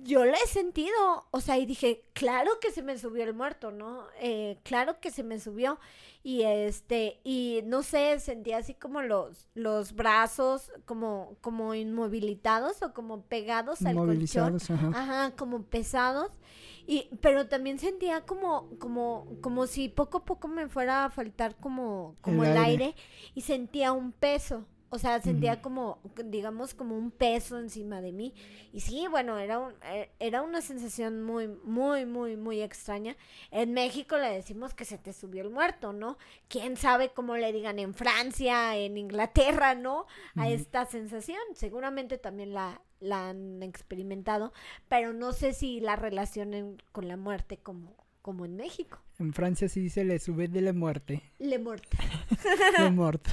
yo 0.02 0.24
lo 0.24 0.32
he 0.34 0.46
sentido, 0.48 1.26
o 1.30 1.40
sea, 1.40 1.58
y 1.58 1.66
dije, 1.66 2.04
claro 2.12 2.50
que 2.60 2.70
se 2.70 2.82
me 2.82 2.98
subió 2.98 3.24
el 3.24 3.34
muerto, 3.34 3.70
¿no? 3.70 4.06
Eh, 4.20 4.58
claro 4.62 5.00
que 5.00 5.10
se 5.10 5.22
me 5.22 5.38
subió. 5.38 5.78
Y 6.24 6.42
este, 6.42 7.20
y 7.24 7.62
no 7.64 7.82
sé, 7.82 8.20
sentía 8.20 8.58
así 8.58 8.74
como 8.74 9.02
los, 9.02 9.48
los 9.54 9.92
brazos 9.94 10.70
como, 10.84 11.36
como 11.40 11.74
inmovilizados 11.74 12.80
o 12.82 12.92
como 12.94 13.22
pegados 13.22 13.84
al 13.84 13.96
colchón. 13.96 14.58
Ajá. 14.68 14.88
Ajá, 14.94 15.36
como 15.36 15.64
pesados. 15.64 16.30
Y, 16.86 17.10
pero 17.20 17.48
también 17.48 17.78
sentía 17.78 18.24
como, 18.24 18.68
como, 18.78 19.26
como 19.40 19.66
si 19.66 19.88
poco 19.88 20.18
a 20.18 20.24
poco 20.24 20.46
me 20.48 20.68
fuera 20.68 21.04
a 21.04 21.10
faltar 21.10 21.56
como, 21.56 22.16
como 22.20 22.44
El 22.44 22.52
el, 22.52 22.56
aire. 22.56 22.84
aire. 22.84 22.96
y 23.34 23.40
sentía 23.42 23.92
un 23.92 24.12
peso. 24.12 24.64
O 24.94 24.98
sea, 24.98 25.22
sentía 25.22 25.62
como, 25.62 26.00
digamos, 26.26 26.74
como 26.74 26.98
un 26.98 27.10
peso 27.10 27.58
encima 27.58 28.02
de 28.02 28.12
mí. 28.12 28.34
Y 28.74 28.80
sí, 28.80 29.06
bueno, 29.10 29.38
era, 29.38 29.58
un, 29.58 29.72
eh, 29.86 30.10
era 30.18 30.42
una 30.42 30.60
sensación 30.60 31.22
muy, 31.22 31.48
muy, 31.48 32.04
muy, 32.04 32.36
muy 32.36 32.60
extraña. 32.60 33.16
En 33.50 33.72
México 33.72 34.18
le 34.18 34.28
decimos 34.28 34.74
que 34.74 34.84
se 34.84 34.98
te 34.98 35.14
subió 35.14 35.40
el 35.40 35.48
muerto, 35.48 35.94
¿no? 35.94 36.18
Quién 36.46 36.76
sabe 36.76 37.08
cómo 37.08 37.38
le 37.38 37.54
digan 37.54 37.78
en 37.78 37.94
Francia, 37.94 38.76
en 38.76 38.98
Inglaterra, 38.98 39.74
¿no? 39.74 40.04
A 40.36 40.50
esta 40.50 40.84
sensación. 40.84 41.40
Seguramente 41.54 42.18
también 42.18 42.52
la, 42.52 42.82
la 43.00 43.30
han 43.30 43.62
experimentado, 43.62 44.52
pero 44.88 45.14
no 45.14 45.32
sé 45.32 45.54
si 45.54 45.80
la 45.80 45.96
relacionen 45.96 46.82
con 46.92 47.08
la 47.08 47.16
muerte 47.16 47.56
como, 47.56 47.96
como 48.20 48.44
en 48.44 48.56
México. 48.56 48.98
En 49.22 49.32
Francia 49.32 49.68
sí 49.68 49.80
dice 49.80 50.04
le 50.04 50.18
sube 50.18 50.48
de 50.48 50.60
la 50.60 50.72
muerte. 50.72 51.22
Le 51.38 51.58
muerte. 51.58 51.96
La 52.78 52.90
muerte. 52.92 53.30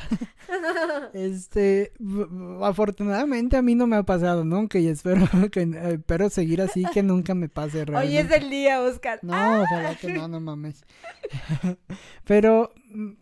este, 1.13 1.91
afortunadamente 2.61 3.57
a 3.57 3.61
mí 3.61 3.75
no 3.75 3.87
me 3.87 3.95
ha 3.95 4.03
pasado 4.03 4.45
nunca 4.45 4.79
y 4.79 4.87
espero 4.87 5.25
que 5.51 5.61
eh, 5.61 5.93
espero 5.93 6.29
seguir 6.29 6.61
así 6.61 6.85
que 6.93 7.03
nunca 7.03 7.35
me 7.35 7.49
pase 7.49 7.79
Hoy 7.81 7.85
realmente. 7.85 8.19
es 8.19 8.41
el 8.43 8.49
día, 8.49 8.81
Oscar. 8.81 9.19
No, 9.21 9.61
ojalá 9.61 9.95
que 9.95 10.13
no, 10.13 10.27
no 10.27 10.39
mames. 10.39 10.83
Pero 12.25 12.71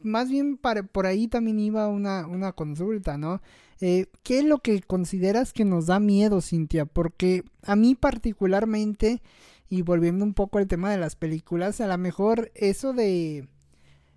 más 0.02 0.30
bien 0.30 0.58
para, 0.58 0.84
por 0.84 1.06
ahí 1.06 1.28
también 1.28 1.60
iba 1.60 1.88
una, 1.88 2.28
una 2.28 2.52
consulta, 2.54 3.18
¿no? 3.18 3.42
Eh, 3.80 4.08
¿Qué 4.24 4.40
es 4.40 4.46
lo 4.46 4.60
que 4.60 4.82
consideras 4.82 5.54
que 5.54 5.66
nos 5.66 5.86
da 5.88 6.00
miedo, 6.00 6.42
Cintia? 6.42 6.86
Porque 6.86 7.44
a 7.64 7.76
mí 7.76 7.96
particularmente, 7.96 9.22
y 9.70 9.82
volviendo 9.82 10.24
un 10.26 10.34
poco 10.34 10.58
al 10.60 10.68
tema 10.68 10.92
de 10.92 10.98
las 10.98 11.16
películas, 11.16 11.82
a 11.82 11.88
lo 11.88 11.98
mejor 11.98 12.52
eso 12.56 12.94
de... 12.94 13.48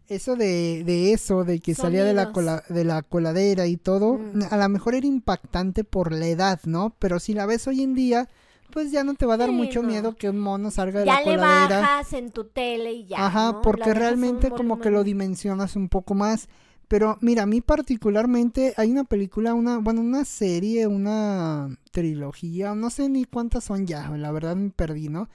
Eso 0.08 0.34
de, 0.34 0.82
de 0.84 1.12
eso, 1.12 1.44
de 1.44 1.60
que 1.60 1.72
salía 1.76 2.02
de 2.02 2.12
la, 2.14 2.32
cola- 2.32 2.64
de 2.68 2.82
la 2.82 3.02
coladera 3.02 3.68
y 3.68 3.76
todo, 3.76 4.14
Mm. 4.18 4.42
a 4.50 4.56
lo 4.56 4.68
mejor 4.68 4.96
era 4.96 5.06
impactante 5.06 5.84
por 5.84 6.10
la 6.12 6.26
edad, 6.26 6.58
¿no? 6.64 6.96
Pero 6.98 7.20
si 7.20 7.32
la 7.32 7.46
ves 7.46 7.68
hoy 7.68 7.82
en 7.84 7.94
día, 7.94 8.28
pues 8.72 8.90
ya 8.90 9.04
no 9.04 9.14
te 9.14 9.24
va 9.24 9.34
a 9.34 9.36
dar 9.36 9.50
Sí, 9.50 9.54
mucho 9.54 9.82
no. 9.82 9.88
miedo 9.88 10.16
que 10.16 10.28
un 10.28 10.40
mono 10.40 10.72
salga 10.72 10.98
de 11.00 11.06
Ya 11.06 11.14
la 11.14 11.18
le 11.20 11.36
coladera. 11.36 11.80
bajas 11.80 12.12
en 12.14 12.32
tu 12.32 12.42
tele 12.42 12.92
y 12.92 13.06
ya. 13.06 13.24
Ajá, 13.24 13.62
porque 13.62 13.94
realmente 13.94 14.50
como 14.50 14.80
que 14.80 14.90
lo 14.90 15.04
dimensionas 15.04 15.76
un 15.76 15.88
poco 15.88 16.14
más. 16.14 16.48
Pero 16.90 17.18
mira, 17.20 17.44
a 17.44 17.46
mí 17.46 17.60
particularmente 17.60 18.74
hay 18.76 18.90
una 18.90 19.04
película, 19.04 19.54
una, 19.54 19.78
bueno, 19.78 20.00
una 20.00 20.24
serie, 20.24 20.88
una 20.88 21.78
trilogía, 21.92 22.74
no 22.74 22.90
sé 22.90 23.08
ni 23.08 23.26
cuántas 23.26 23.62
son 23.62 23.86
ya, 23.86 24.08
la 24.08 24.32
verdad 24.32 24.56
me 24.56 24.70
perdí, 24.70 25.08
¿no? 25.08 25.28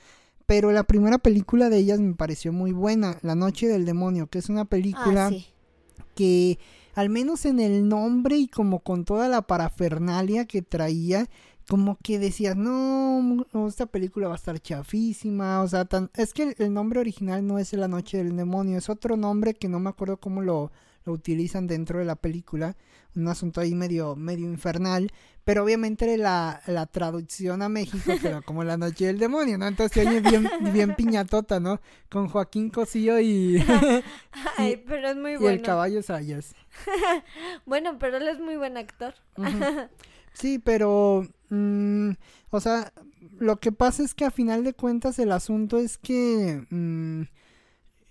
Pero 0.45 0.73
la 0.73 0.83
primera 0.83 1.17
película 1.17 1.69
de 1.69 1.77
ellas 1.77 2.01
me 2.01 2.13
pareció 2.13 2.51
muy 2.51 2.73
buena, 2.73 3.19
La 3.21 3.35
Noche 3.35 3.69
del 3.69 3.85
Demonio, 3.85 4.27
que 4.27 4.39
es 4.39 4.49
una 4.49 4.65
película 4.65 5.27
Ah, 5.27 5.29
sí. 5.29 5.47
que 6.13 6.59
al 6.93 7.09
menos 7.09 7.45
en 7.45 7.61
el 7.61 7.87
nombre 7.87 8.35
y 8.35 8.49
como 8.49 8.81
con 8.81 9.05
toda 9.05 9.29
la 9.29 9.43
parafernalia 9.43 10.43
que 10.47 10.61
traía, 10.61 11.29
como 11.69 11.97
que 12.03 12.19
decías, 12.19 12.57
no, 12.57 13.45
esta 13.65 13.85
película 13.85 14.27
va 14.27 14.33
a 14.33 14.35
estar 14.35 14.59
chafísima, 14.59 15.61
o 15.61 15.69
sea, 15.69 15.85
tan... 15.85 16.11
es 16.15 16.33
que 16.33 16.53
el, 16.57 16.73
nombre 16.73 16.99
original 16.99 17.47
no 17.47 17.59
es 17.59 17.71
La 17.71 17.87
Noche 17.87 18.17
del 18.17 18.35
Demonio, 18.35 18.77
es 18.77 18.89
otro 18.89 19.15
nombre 19.15 19.53
que 19.53 19.69
no 19.69 19.79
me 19.79 19.89
acuerdo 19.89 20.17
cómo 20.17 20.41
lo, 20.41 20.73
lo 21.05 21.13
utilizan 21.13 21.67
dentro 21.67 21.99
de 21.99 22.05
la 22.05 22.15
película, 22.15 22.75
un 23.15 23.27
asunto 23.27 23.61
ahí 23.61 23.75
medio, 23.75 24.15
medio 24.15 24.45
infernal, 24.45 25.11
pero 25.43 25.63
obviamente 25.63 26.17
la, 26.17 26.61
la 26.65 26.87
traducción 26.87 27.61
a 27.61 27.69
México 27.69 28.11
quedó 28.21 28.41
como 28.41 28.63
La 28.63 28.77
Noche 28.77 29.05
del 29.05 29.19
Demonio, 29.19 29.57
¿no? 29.57 29.67
Entonces 29.67 30.05
oye 30.05 30.21
bien, 30.21 30.49
bien 30.73 30.95
piñatota, 30.95 31.59
¿no? 31.59 31.79
Con 32.09 32.27
Joaquín 32.27 32.69
Cosío 32.69 33.19
y... 33.19 33.63
Ay, 34.57 34.83
pero 34.87 35.09
es 35.09 35.15
muy 35.15 35.33
y 35.33 35.37
bueno. 35.37 35.49
el 35.49 35.61
caballo 35.61 36.01
Sayas. 36.01 36.55
bueno, 37.65 37.97
pero 37.99 38.17
él 38.17 38.27
es 38.27 38.39
muy 38.39 38.57
buen 38.57 38.75
actor. 38.77 39.13
Sí, 40.33 40.59
pero, 40.59 41.27
mm, 41.49 42.11
o 42.49 42.59
sea, 42.59 42.91
lo 43.37 43.57
que 43.57 43.71
pasa 43.71 44.03
es 44.03 44.13
que 44.13 44.25
a 44.25 44.31
final 44.31 44.63
de 44.63 44.73
cuentas 44.73 45.19
el 45.19 45.31
asunto 45.31 45.77
es 45.77 45.97
que 45.97 46.65
mm, 46.69 47.21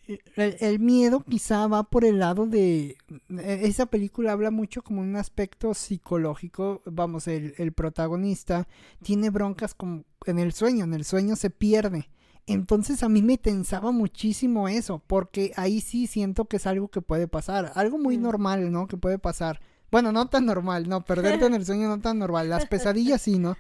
el, 0.07 0.57
el, 0.61 0.79
miedo 0.81 1.21
quizá 1.21 1.67
va 1.67 1.85
por 1.85 2.05
el 2.05 2.19
lado 2.19 2.47
de... 2.47 2.97
e, 3.31 3.61
Esa 3.67 3.87
película 3.87 4.33
habla 4.33 4.51
mucho 4.51 4.83
como 4.83 5.01
un 5.01 5.17
aspecto 5.17 5.75
psicológico, 5.75 6.83
vamos, 6.85 7.27
el, 7.29 7.55
el 7.59 7.73
protagonista 7.73 8.69
tiene 9.03 9.31
broncas 9.31 9.75
como 9.75 10.05
en 10.27 10.39
el 10.39 10.53
sueño, 10.53 10.85
en 10.85 10.95
el 10.95 11.05
sueño 11.05 11.37
se 11.37 11.51
pierde. 11.51 12.09
Entonces 12.47 13.03
a 13.03 13.09
mí 13.09 13.23
me 13.23 13.39
tensaba 13.39 13.91
muchísimo 13.91 14.69
eso, 14.69 15.03
porque 15.07 15.53
ahí 15.57 15.81
sí 15.81 16.07
siento 16.07 16.45
que 16.45 16.59
es 16.59 16.67
algo 16.67 16.89
que 16.89 17.01
puede 17.01 17.27
pasar, 17.27 17.73
algo 17.75 17.97
muy 17.99 18.19
Mm. 18.19 18.23
normal, 18.23 18.71
¿no? 18.73 18.87
Que 18.87 18.99
puede 18.99 19.19
pasar. 19.19 19.61
Bueno, 19.91 20.13
no 20.13 20.27
tan 20.29 20.45
normal, 20.45 20.89
no, 20.89 21.05
perderte 21.05 21.47
en 21.47 21.55
el 21.55 21.65
sueño 21.65 21.89
no 21.89 22.01
tan 22.01 22.19
normal, 22.19 22.51
las 22.51 22.67
pesadillas 22.69 23.23
sí, 23.23 23.39
¿no? 23.39 23.57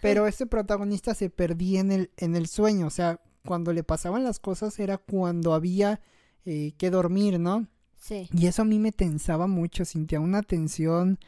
Pero 0.00 0.26
este 0.28 0.46
protagonista 0.46 1.14
se 1.14 1.30
perdía 1.30 1.80
en 1.80 1.90
el, 1.90 2.10
en 2.16 2.36
el 2.36 2.46
sueño, 2.46 2.86
o 2.86 2.90
sea, 2.90 3.20
cuando 3.48 3.72
le 3.72 3.82
pasaban 3.82 4.24
las 4.24 4.40
cosas 4.40 4.78
era 4.78 4.98
cuando 4.98 5.54
había 5.54 6.02
eh, 6.44 6.74
que 6.76 6.90
dormir, 6.90 7.40
¿no? 7.40 7.66
Sí. 7.98 8.28
Y 8.30 8.46
eso 8.46 8.60
a 8.60 8.66
mí 8.66 8.78
me 8.78 8.92
tensaba 8.92 9.46
mucho, 9.46 9.86
sentía 9.86 10.20
una 10.20 10.42
tensión 10.42 11.18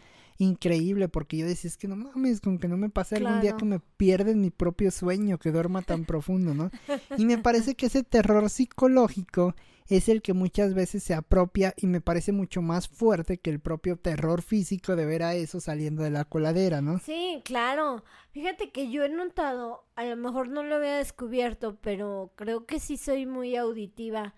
increíble 0.41 1.09
porque 1.09 1.37
yo 1.37 1.47
decía, 1.47 1.69
es 1.69 1.77
que 1.77 1.87
no 1.87 1.97
mames, 1.97 2.41
con 2.41 2.59
que 2.59 2.67
no 2.67 2.77
me 2.77 2.89
pase 2.89 3.17
algún 3.17 3.41
día 3.41 3.57
que 3.57 3.65
me 3.65 3.79
pierda 3.79 4.31
en 4.31 4.41
mi 4.41 4.51
propio 4.51 4.91
sueño, 4.91 5.39
que 5.39 5.53
duerma 5.53 5.83
tan 5.83 6.05
profundo, 6.05 6.55
¿no? 6.55 6.71
Y 7.19 7.27
me 7.27 7.39
parece 7.39 7.75
que 7.75 7.87
ese 7.87 8.03
terror 8.03 8.49
psicológico 8.49 9.55
es 9.89 10.09
el 10.09 10.23
que 10.23 10.33
muchas 10.33 10.73
veces 10.73 11.03
se 11.03 11.15
apropia 11.15 11.75
y 11.77 11.87
me 11.87 12.01
parece 12.01 12.33
mucho 12.33 12.63
más 12.63 12.89
fuerte 12.89 13.39
que 13.39 13.51
el 13.51 13.61
propio 13.61 13.97
terror 13.97 14.41
físico 14.41 14.97
de 14.97 15.05
ver 15.05 15.23
a 15.23 15.35
eso 15.35 15.61
saliendo 15.61 16.05
de 16.05 16.11
la 16.11 16.25
coladera, 16.25 16.81
¿no? 16.81 17.01
Sí, 17.01 17.43
claro. 17.45 18.05
Fíjate 18.31 18.71
que 18.71 18.91
yo 18.91 19.05
he 19.05 19.09
notado, 19.09 19.85
a 19.97 20.05
lo 20.05 20.17
mejor 20.17 20.49
no 20.49 20.63
lo 20.63 20.77
había 20.77 20.97
descubierto, 20.97 21.77
pero 21.83 22.33
creo 22.37 22.65
que 22.67 22.79
sí 22.79 22.97
soy 22.97 23.27
muy 23.27 23.57
auditiva. 23.57 24.35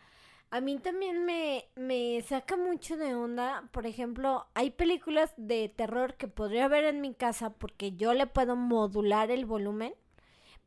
A 0.53 0.61
mí 0.61 0.79
también 0.79 1.25
me, 1.25 1.65
me 1.77 2.21
saca 2.21 2.59
mucho 2.59 2.99
de 2.99 3.15
onda, 3.15 3.71
por 3.73 3.87
ejemplo, 3.87 4.49
hay 4.53 4.71
películas 4.71 5.33
de 5.39 5.71
terror 5.71 6.19
que 6.19 6.29
podría 6.29 6.69
ver 6.69 6.85
en 6.85 7.01
mi 7.01 7.15
casa 7.15 7.55
porque 7.55 7.93
yo 7.93 8.13
le 8.13 8.27
puedo 8.27 8.55
modular 8.55 9.31
el 9.31 9.47
volumen, 9.47 9.95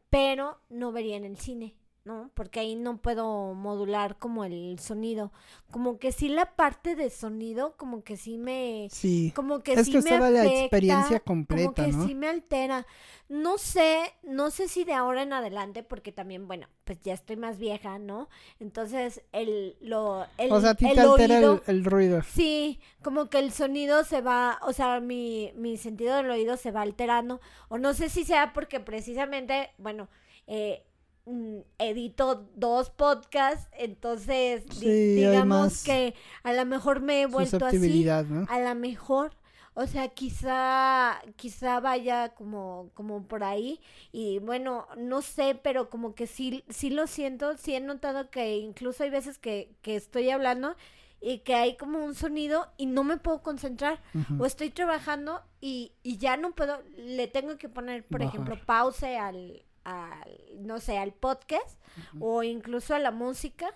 pero 0.10 0.60
no 0.70 0.92
vería 0.92 1.18
en 1.18 1.24
el 1.24 1.38
cine, 1.38 1.76
¿no? 2.06 2.30
Porque 2.36 2.60
ahí 2.60 2.76
no 2.76 2.98
puedo 3.02 3.54
modular 3.56 4.18
como 4.18 4.46
el 4.46 4.78
sonido. 4.80 5.32
Como 5.72 5.98
que 5.98 6.12
sí 6.12 6.30
la 6.30 6.56
parte 6.56 6.96
de 6.96 7.10
sonido, 7.10 7.76
como 7.78 8.04
que 8.04 8.16
sí 8.16 8.38
me... 8.38 8.88
Sí. 8.92 9.34
Como 9.36 9.62
que 9.62 9.74
Es 9.74 9.88
sí 9.88 9.92
que 9.92 10.02
me 10.02 10.20
la 10.20 10.46
experiencia 10.46 11.20
como 11.20 11.42
completa, 11.42 11.86
que 11.86 11.92
¿no? 11.92 12.06
sí 12.06 12.14
me 12.14 12.28
altera. 12.30 12.86
No 13.28 13.58
sé, 13.58 14.14
no 14.22 14.52
sé 14.52 14.68
si 14.68 14.84
de 14.84 14.94
ahora 14.94 15.24
en 15.24 15.34
adelante, 15.34 15.82
porque 15.82 16.12
también, 16.12 16.48
bueno, 16.48 16.68
pues 16.84 17.02
ya 17.02 17.14
estoy 17.14 17.38
más 17.38 17.58
vieja, 17.58 17.98
¿no? 17.98 18.30
Entonces, 18.60 19.24
el, 19.32 19.76
lo, 19.82 20.28
el, 20.38 20.52
o 20.52 20.62
sea, 20.62 20.72
a 20.72 20.76
ti 20.76 20.88
el 20.88 20.94
te 20.94 21.02
altera 21.02 21.38
oído, 21.40 21.64
el, 21.66 21.78
el 21.78 21.86
ruido. 21.86 22.22
sí, 22.22 22.80
como 23.02 23.30
que 23.32 23.40
el 23.40 23.52
sonido 23.52 24.04
se 24.04 24.22
va, 24.22 24.60
o 24.62 24.74
sea, 24.74 25.00
mi, 25.00 25.52
mi 25.56 25.78
sentido 25.78 26.16
del 26.18 26.30
oído 26.30 26.56
se 26.56 26.72
va 26.72 26.82
alterando, 26.82 27.42
o 27.68 27.80
no 27.80 27.96
sé 27.96 28.10
si 28.10 28.24
sea 28.26 28.54
porque 28.54 28.80
precisamente, 28.80 29.72
bueno, 29.80 30.08
eh, 30.48 30.86
mm, 31.26 31.60
edito 31.80 32.50
dos 32.56 32.90
podcasts, 32.90 33.68
entonces 33.78 34.64
Sí, 34.70 35.16
digamos 35.16 35.84
que 35.84 36.14
a 36.44 36.54
lo 36.54 36.66
mejor 36.66 37.02
me 37.02 37.22
he 37.22 37.26
vuelto 37.28 37.66
así 37.66 38.18
a 38.48 38.60
lo 38.60 38.76
mejor, 38.76 39.36
o 39.74 39.88
sea, 39.88 40.08
quizá, 40.10 41.22
quizá 41.36 41.80
vaya 41.82 42.30
como, 42.36 42.92
como 42.94 43.28
por 43.28 43.44
ahí 43.44 43.82
y 44.12 44.40
bueno, 44.40 44.88
no 44.98 45.22
sé, 45.22 45.60
pero 45.62 45.90
como 45.90 46.16
que 46.16 46.28
sí, 46.28 46.64
sí 46.70 46.90
lo 46.90 47.08
siento, 47.08 47.58
sí 47.58 47.76
he 47.76 47.82
notado 47.82 48.30
que 48.32 48.58
incluso 48.58 49.04
hay 49.04 49.10
veces 49.10 49.38
que, 49.38 49.76
que 49.82 49.96
estoy 49.96 50.30
hablando 50.30 50.76
y 51.22 51.40
que 51.40 51.56
hay 51.56 51.76
como 51.78 52.04
un 52.06 52.16
sonido 52.16 52.72
y 52.78 52.86
no 52.86 53.04
me 53.04 53.18
puedo 53.18 53.42
concentrar 53.42 54.02
o 54.38 54.46
estoy 54.46 54.70
trabajando 54.70 55.42
y, 55.60 55.94
y 56.04 56.18
ya 56.18 56.38
no 56.38 56.54
puedo, 56.56 56.82
le 56.98 57.28
tengo 57.28 57.58
que 57.58 57.70
poner, 57.70 58.06
por 58.08 58.22
Bajar. 58.22 58.24
ejemplo, 58.24 58.66
pause 58.66 59.18
al, 59.18 59.64
al, 59.86 60.30
no 60.60 60.80
sé, 60.80 60.98
al 60.98 61.14
podcast 61.14 61.80
o 62.20 62.44
incluso 62.44 62.94
a 62.94 63.00
la 63.00 63.12
música. 63.12 63.68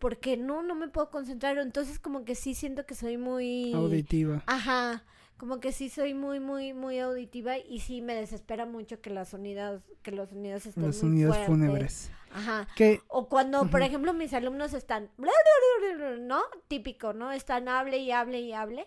Porque 0.00 0.38
no, 0.38 0.62
no 0.62 0.74
me 0.74 0.88
puedo 0.88 1.10
concentrar. 1.10 1.58
Entonces 1.58 1.98
como 1.98 2.24
que 2.24 2.34
sí 2.34 2.54
siento 2.54 2.86
que 2.86 2.94
soy 2.94 3.18
muy... 3.18 3.74
Auditiva. 3.74 4.42
Ajá, 4.46 5.04
como 5.36 5.60
que 5.60 5.72
sí 5.72 5.90
soy 5.90 6.14
muy, 6.14 6.40
muy, 6.40 6.72
muy 6.72 6.98
auditiva 6.98 7.58
y 7.58 7.80
sí 7.80 8.00
me 8.00 8.14
desespera 8.14 8.64
mucho 8.64 9.00
que 9.02 9.10
las 9.10 9.28
sonidos, 9.28 9.82
que 10.02 10.10
los 10.10 10.30
sonidos 10.30 10.64
estén 10.66 10.86
Los 10.86 10.96
muy 10.96 11.00
sonidos 11.00 11.36
fuertes. 11.36 11.46
fúnebres. 11.46 12.10
Ajá. 12.32 12.66
O 13.08 13.28
cuando, 13.28 13.68
por 13.70 13.82
ejemplo, 13.82 14.14
mis 14.14 14.32
alumnos 14.32 14.72
están, 14.72 15.10
¿no? 15.18 16.40
Típico, 16.68 17.12
¿no? 17.12 17.32
Están 17.32 17.68
hable 17.68 17.98
y 17.98 18.10
hable 18.10 18.40
y 18.40 18.52
hable. 18.52 18.86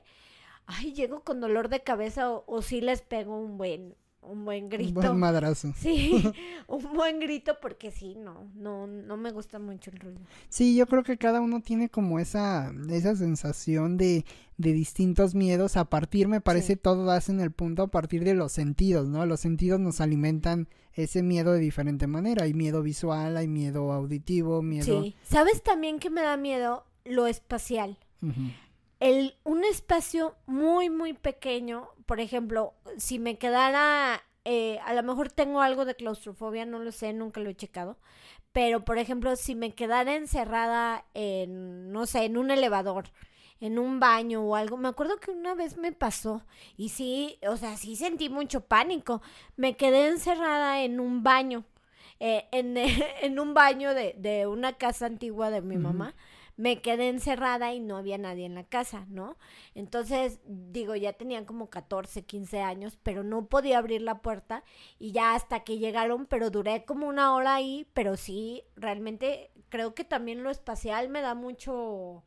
Ay, 0.66 0.94
llego 0.94 1.24
con 1.24 1.42
dolor 1.42 1.70
de 1.70 1.82
cabeza 1.82 2.32
o, 2.32 2.44
o 2.48 2.62
sí 2.62 2.82
les 2.82 3.02
pego 3.02 3.38
un 3.38 3.58
buen, 3.58 3.96
un 4.26 4.46
buen 4.46 4.64
un 4.66 4.70
grito. 4.70 4.94
buen 4.94 5.18
madrazo. 5.18 5.74
Sí, 5.78 6.24
un 6.68 6.94
buen 6.94 7.20
grito 7.20 7.58
porque 7.62 7.92
sí, 7.92 8.16
no, 8.16 8.48
no, 8.56 8.88
no 8.88 9.18
me 9.18 9.32
gusta 9.32 9.60
mucho 9.60 9.92
el 9.92 10.00
ruido. 10.00 10.20
Sí, 10.50 10.76
yo 10.76 10.86
creo 10.88 11.04
que 11.04 11.18
cada 11.18 11.42
uno 11.42 11.62
tiene 11.62 11.90
como 11.90 12.20
esa, 12.20 12.74
esa 12.90 13.16
sensación 13.16 13.98
de, 13.98 14.26
de 14.58 14.74
distintos 14.74 15.36
miedos. 15.36 15.78
A 15.78 15.86
partir, 15.86 16.28
me 16.28 16.42
parece, 16.42 16.74
Sí. 16.74 16.80
todo 16.82 17.06
das 17.06 17.30
en 17.30 17.40
el 17.40 17.52
punto 17.52 17.84
a 17.84 17.88
partir 17.88 18.24
de 18.24 18.34
los 18.34 18.52
sentidos, 18.52 19.08
¿no? 19.10 19.26
Los 19.26 19.40
sentidos 19.42 19.80
nos 19.80 20.00
alimentan 20.02 20.68
ese 20.94 21.24
miedo 21.24 21.52
de 21.54 21.60
diferente 21.60 22.08
manera. 22.08 22.44
Hay 22.44 22.54
miedo 22.54 22.82
visual, 22.84 23.36
hay 23.38 23.48
miedo 23.48 23.92
auditivo, 23.92 24.62
miedo... 24.62 25.04
Sí. 25.04 25.16
¿Sabes 25.24 25.62
también 25.64 26.00
que 26.00 26.10
me 26.10 26.22
da 26.22 26.38
miedo? 26.38 26.86
Lo 27.06 27.28
espacial. 27.28 27.98
El, 29.04 29.36
un 29.44 29.64
espacio 29.66 30.36
muy, 30.46 30.90
muy 30.90 31.14
pequeño, 31.14 31.90
por 32.06 32.20
ejemplo, 32.20 32.74
si 32.98 33.20
me 33.20 33.38
quedara, 33.38 34.24
eh, 34.46 34.80
a 34.86 34.94
lo 34.94 35.04
mejor 35.04 35.32
tengo 35.32 35.62
algo 35.62 35.86
de 35.86 35.96
claustrofobia, 35.96 36.66
no 36.66 36.80
lo 36.80 36.92
sé, 36.92 37.12
nunca 37.14 37.42
lo 37.42 37.50
he 37.50 37.56
checado, 37.56 37.98
pero 38.54 38.86
por 38.86 38.98
ejemplo, 38.98 39.36
si 39.36 39.56
me 39.56 39.76
quedara 39.76 40.16
encerrada 40.16 41.06
en, 41.14 41.92
no 41.92 42.06
sé, 42.06 42.26
en 42.26 42.38
un 42.38 42.52
elevador, 42.52 43.06
en 43.60 43.80
un 43.80 44.00
baño 44.00 44.42
o 44.44 44.56
algo, 44.56 44.78
me 44.78 44.90
acuerdo 44.90 45.20
que 45.20 45.32
una 45.32 45.56
vez 45.56 45.78
me 45.78 45.92
pasó 45.94 46.46
y 46.78 46.90
sí, 46.90 47.40
o 47.48 47.58
sea, 47.58 47.78
sí 47.78 47.96
sentí 47.98 48.30
mucho 48.30 48.62
pánico, 48.62 49.22
me 49.58 49.76
quedé 49.78 50.08
encerrada 50.08 50.82
en 50.84 51.00
un 51.00 51.24
baño. 51.24 51.66
eh, 52.20 52.48
en, 52.52 52.78
en 53.22 53.40
un 53.40 53.54
baño 53.54 53.94
de, 53.94 54.16
de 54.18 54.48
una 54.48 54.74
casa 54.78 55.06
antigua 55.08 55.50
de 55.50 55.62
mi 55.62 55.78
mamá 55.78 56.16
me 56.58 56.82
quedé 56.82 57.10
encerrada 57.10 57.74
y 57.74 57.80
no 57.80 57.98
había 57.98 58.18
nadie 58.18 58.46
en 58.46 58.56
la 58.56 58.64
casa, 58.64 59.06
¿no? 59.10 59.38
Entonces, 59.76 60.40
digo, 60.46 60.96
ya 60.96 61.14
tenían 61.14 61.46
como 61.46 61.70
14, 61.70 62.24
15 62.26 62.62
años, 62.62 62.98
pero 63.04 63.24
no 63.24 63.48
podía 63.48 63.80
abrir 63.80 64.02
la 64.02 64.22
puerta 64.22 64.64
y 65.00 65.12
ya 65.12 65.36
hasta 65.36 65.64
que 65.64 65.80
llegaron, 65.80 66.26
pero 66.28 66.50
duré 66.50 66.86
como 66.86 67.08
una 67.08 67.34
hora 67.36 67.56
ahí, 67.56 67.88
pero 67.94 68.18
sí, 68.18 68.64
realmente 68.76 69.52
creo 69.70 69.96
que 69.96 70.04
también 70.04 70.44
lo 70.44 70.50
espacial 70.52 71.10
me 71.10 71.22
da 71.22 71.34
mucho 71.36 72.24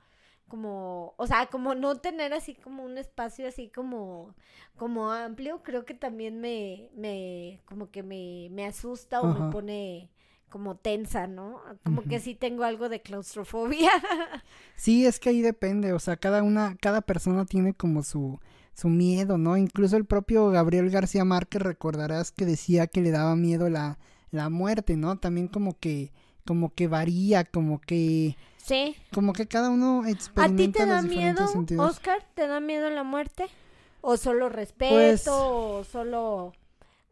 como, 0.49 1.15
o 1.17 1.27
sea, 1.27 1.47
como 1.47 1.75
no 1.75 1.97
tener 1.97 2.33
así 2.33 2.55
como 2.55 2.85
un 2.85 2.99
espacio 2.99 3.49
así 3.49 3.69
como, 3.69 4.35
como 4.77 5.11
amplio, 5.11 5.63
creo 5.63 5.85
que 5.85 5.95
también 5.95 6.41
me, 6.41 6.89
me, 6.95 7.61
como 7.67 7.91
que 7.91 8.03
me, 8.03 8.49
me 8.51 8.65
asusta 8.67 9.23
o 9.23 9.29
Ajá. 9.29 9.39
me 9.41 9.43
pone 9.43 10.11
como 10.51 10.77
tensa, 10.77 11.27
¿no? 11.27 11.61
Como 11.85 12.03
que 12.03 12.21
sí 12.21 12.35
tengo 12.35 12.65
algo 12.65 12.89
de 12.89 13.01
claustrofobia. 13.03 13.91
Sí, 14.77 15.07
es 15.07 15.19
que 15.21 15.31
ahí 15.31 15.41
depende, 15.41 15.93
o 15.95 15.99
sea, 15.99 16.17
cada 16.17 16.43
una, 16.43 16.77
cada 16.81 17.01
persona 17.01 17.47
tiene 17.47 17.73
como 17.73 18.03
su, 18.03 18.39
su 18.75 18.89
miedo, 18.89 19.39
¿no? 19.39 19.57
Incluso 19.57 19.97
el 19.97 20.05
propio 20.05 20.51
Gabriel 20.51 20.91
García 20.91 21.25
Márquez 21.25 21.63
recordarás 21.63 22.31
que 22.31 22.45
decía 22.45 22.87
que 22.87 23.01
le 23.01 23.11
daba 23.11 23.37
miedo 23.37 23.71
la, 23.71 23.99
la 24.31 24.51
muerte, 24.51 24.97
¿no? 24.99 25.17
También 25.19 25.49
como 25.49 25.79
que, 25.79 26.13
como 26.47 26.75
que 26.75 26.89
varía, 26.89 27.45
como 27.45 27.81
que, 27.81 28.37
Sí. 28.59 28.95
como 29.15 29.33
que 29.33 29.47
cada 29.49 29.71
uno 29.71 30.03
¿A 30.03 30.07
ti 30.07 30.13
experimenta 30.13 30.81
te 30.81 30.87
da 30.87 31.01
miedo, 31.03 31.47
sentidos. 31.49 31.91
Oscar? 31.93 32.23
¿Te 32.35 32.47
da 32.47 32.61
miedo 32.61 32.91
la 32.91 33.03
muerte? 33.03 33.47
¿O 34.03 34.17
solo 34.19 34.49
respeto? 34.51 34.95
Pues- 34.95 35.27
¿O 35.29 35.85
solo 35.85 36.53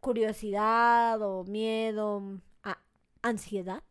curiosidad 0.00 1.20
o 1.22 1.44
miedo, 1.44 2.22
ansiedad. 3.24 3.82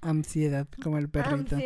Ansiedad, 0.00 0.66
como 0.82 0.98
el 0.98 1.08
perrito. 1.08 1.56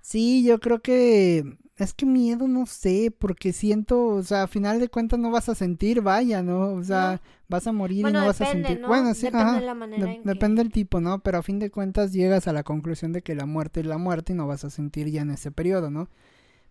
Sí, 0.00 0.44
yo 0.44 0.60
creo 0.60 0.80
que 0.80 1.58
es 1.76 1.94
que 1.94 2.06
miedo 2.06 2.48
no 2.48 2.66
sé, 2.66 3.14
porque 3.16 3.52
siento, 3.52 4.06
o 4.06 4.22
sea, 4.22 4.44
a 4.44 4.46
final 4.48 4.80
de 4.80 4.88
cuentas 4.88 5.18
no 5.18 5.30
vas 5.30 5.48
a 5.48 5.54
sentir, 5.54 6.00
vaya, 6.00 6.42
¿no? 6.42 6.72
O 6.72 6.82
sea, 6.82 7.20
vas 7.48 7.66
a 7.66 7.72
morir 7.72 8.06
y 8.08 8.12
no 8.12 8.26
vas 8.26 8.40
a 8.40 8.46
sentir. 8.46 8.82
Bueno, 8.86 9.14
sí, 9.14 9.26
depende 9.26 9.60
la 9.60 9.74
manera 9.74 10.16
depende 10.24 10.62
del 10.62 10.72
tipo, 10.72 11.00
¿no? 11.00 11.20
Pero 11.20 11.38
a 11.38 11.42
fin 11.42 11.58
de 11.58 11.70
cuentas 11.70 12.12
llegas 12.12 12.48
a 12.48 12.52
la 12.52 12.64
conclusión 12.64 13.12
de 13.12 13.22
que 13.22 13.34
la 13.34 13.46
muerte 13.46 13.80
es 13.80 13.86
la 13.86 13.98
muerte 13.98 14.32
y 14.32 14.36
no 14.36 14.46
vas 14.46 14.64
a 14.64 14.70
sentir 14.70 15.08
ya 15.08 15.22
en 15.22 15.30
ese 15.30 15.52
periodo, 15.52 15.90
¿no? 15.90 16.08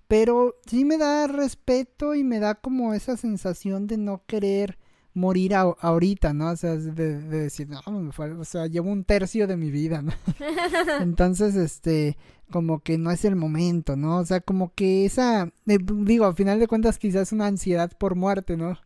Pero 0.07 0.55
sí 0.65 0.83
me 0.83 0.97
da 0.97 1.27
respeto 1.27 2.15
y 2.15 2.23
me 2.23 2.39
da 2.39 2.55
como 2.55 2.93
esa 2.93 3.17
sensación 3.17 3.87
de 3.87 3.97
no 3.97 4.23
querer 4.25 4.77
morir 5.17 5.55
ahorita, 5.55 6.31
¿no? 6.33 6.51
O 6.51 6.55
sea, 6.55 6.75
de, 6.75 7.19
decir, 7.19 7.67
no, 7.67 7.81
o 7.85 8.45
sea, 8.45 8.67
llevo 8.67 8.91
un 8.91 9.03
tercio 9.03 9.47
de 9.47 9.57
mi 9.57 9.71
vida, 9.71 10.01
¿no? 10.01 10.13
Entonces, 11.01 11.55
este, 11.55 12.17
como 12.51 12.79
que 12.79 12.97
no 12.99 13.09
es 13.09 13.25
el 13.25 13.35
momento, 13.35 13.95
¿no? 13.95 14.17
O 14.19 14.25
sea, 14.25 14.41
como 14.41 14.73
que 14.75 15.05
esa, 15.05 15.51
eh, 15.65 15.79
digo, 15.81 16.25
al 16.25 16.35
final 16.35 16.59
de 16.59 16.67
cuentas 16.67 16.99
quizás 16.99 17.31
una 17.31 17.47
ansiedad 17.47 17.91
por 17.97 18.15
muerte, 18.15 18.57
¿no? 18.57 18.77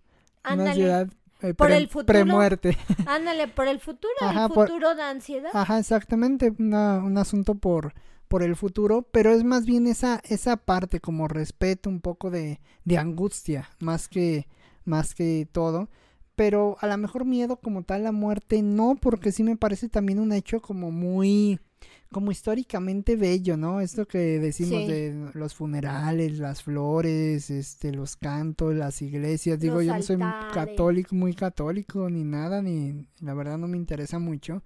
Una 0.49 0.69
ansiedad 0.69 1.09
eh, 1.41 1.53
por 1.53 1.69
el 1.71 1.89
futuro. 1.89 2.05
Premuerte. 2.05 2.77
Ándale, 3.05 3.49
por 3.49 3.67
el 3.67 3.79
futuro, 3.79 4.13
el 4.21 4.49
futuro 4.49 4.95
de 4.95 5.03
ansiedad. 5.03 5.51
Ajá, 5.53 5.79
exactamente, 5.79 6.53
un 6.57 7.17
asunto 7.17 7.55
por 7.55 7.93
por 8.29 8.43
el 8.43 8.55
futuro, 8.55 9.05
pero 9.11 9.31
es 9.31 9.43
más 9.43 9.65
bien 9.65 9.87
esa 9.87 10.21
esa 10.23 10.55
parte 10.55 11.01
como 11.01 11.27
respeto, 11.27 11.89
un 11.89 11.99
poco 11.99 12.31
de, 12.31 12.61
de 12.85 12.97
angustia, 12.97 13.69
más 13.79 14.07
que 14.07 14.47
más 14.85 15.13
que 15.13 15.45
todo 15.51 15.89
pero 16.35 16.77
a 16.81 16.87
lo 16.87 16.97
mejor 16.97 17.25
miedo 17.25 17.57
como 17.57 17.83
tal 17.83 18.05
a 18.07 18.11
muerte 18.11 18.61
no, 18.61 18.95
porque 18.99 19.31
sí 19.31 19.43
me 19.43 19.57
parece 19.57 19.89
también 19.89 20.19
un 20.19 20.33
hecho 20.33 20.61
como 20.61 20.91
muy 20.91 21.59
como 22.11 22.31
históricamente 22.31 23.15
bello, 23.15 23.55
¿no? 23.55 23.79
Esto 23.79 24.05
que 24.05 24.17
decimos 24.39 24.85
de 24.85 25.29
los 25.33 25.55
funerales, 25.55 26.39
las 26.39 26.61
flores, 26.61 27.49
este, 27.49 27.93
los 27.93 28.17
cantos, 28.17 28.75
las 28.75 29.01
iglesias. 29.01 29.59
Digo, 29.59 29.81
yo 29.81 29.95
no 29.95 30.01
soy 30.01 30.17
católico, 30.53 31.15
muy 31.15 31.33
católico, 31.33 32.09
ni 32.09 32.25
nada, 32.25 32.61
ni 32.61 33.07
la 33.21 33.33
verdad 33.33 33.57
no 33.57 33.67
me 33.67 33.77
interesa 33.77 34.19
mucho. 34.19 34.61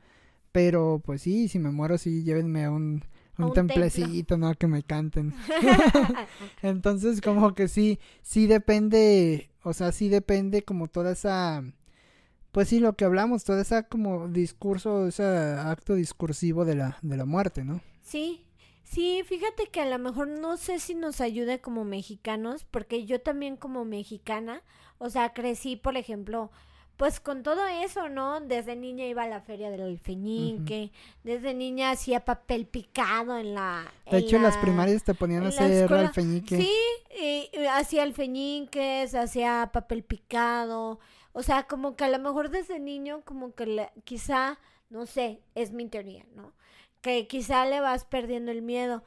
Pero 0.51 1.01
pues 1.05 1.21
sí, 1.21 1.47
si 1.47 1.59
me 1.59 1.69
muero, 1.69 1.99
sí, 1.99 2.23
llévenme 2.23 2.65
a 2.65 2.71
un, 2.71 3.03
un, 3.37 3.53
templecito, 3.53 4.37
¿no? 4.37 4.55
Que 4.55 4.67
me 4.67 4.81
canten. 4.81 5.33
Entonces, 6.63 7.21
como 7.21 7.53
que 7.53 7.67
sí, 7.67 7.99
sí 8.23 8.47
depende, 8.47 9.51
o 9.65 9.73
sea, 9.73 9.91
sí 9.91 10.09
depende 10.09 10.63
como 10.63 10.87
toda 10.87 11.11
esa, 11.11 11.63
pues 12.51 12.69
sí, 12.69 12.79
lo 12.79 12.95
que 12.95 13.03
hablamos, 13.03 13.43
toda 13.43 13.63
esa 13.63 13.83
como 13.83 14.27
discurso, 14.27 15.07
ese 15.07 15.23
acto 15.23 15.95
discursivo 15.95 16.65
de 16.65 16.75
la, 16.75 16.99
de 17.01 17.17
la 17.17 17.25
muerte, 17.25 17.63
¿no? 17.63 17.81
Sí, 18.03 18.45
sí, 18.83 19.23
fíjate 19.25 19.65
que 19.71 19.81
a 19.81 19.87
lo 19.87 19.97
mejor 19.97 20.27
no 20.27 20.57
sé 20.57 20.79
si 20.79 20.93
nos 20.93 21.19
ayuda 21.19 21.57
como 21.57 21.83
mexicanos, 21.83 22.63
porque 22.63 23.07
yo 23.07 23.21
también 23.21 23.57
como 23.57 23.85
mexicana, 23.85 24.61
o 24.99 25.09
sea, 25.09 25.33
crecí, 25.33 25.75
por 25.75 25.97
ejemplo, 25.97 26.51
pues 26.97 27.19
con 27.19 27.43
todo 27.43 27.65
eso, 27.67 28.09
¿no? 28.09 28.39
Desde 28.39 28.75
niña 28.75 29.05
iba 29.05 29.23
a 29.23 29.27
la 29.27 29.41
feria 29.41 29.69
del 29.69 29.81
alfeñique, 29.81 30.91
desde 31.23 31.53
niña 31.53 31.91
hacía 31.91 32.23
papel 32.23 32.65
picado 32.65 33.37
en 33.37 33.53
la... 33.53 33.91
De 34.09 34.19
hecho, 34.19 34.37
en 34.37 34.43
las 34.43 34.57
primarias 34.57 35.03
te 35.03 35.13
ponían 35.13 35.43
a 35.45 35.49
hacer 35.49 35.91
alfeñique. 35.91 36.57
Sí, 36.57 36.73
y, 37.19 37.49
hacía 37.65 38.03
alfeñiques, 38.03 39.13
hacía 39.13 39.69
papel 39.73 40.03
picado, 40.03 40.99
o 41.33 41.43
sea, 41.43 41.63
como 41.63 41.97
que 41.97 42.05
a 42.05 42.09
lo 42.09 42.19
mejor 42.19 42.49
desde 42.49 42.79
niño, 42.79 43.21
como 43.25 43.53
que 43.53 43.89
quizá, 44.05 44.57
no 44.89 45.05
sé, 45.05 45.41
es 45.53 45.71
mi 45.71 45.87
teoría, 45.87 46.25
¿no? 46.33 46.53
Que 47.01 47.27
quizá 47.27 47.65
le 47.65 47.81
vas 47.81 48.05
perdiendo 48.05 48.51
el 48.51 48.61
miedo, 48.61 49.03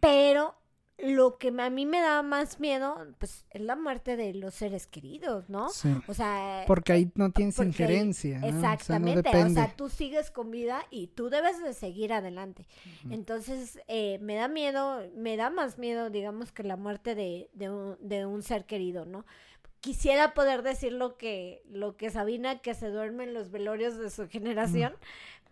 pero 0.00 0.54
lo 0.98 1.36
que 1.36 1.48
a 1.48 1.70
mí 1.70 1.84
me 1.84 2.00
da 2.00 2.22
más 2.22 2.58
miedo, 2.58 3.06
pues, 3.18 3.44
es 3.50 3.60
la 3.60 3.76
muerte 3.76 4.16
de 4.16 4.32
los 4.32 4.54
seres 4.54 4.86
queridos, 4.86 5.48
¿no? 5.50 5.68
Sí. 5.68 5.94
O 6.06 6.14
sea... 6.14 6.64
Porque 6.66 6.92
ahí 6.92 7.12
no 7.14 7.30
tienes 7.30 7.58
injerencia, 7.58 8.38
¿no? 8.38 8.46
Exactamente, 8.46 9.28
o 9.28 9.50
sea, 9.50 9.74
tú 9.76 9.90
sigues 9.90 10.30
con 10.30 10.50
vida 10.50 10.86
y 10.90 11.08
tú 11.08 11.28
debes 11.28 11.62
de 11.62 11.74
seguir 11.74 12.14
adelante. 12.14 12.66
Entonces, 13.10 13.78
eh, 13.88 14.18
me 14.22 14.36
da 14.36 14.48
miedo, 14.48 15.02
me 15.14 15.36
da 15.36 15.50
más 15.50 15.78
miedo, 15.78 16.08
digamos, 16.08 16.50
que 16.50 16.62
la 16.62 16.76
muerte 16.76 17.14
de, 17.14 17.50
de, 17.52 17.68
un, 17.68 17.96
de 18.00 18.24
un 18.24 18.42
ser 18.42 18.64
querido, 18.64 19.04
¿no? 19.04 19.26
Quisiera 19.80 20.32
poder 20.32 20.62
decir 20.62 20.92
lo 20.92 21.18
que, 21.18 21.62
lo 21.70 21.96
que 21.96 22.10
Sabina, 22.10 22.58
que 22.60 22.74
se 22.74 22.88
duerme 22.88 23.24
en 23.24 23.34
los 23.34 23.50
velorios 23.50 23.98
de 23.98 24.10
su 24.10 24.28
generación, 24.28 24.94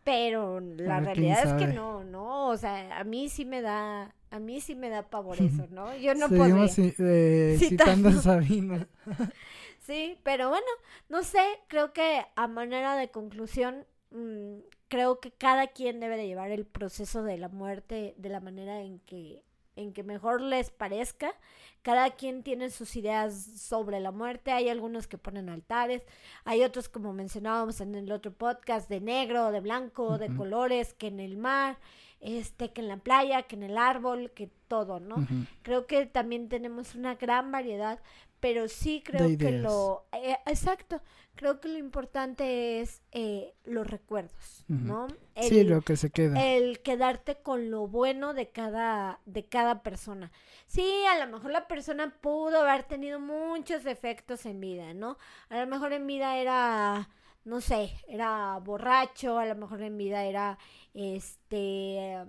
pero 0.05 0.61
la 0.61 1.01
realidad 1.01 1.45
es 1.45 1.53
que 1.55 1.73
no, 1.73 2.05
no, 2.05 2.49
o 2.49 2.57
sea, 2.57 2.99
a 2.99 3.05
mí 3.05 3.29
sí 3.29 3.45
me 3.45 3.63
da 3.63 4.15
a 4.31 4.39
mí 4.41 4.61
sí 4.61 4.75
me 4.75 4.91
da 4.91 5.09
pavor 5.09 5.37
eso, 5.41 5.67
¿no? 5.71 5.97
Yo 5.97 6.15
no 6.15 6.29
puedo. 6.29 6.67
Eh, 6.67 7.57
citando 7.59 8.09
a 8.09 8.13
Sabina. 8.13 8.89
sí, 9.81 10.19
pero 10.23 10.49
bueno, 10.49 10.67
no 11.09 11.23
sé, 11.23 11.43
creo 11.69 11.93
que 11.93 12.25
a 12.35 12.49
manera 12.49 12.97
de 12.97 13.11
conclusión, 13.11 13.87
mm, 14.11 14.57
creo 14.89 15.21
que 15.21 15.31
cada 15.33 15.69
quien 15.69 16.01
debe 16.01 16.17
de 16.17 16.27
llevar 16.27 16.51
el 16.51 16.67
proceso 16.67 17.23
de 17.23 17.39
la 17.39 17.49
muerte 17.49 18.15
de 18.19 18.29
la 18.29 18.41
manera 18.41 18.81
en 18.81 18.99
que 19.01 19.45
en 19.77 19.93
que 19.93 20.03
mejor 20.03 20.41
les 20.41 20.71
parezca. 20.71 21.35
Cada 21.83 22.11
quien 22.11 22.43
tiene 22.43 22.71
sus 22.71 22.97
ideas 22.97 23.35
sobre 23.35 24.01
la 24.01 24.11
muerte. 24.11 24.53
Hay 24.53 24.69
algunos 24.69 25.07
que 25.07 25.19
ponen 25.19 25.49
altares, 25.49 26.03
hay 26.45 26.63
otros 26.63 26.89
como 26.89 27.13
mencionábamos 27.13 27.81
en 27.81 27.95
el 27.95 28.11
otro 28.11 28.33
podcast 28.33 28.89
de 28.89 29.01
negro, 29.01 29.51
de 29.53 29.61
blanco, 29.61 30.19
de 30.19 30.35
colores, 30.35 30.95
que 30.95 31.09
en 31.09 31.21
el 31.21 31.37
mar 31.37 31.77
este, 32.25 32.73
que 32.73 32.81
en 32.81 32.89
la 32.89 32.97
playa, 32.97 33.43
que 33.43 33.55
en 33.55 33.63
el 33.63 33.77
árbol, 33.77 34.31
que 34.35 34.51
todo, 34.67 34.99
¿no? 34.99 35.27
Creo 35.63 35.87
que 35.87 36.07
también 36.07 36.49
tenemos 36.49 36.95
una 36.95 37.17
gran 37.17 37.53
variedad, 37.53 38.01
pero 38.45 38.69
sí 38.69 39.03
creo 39.03 39.39
que 39.39 39.53
lo... 39.53 40.05
Eh, 40.13 40.37
exacto, 40.45 41.01
creo 41.35 41.63
que 41.63 41.69
lo 41.69 41.79
importante 41.79 42.83
es 42.83 43.01
eh, 43.11 43.55
los 43.65 43.87
recuerdos, 43.87 44.67
¿no? 44.69 45.07
sí, 45.41 45.65
lo 45.65 45.81
que 45.81 45.97
se 45.97 46.11
queda. 46.11 46.39
El 46.55 46.81
quedarte 46.81 47.37
con 47.37 47.71
lo 47.71 47.89
bueno 47.89 48.35
de 48.35 48.51
cada, 48.51 49.19
de 49.25 49.47
cada 49.47 49.83
persona. 49.83 50.31
Sí, 50.67 50.87
a 51.11 51.25
lo 51.25 51.33
mejor 51.33 51.53
la 51.53 51.67
persona 51.67 52.19
pudo 52.21 52.61
haber 52.61 52.83
tenido 52.83 53.19
muchos 53.19 53.83
defectos 53.83 54.45
en 54.45 54.61
vida, 54.61 54.93
¿no? 54.93 55.17
A 55.49 55.61
lo 55.61 55.67
mejor 55.67 55.95
en 55.95 56.07
vida 56.07 56.37
era 56.37 57.09
no 57.45 57.61
sé, 57.61 57.95
era 58.09 58.59
borracho, 58.59 59.39
a 59.39 59.47
lo 59.47 59.55
mejor 59.55 59.83
en 59.83 59.99
vida 59.99 60.25
era, 60.25 60.59
este, 60.95 62.27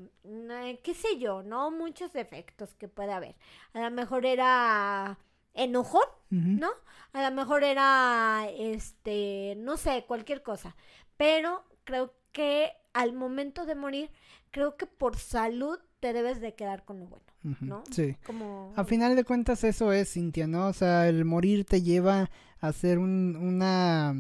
qué 0.84 0.94
sé 0.94 1.18
yo, 1.20 1.42
¿no? 1.42 1.72
Muchos 1.72 2.12
defectos 2.12 2.74
que 2.74 2.90
puede 2.90 3.14
haber. 3.14 3.36
A 3.74 3.80
lo 3.80 3.92
mejor 3.92 4.26
era 4.26 5.18
enojón, 5.56 6.06
¿no? 6.30 6.70
A 7.14 7.30
lo 7.30 7.36
mejor 7.36 7.64
era, 7.64 8.48
este, 8.58 9.56
no 9.58 9.78
sé, 9.78 10.04
cualquier 10.08 10.44
cosa. 10.44 10.76
Pero 11.18 11.64
creo 11.86 12.14
que 12.32 12.72
al 12.94 13.14
momento 13.14 13.66
de 13.66 13.76
morir, 13.76 14.10
creo 14.52 14.76
que 14.76 14.86
por 14.86 15.18
salud 15.18 15.80
te 16.00 16.14
debes 16.14 16.42
de 16.42 16.56
quedar 16.56 16.84
con 16.84 17.00
lo 17.00 17.08
bueno, 17.08 17.26
¿no? 17.62 17.84
Sí. 17.92 18.18
Como... 18.26 18.74
A 18.76 18.84
final 18.84 19.16
de 19.16 19.24
cuentas 19.24 19.64
eso 19.64 19.92
es, 19.92 20.12
Cintia, 20.12 20.46
¿no? 20.48 20.68
O 20.68 20.74
sea, 20.74 21.08
el 21.08 21.26
morir 21.26 21.66
te 21.66 21.82
lleva 21.82 22.30
a 22.60 22.68
hacer 22.68 23.00
un, 23.00 23.36
una 23.36 24.14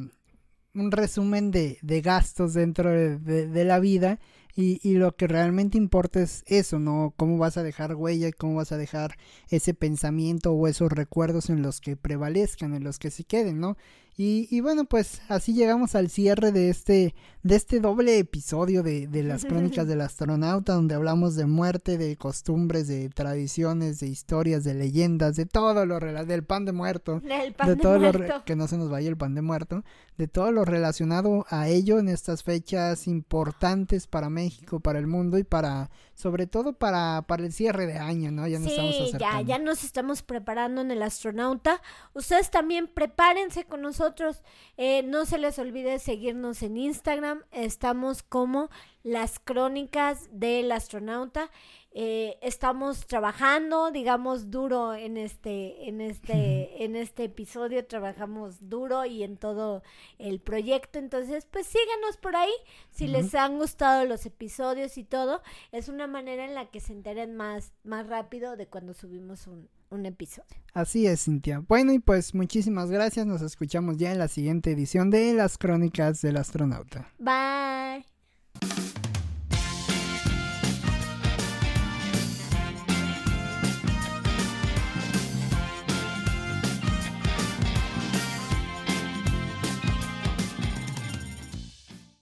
un 0.75 0.91
resumen 0.91 1.51
de, 1.51 1.77
de 1.81 2.01
gastos 2.01 2.53
dentro 2.53 2.91
de, 2.91 3.47
de, 3.47 3.65
la 3.65 3.79
vida 3.79 4.19
y, 4.56 4.80
y, 4.88 4.93
lo 4.93 5.16
que 5.16 5.28
realmente 5.28 5.78
importa 5.78 6.22
es 6.22 6.43
eso, 6.47 6.80
¿no? 6.80 7.14
Cómo 7.18 7.38
vas 7.38 7.58
a 7.58 7.64
dejar 7.64 7.95
huella 7.95 8.30
y 8.30 8.32
cómo 8.32 8.56
vas 8.56 8.72
a 8.72 8.78
dejar 8.78 9.18
ese 9.49 9.74
pensamiento 9.74 10.53
o 10.53 10.68
esos 10.68 10.91
recuerdos 10.91 11.49
en 11.49 11.62
los 11.62 11.82
que 11.82 11.97
prevalezcan, 11.97 12.74
en 12.74 12.84
los 12.84 12.97
que 12.97 13.12
se 13.12 13.26
queden, 13.26 13.60
¿no? 13.60 13.76
Y, 14.18 14.47
y, 14.49 14.62
bueno, 14.62 14.86
pues 14.86 15.22
así 15.28 15.53
llegamos 15.53 15.93
al 15.93 16.10
cierre 16.10 16.53
de 16.53 16.70
este, 16.70 17.14
de 17.43 17.56
este 17.58 17.82
doble 17.82 18.18
episodio 18.18 18.82
de, 18.82 19.08
de 19.08 19.24
las 19.24 19.43
crónicas 19.45 19.88
del 19.88 19.99
astronauta, 19.99 20.74
donde 20.74 20.95
hablamos 20.95 21.36
de 21.36 21.45
muerte, 21.45 21.97
de 21.97 22.16
costumbres, 22.16 22.88
de 22.88 23.10
tradiciones, 23.10 23.99
de 23.99 24.08
historias, 24.08 24.64
de 24.64 24.74
leyendas, 24.74 25.36
de 25.36 25.45
todo 25.45 25.86
lo 25.86 25.99
del 25.99 26.45
pan 26.45 26.64
de 26.64 26.72
muerto, 26.72 27.20
de, 27.20 27.76
todo 27.76 27.99
lo 27.99 28.45
que 28.45 28.56
no 28.56 28.70
se 28.70 28.78
nos 28.78 28.89
vaya 28.89 29.10
el 29.10 29.18
pan 29.18 29.36
de 29.36 29.41
muerto, 29.41 29.84
de 30.18 30.30
todo 30.30 30.49
lo 30.53 30.64
relacionado 30.64 31.45
a 31.49 31.68
ello 31.68 31.99
en 31.99 32.08
estas 32.08 32.43
fechas 32.43 33.08
importantes 33.08 34.08
para 34.08 34.30
México, 34.30 34.45
para 34.82 35.00
el 35.00 35.08
mundo 35.08 35.38
y 35.38 35.43
para 35.43 35.89
sobre 36.16 36.48
todo 36.48 36.74
para, 36.74 37.24
para 37.28 37.43
el 37.43 37.52
cierre 37.52 37.86
de 37.86 37.98
año, 37.98 38.32
¿no? 38.32 38.48
Ya 38.48 38.58
nos 38.58 38.72
sí, 38.72 39.12
ya, 39.20 39.41
ya 39.41 39.60
nos 39.60 39.84
estamos 39.84 40.22
preparando 40.22 40.82
en 40.82 40.91
el 40.91 41.02
astronauta. 41.04 41.82
Ustedes 42.14 42.50
también 42.50 42.88
prepárense 42.88 43.66
con 43.66 43.82
nosotros. 43.82 44.41
Eh, 44.78 45.04
no 45.04 45.26
se 45.26 45.38
les 45.38 45.60
olvide 45.60 46.00
seguirnos 46.00 46.64
en 46.64 46.78
Instagram. 46.78 47.43
Estamos 47.52 48.24
como 48.24 48.70
las 49.04 49.39
crónicas 49.39 50.30
del 50.32 50.72
astronauta. 50.72 51.52
Eh, 51.98 52.38
estamos 52.41 53.08
trabajando, 53.08 53.89
digamos, 53.89 54.52
duro 54.52 54.93
en 54.93 55.16
este, 55.16 55.88
en 55.88 56.02
este, 56.02 56.84
en 56.84 56.98
este 56.98 57.24
episodio, 57.24 57.86
trabajamos 57.86 58.58
duro 58.70 59.06
y 59.06 59.24
en 59.24 59.38
todo 59.38 59.82
el 60.20 60.41
proyecto. 60.41 61.00
Entonces, 61.00 61.48
pues 61.50 61.68
síganos 61.68 62.18
por 62.18 62.36
ahí. 62.36 62.52
Si 62.91 63.08
les 63.08 63.34
han 63.34 63.58
gustado 63.58 64.04
los 64.04 64.26
episodios 64.26 64.98
y 64.98 65.06
todo, 65.06 65.41
es 65.72 65.88
una 65.88 66.06
manera 66.06 66.43
en 66.43 66.54
la 66.54 66.70
que 66.70 66.82
se 66.82 66.91
enteren 66.91 67.34
más, 67.38 67.72
más 67.86 68.08
rápido 68.08 68.58
de 68.58 68.68
cuando 68.68 68.93
subimos 68.93 69.48
un, 69.48 69.70
un 69.89 70.06
episodio. 70.06 70.50
Así 70.74 71.08
es, 71.08 71.24
Cintia. 71.24 71.64
Bueno, 71.66 71.93
y 71.93 72.00
pues 72.00 72.36
muchísimas 72.36 72.91
gracias. 72.91 73.26
Nos 73.26 73.41
escuchamos 73.41 73.96
ya 73.96 74.12
en 74.12 74.20
la 74.20 74.28
siguiente 74.28 74.72
edición 74.72 75.12
de 75.12 75.34
Las 75.34 75.58
Crónicas 75.58 76.22
del 76.22 76.36
Astronauta. 76.36 77.10
Bye. 77.20 78.06